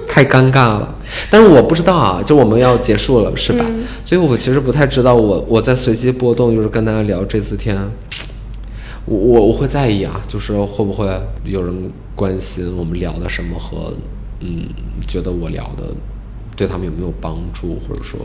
[0.06, 0.96] 太尴尬了。
[1.30, 3.64] 但是我不知道啊，就我们要结束了是吧？
[4.04, 7.90] 所以我其实不太知道，我我在随机波动，就是跟大家聊这四天。
[9.10, 11.04] 我我我会在意啊，就是会不会
[11.42, 13.92] 有人关心我们聊的什么和
[14.38, 14.68] 嗯，
[15.08, 15.92] 觉得我聊的
[16.56, 18.20] 对他们有没有帮助，或者说，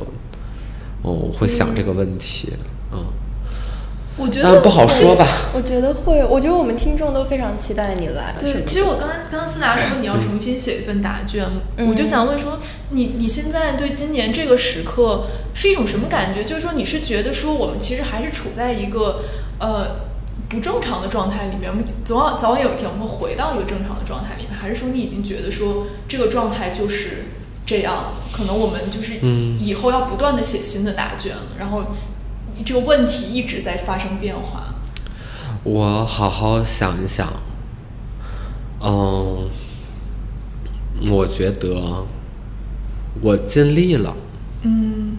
[1.01, 2.53] 哦，我会想这个问题
[2.91, 3.03] 嗯。
[4.17, 5.27] 我觉得不好说吧。
[5.55, 8.35] 我觉得会，我觉得我们听众都非常期待你来。
[8.39, 11.43] 对，其实我刚刚刚刚思达说你要重新写一份答卷，
[11.79, 12.59] 我就想问说，
[12.91, 15.23] 你你现在对今年这个时刻
[15.55, 16.43] 是一种什么感觉？
[16.43, 19.21] 就是说你是觉得说我们其实还是处在一个
[19.59, 20.13] 呃。
[20.47, 21.71] 不正常的状态里面，
[22.03, 27.25] 总要早晚有一天我们会回到一个正常的状态里面，还是说你已经觉得说这个状态就是
[27.65, 28.13] 这样？
[28.31, 29.13] 可能我们就是
[29.59, 31.85] 以后要不断的写新的答卷了，然后
[32.65, 34.75] 这个问题一直在发生变化。
[35.63, 37.27] 我好好想一想，
[38.81, 39.49] 嗯，
[41.09, 42.05] 我觉得
[43.21, 44.15] 我尽力了，
[44.61, 45.17] 嗯，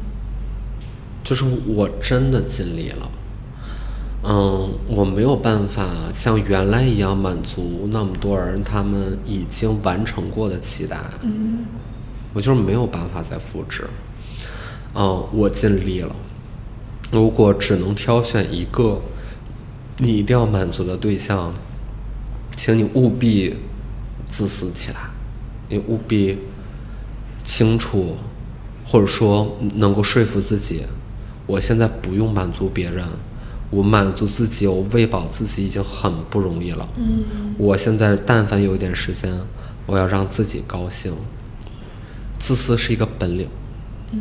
[1.25, 3.11] 就是我真的尽力了。
[4.29, 10.99] 嗯，我没有办法像原来一样满足那么多人他们已经完成过的期待。
[11.23, 11.65] 嗯，
[12.35, 13.85] 我就是没有办法再复制。
[14.95, 16.15] 嗯，我尽力了。
[17.13, 19.01] 如果只能挑选一个
[19.99, 21.55] 你一定要满足的对象，
[22.57, 23.55] 请你务必
[24.27, 24.99] 自私起来，
[25.69, 26.37] 你务必
[27.45, 28.17] 清楚，
[28.85, 30.83] 或者说能够说服自己，
[31.47, 33.07] 我现在不用满足别人，
[33.71, 36.89] 我满足自己，我喂饱自己已经很不容易了。
[36.97, 39.33] 嗯，我现在但凡有一点时间，
[39.87, 41.13] 我要让自己高兴。
[42.39, 43.49] 自私是一个本领，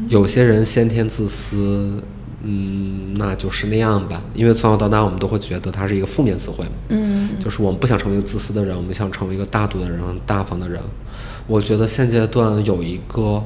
[0.10, 2.02] 有些人先天自私，
[2.42, 4.24] 嗯，那就是那样吧。
[4.34, 10.82] 因为从小到大，我们都会觉得它是一个负面词汇，嗯就是我们不想成为一个自私的人，我们想成为一个大度的人、大方的人。
[11.46, 13.44] 我觉得现阶段有一个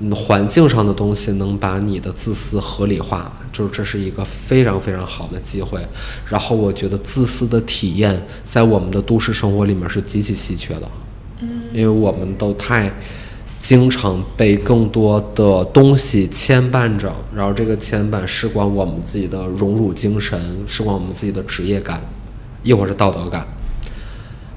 [0.00, 5.86] 嗯环境上的东西能把你的自私合理化，就是这是一个非常非常好的机会。
[6.26, 10.88] 然后我觉得自私的体验在我们的都市生活里面是极其稀缺的，
[11.40, 12.92] 嗯，因为我们都太
[13.58, 22.00] 经常被更多的东西牵绊着，然后这个牵绊事关我们自己的荣辱精神，事关我们自己的职业感，
[22.62, 23.46] 亦或是道德感。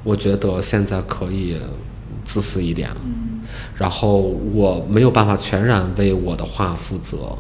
[0.06, 1.58] 我觉得现在可以
[2.24, 2.90] 自私一点，
[3.78, 4.20] 然后
[4.54, 7.36] 我没有办法全然为我的话负责，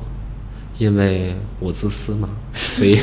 [0.77, 2.99] 因为我自私嘛， 所以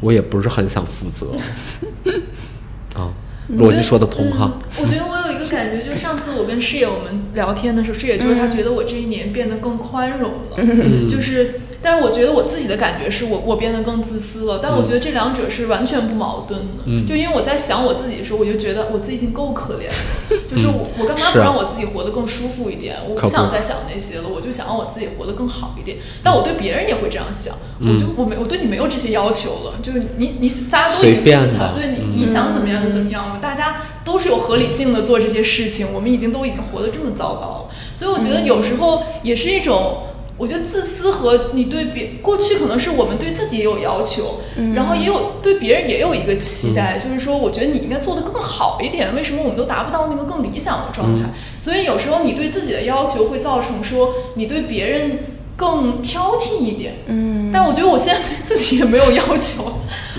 [0.00, 1.36] 我也不是很想负责。
[2.94, 3.12] 啊，
[3.56, 4.52] 逻辑说得通哈。
[4.54, 16.82] 嗯我觉得我有一个感觉，就是上次我跟室友我们聊天的时候，室友就是他觉得我这一年变得更宽容了，嗯就是，但是我觉得我自己的感觉是我我变得更自私了，但我觉得这两者是完全不矛盾的。
[16.86, 17.06] 嗯。
[17.06, 22.96] 就因为我在想我自己的时候，我就觉得我自己已经够可怜了， 就是我我干嘛不让我自己活得更舒服一点？
[23.08, 25.98] 我不不想再想那些了，我就想让我自己活得更好一点。
[26.22, 31.48] 但我对别人也会这样想，我就我没我对你没有这些要求了，就是你你大家都已随经便的。
[31.48, 32.14] 精彩对你嗯。
[32.18, 40.02] 你想怎么样就怎么样嘛，大家都是有合理性的做这些事情，我们已经都已经活得这么糟糕了，所以我觉得有时候也是一种。
[40.38, 44.40] 我觉得自私和你对别过去可能是我们对自己也有要求，
[44.74, 51.28] 然后也有对别人也有一个期待，就是说我觉得你应该做的更好一点，为什么我们都达不到那个更理想的状态？
[51.58, 55.18] 所以有时候你对自己的要求会造成说你对别人
[55.56, 59.64] 更挑剔一点，嗯但我觉得我现在对自己也没有要求，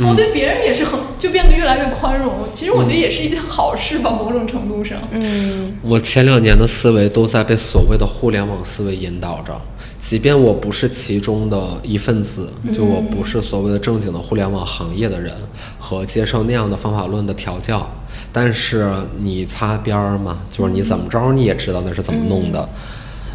[0.06, 2.34] 我对别人也是很就变得越来越宽容。
[2.52, 4.98] 其实我觉得也是一件好事吧，某种程度上。
[5.12, 9.62] 嗯我前两年的思维都在被所谓的互联网思维引导着，
[10.00, 15.36] 即便我不是其中的一份子，就我不是所谓的正经的互联网行业的人
[15.78, 17.88] 和接受那样的方法论的调教，
[18.32, 22.68] 但是你擦边儿嘛，就是你怎么着你也知道那是怎么弄的。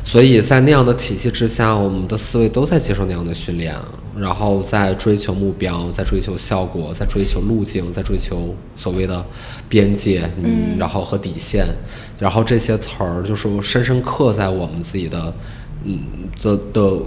[0.07, 3.75] 所以在那样的体系之下，我们的思维都在接受那样的训练，
[4.19, 9.25] 然后在追求目标，在追求效果，在追求路径，在追求所谓的
[9.67, 11.67] 边界，嗯，然后和底线，
[12.19, 15.33] 然后这些词儿就是深深刻在我们自己的，
[15.85, 16.01] 嗯
[16.43, 16.99] 的的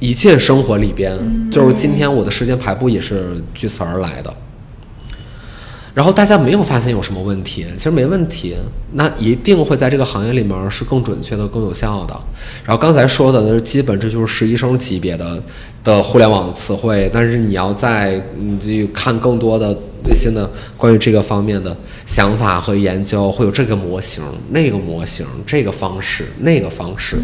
[0.00, 1.18] 一切生活里边。
[1.50, 4.34] 就是今天我的时间排布也是据此而来的。
[5.94, 8.56] 然后大家没有发现有什么问题，其实没问题，
[8.92, 12.14] 那一定会在这个行业里面是更准确的、更有效的。
[12.64, 15.42] 然后刚才说的那，基本这就是实习生级别的
[15.82, 27.16] 的互联网词汇，但是你要在你去看更多的最新的关于这个方面的想法和研究，会有这个模型、那个模型、这个方式、那个方式，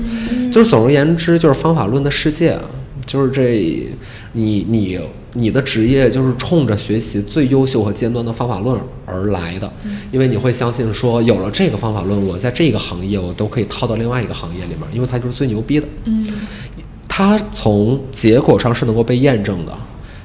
[0.53, 2.59] 就是总而言之，就是方法论的世界。
[3.07, 3.87] 就是这，
[4.33, 4.99] 你你
[5.33, 9.73] 你的职业就是冲着学习最优秀和尖端的方法论而来的，
[10.11, 15.87] 因为你会相信说，有了这个方法论，我在这个行业我都可以套到另外一个行业里面，因为它就是最牛逼的。
[16.05, 16.27] 嗯
[17.07, 19.73] 它从结果上是能够被验证的，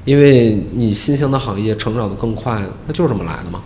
[0.06, 3.62] 因为你新兴的行业成长的更快，它就是这么来的嘛。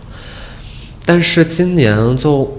[1.06, 2.50] 但是今年就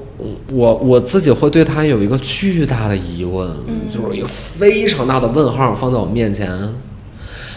[0.52, 3.50] 我我自己会对他有一个巨大的疑问，
[3.90, 6.74] 就是一个非常大的问号放在我面前，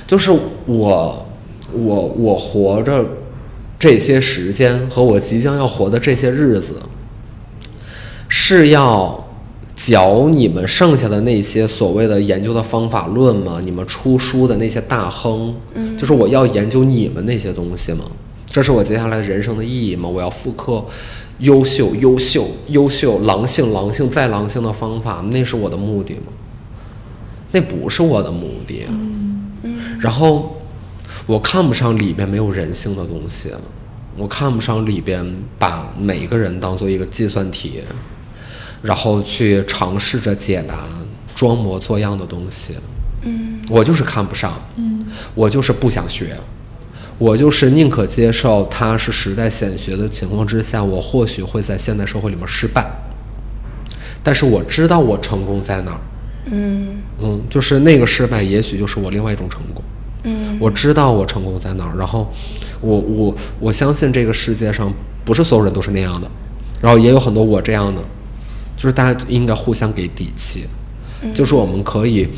[0.06, 0.30] 就是
[0.66, 1.26] 我
[1.72, 3.04] 我我活着
[3.78, 6.74] 这些时间和我即将要活的这些日子，
[8.28, 9.24] 是要
[9.76, 13.60] 嚼你们剩下的那些所谓的研究的方法论吗？
[13.62, 15.54] 你们出书的那些大亨，
[15.96, 18.04] 就是我要研究你们那些东西吗？
[18.46, 20.08] 这是我接下来人生的意义吗？
[20.08, 20.84] 我要复刻
[21.38, 26.32] 优秀、优秀、优秀、狼性、狼性再狼性的方法，那是我的目的吗？
[27.52, 28.86] 那不是我的目的。
[30.00, 30.60] 然后
[31.26, 33.50] 我看不上里边没有人性的东西，
[34.16, 35.24] 我看不上里边
[35.58, 37.82] 把每个人当做一个计算题，
[38.82, 40.86] 然后去尝试着解答、
[41.34, 42.74] 装模作样的东西。
[43.22, 46.36] 嗯我就是看不上，嗯我就是不想学，
[47.18, 52.88] 我就是宁可接受它是时代显学的情况之下，我或许会在现代社会里面失败，
[54.22, 56.00] 但是我知道我成功在哪儿。
[56.50, 56.88] 嗯。
[57.20, 59.82] 嗯，就是那个失败，也许就是我另外一种成功。
[60.22, 60.56] 嗯。
[60.60, 62.32] 我知道我成功在哪儿，然后
[62.80, 64.92] 我我我相信这个世界上
[65.24, 66.30] 不是所有人都是那样的，
[66.80, 68.00] 然后也有很多我这样的，
[68.76, 70.64] 就是大家应该互相给底气，
[71.34, 72.28] 就是我们可以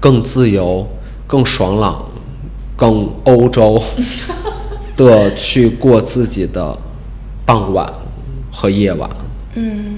[0.00, 0.88] 更自由、
[1.26, 2.04] 更爽朗、
[2.76, 3.82] 更欧洲
[4.96, 6.78] 的去过自己的
[7.44, 7.90] 傍晚
[8.52, 9.08] 和夜晚。
[9.54, 9.95] 嗯，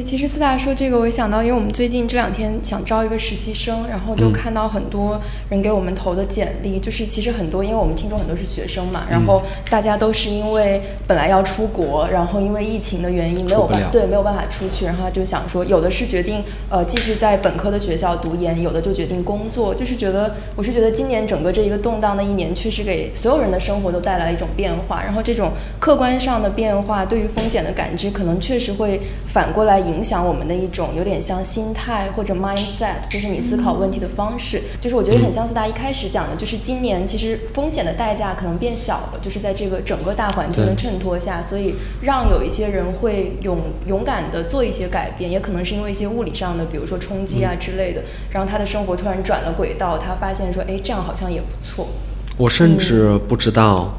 [0.00, 4.32] 对，其实四大说这个，我也想到，因为我们最近这两天想招一个实习生，然后就嗯。
[4.32, 5.20] 看到很多
[5.50, 34.62] 人给我们投的简历，就是其实很多，因为我们听众很多是学生嘛，然后大家都是因为本来要出国，然后因为疫情的原因没有办对没有办法出去，然后他就想说，有的是决定呃继续在本科的学校读研，有的就决定工作，就是觉得我是觉得今年整个这一个动荡的一年，确实给所有人的生活都带来了一种变化，然后这种客观上的变化对于风险的感知，可能确实会反过来影响我们的一种有点像心态或者 mindset，就是你思考问题的方式。
[34.80, 51.88] 就是我觉得很像四大一开始讲的，就是今年其实风险的代价可能变小了，就是在这个整个大环境的衬托下，所以让有一些人会勇勇敢的做一些改变，也可能是因为一些物理上的，比如说冲击啊之类的，然后他的生活突然转了轨道，他发现说，哎，这样好像也不错。
[52.36, 53.92] 我甚至不知道、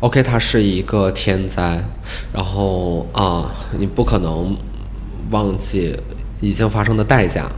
[0.00, 1.80] o k 它是一个天灾，
[2.32, 4.56] 然后啊，你不可能
[5.30, 5.96] 忘记
[6.40, 7.50] 已经发生的代价，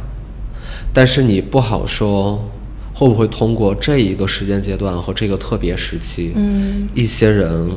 [0.93, 2.43] 但是你不好说
[2.95, 7.71] 会不会通过这一个时间阶段和这个特别时期，嗯一些人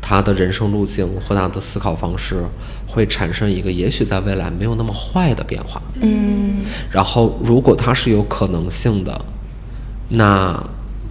[0.00, 2.42] 他的人生路径和他的思考方式
[2.86, 5.80] 会产生一个也许在未来没有那么坏的变化。
[6.00, 9.24] 嗯然后，如果它是有可能性的，
[10.08, 10.62] 那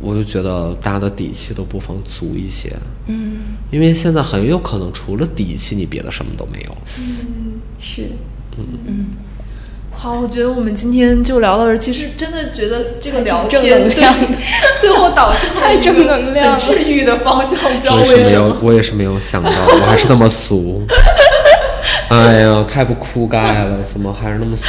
[0.02, 2.74] 我就觉得大家的底气都不妨足一些，
[3.08, 6.76] 嗯，因为现在很有可能除了底气，你别的什么都没有。
[7.00, 8.04] 嗯是，
[8.58, 9.06] 嗯嗯
[9.94, 11.78] 好，我觉得我们今天就聊到这儿。
[11.78, 14.28] 其实真的觉得这个聊正天对能量的，
[14.82, 20.82] 最后导向了太正能量治愈的方向，不知道我也是没有为什么。，我也是没有想到，我还是那么俗。
[22.10, 24.66] 哎呀，太不酷盖了，怎么还是那么俗？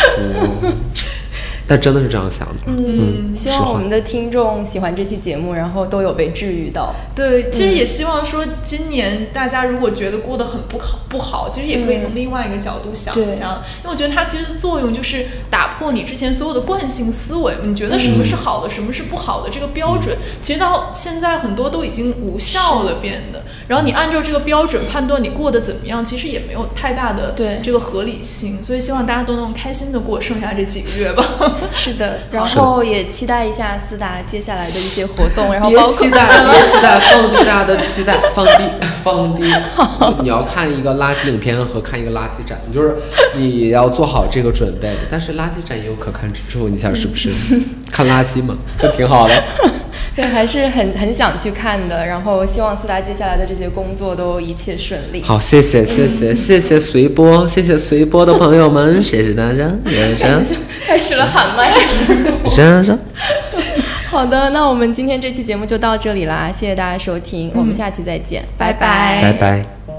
[1.66, 2.54] 但真的是这样想的。
[2.66, 6.94] 嗯，希望我们的听众喜欢这期节目，然后都有被治愈到。
[7.14, 23.42] 对，其实也希望说，今年大家如果觉得过得很不好不好，其实也可以从另外一个角度想一想，因为我觉得它其实作用就是打破你之前所有的惯性思维，你觉得什么是好的，什么是不好的这个标准，其实到现在很多都已经无效了变的。
[23.68, 28.62] 然后你按照这个标准判断你过得怎么样，其实也没有太大的对这个合理性。
[28.62, 31.24] 所以希望大家都能开心的过剩下这几个月吧。
[31.72, 38.62] 是的，然后也期待一下四大接下来的一些活动，然后别包括期待， 别期待，放低大家的期待，放低，
[39.02, 39.42] 放低。
[40.22, 42.96] 你要看一个垃圾影片和看一个垃圾展，就是
[43.34, 44.96] 你要做好这个准备。
[45.10, 47.30] 但是垃圾展也有可看之处，你想是不是？
[47.90, 49.34] 看垃圾嘛，就挺好的。
[50.16, 52.06] 对，还是很很想去看的。
[52.06, 55.22] 然后希望四大接下来的这些工作都一切顺利。
[55.22, 60.44] 好，谢谢，谢谢，谢谢随波，谢谢随波的朋友们，谢谢大家，人生，
[60.86, 61.74] 开始了喊麦。
[62.56, 62.98] 人生。
[64.08, 69.91] 好的，那我们今天这期节目就到这里啦，谢谢大家收听，我们下期再见，拜拜拜拜。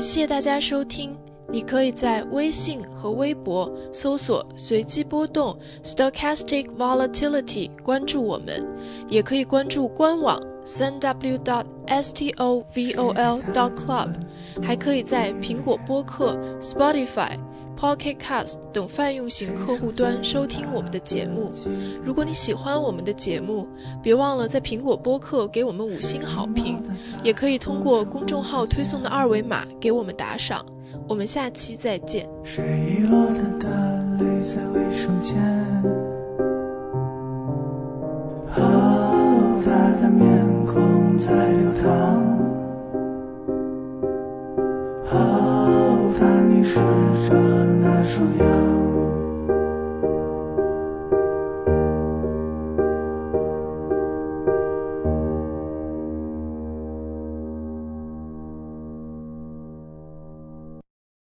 [0.00, 1.14] 感谢大家收听。
[1.52, 5.54] 你可以在微信和微博搜索“随机波动
[5.84, 8.66] （Stochastic Volatility）” 关注我们，
[9.10, 14.14] 也可以关注官网三 w dot s t o v o l dot club，
[14.62, 17.32] 还可以在苹果播客、Spotify、
[17.80, 21.50] Pocket Cast 等泛用型客户端收听我们的节目。
[22.04, 23.66] 如果你喜欢我们的节目，
[24.02, 26.82] 别忘了在苹果播客给我们五星好评，
[27.24, 30.62] 也可以通过公众号推送的二维码给我们打赏。
[31.08, 32.28] 我们下期再见。
[34.42, 35.36] 在卫生间，
[38.56, 39.70] 哦，他
[40.02, 41.86] 的面孔在流淌，
[46.20, 47.34] 哦，他凝视着
[47.80, 48.89] 那双眼。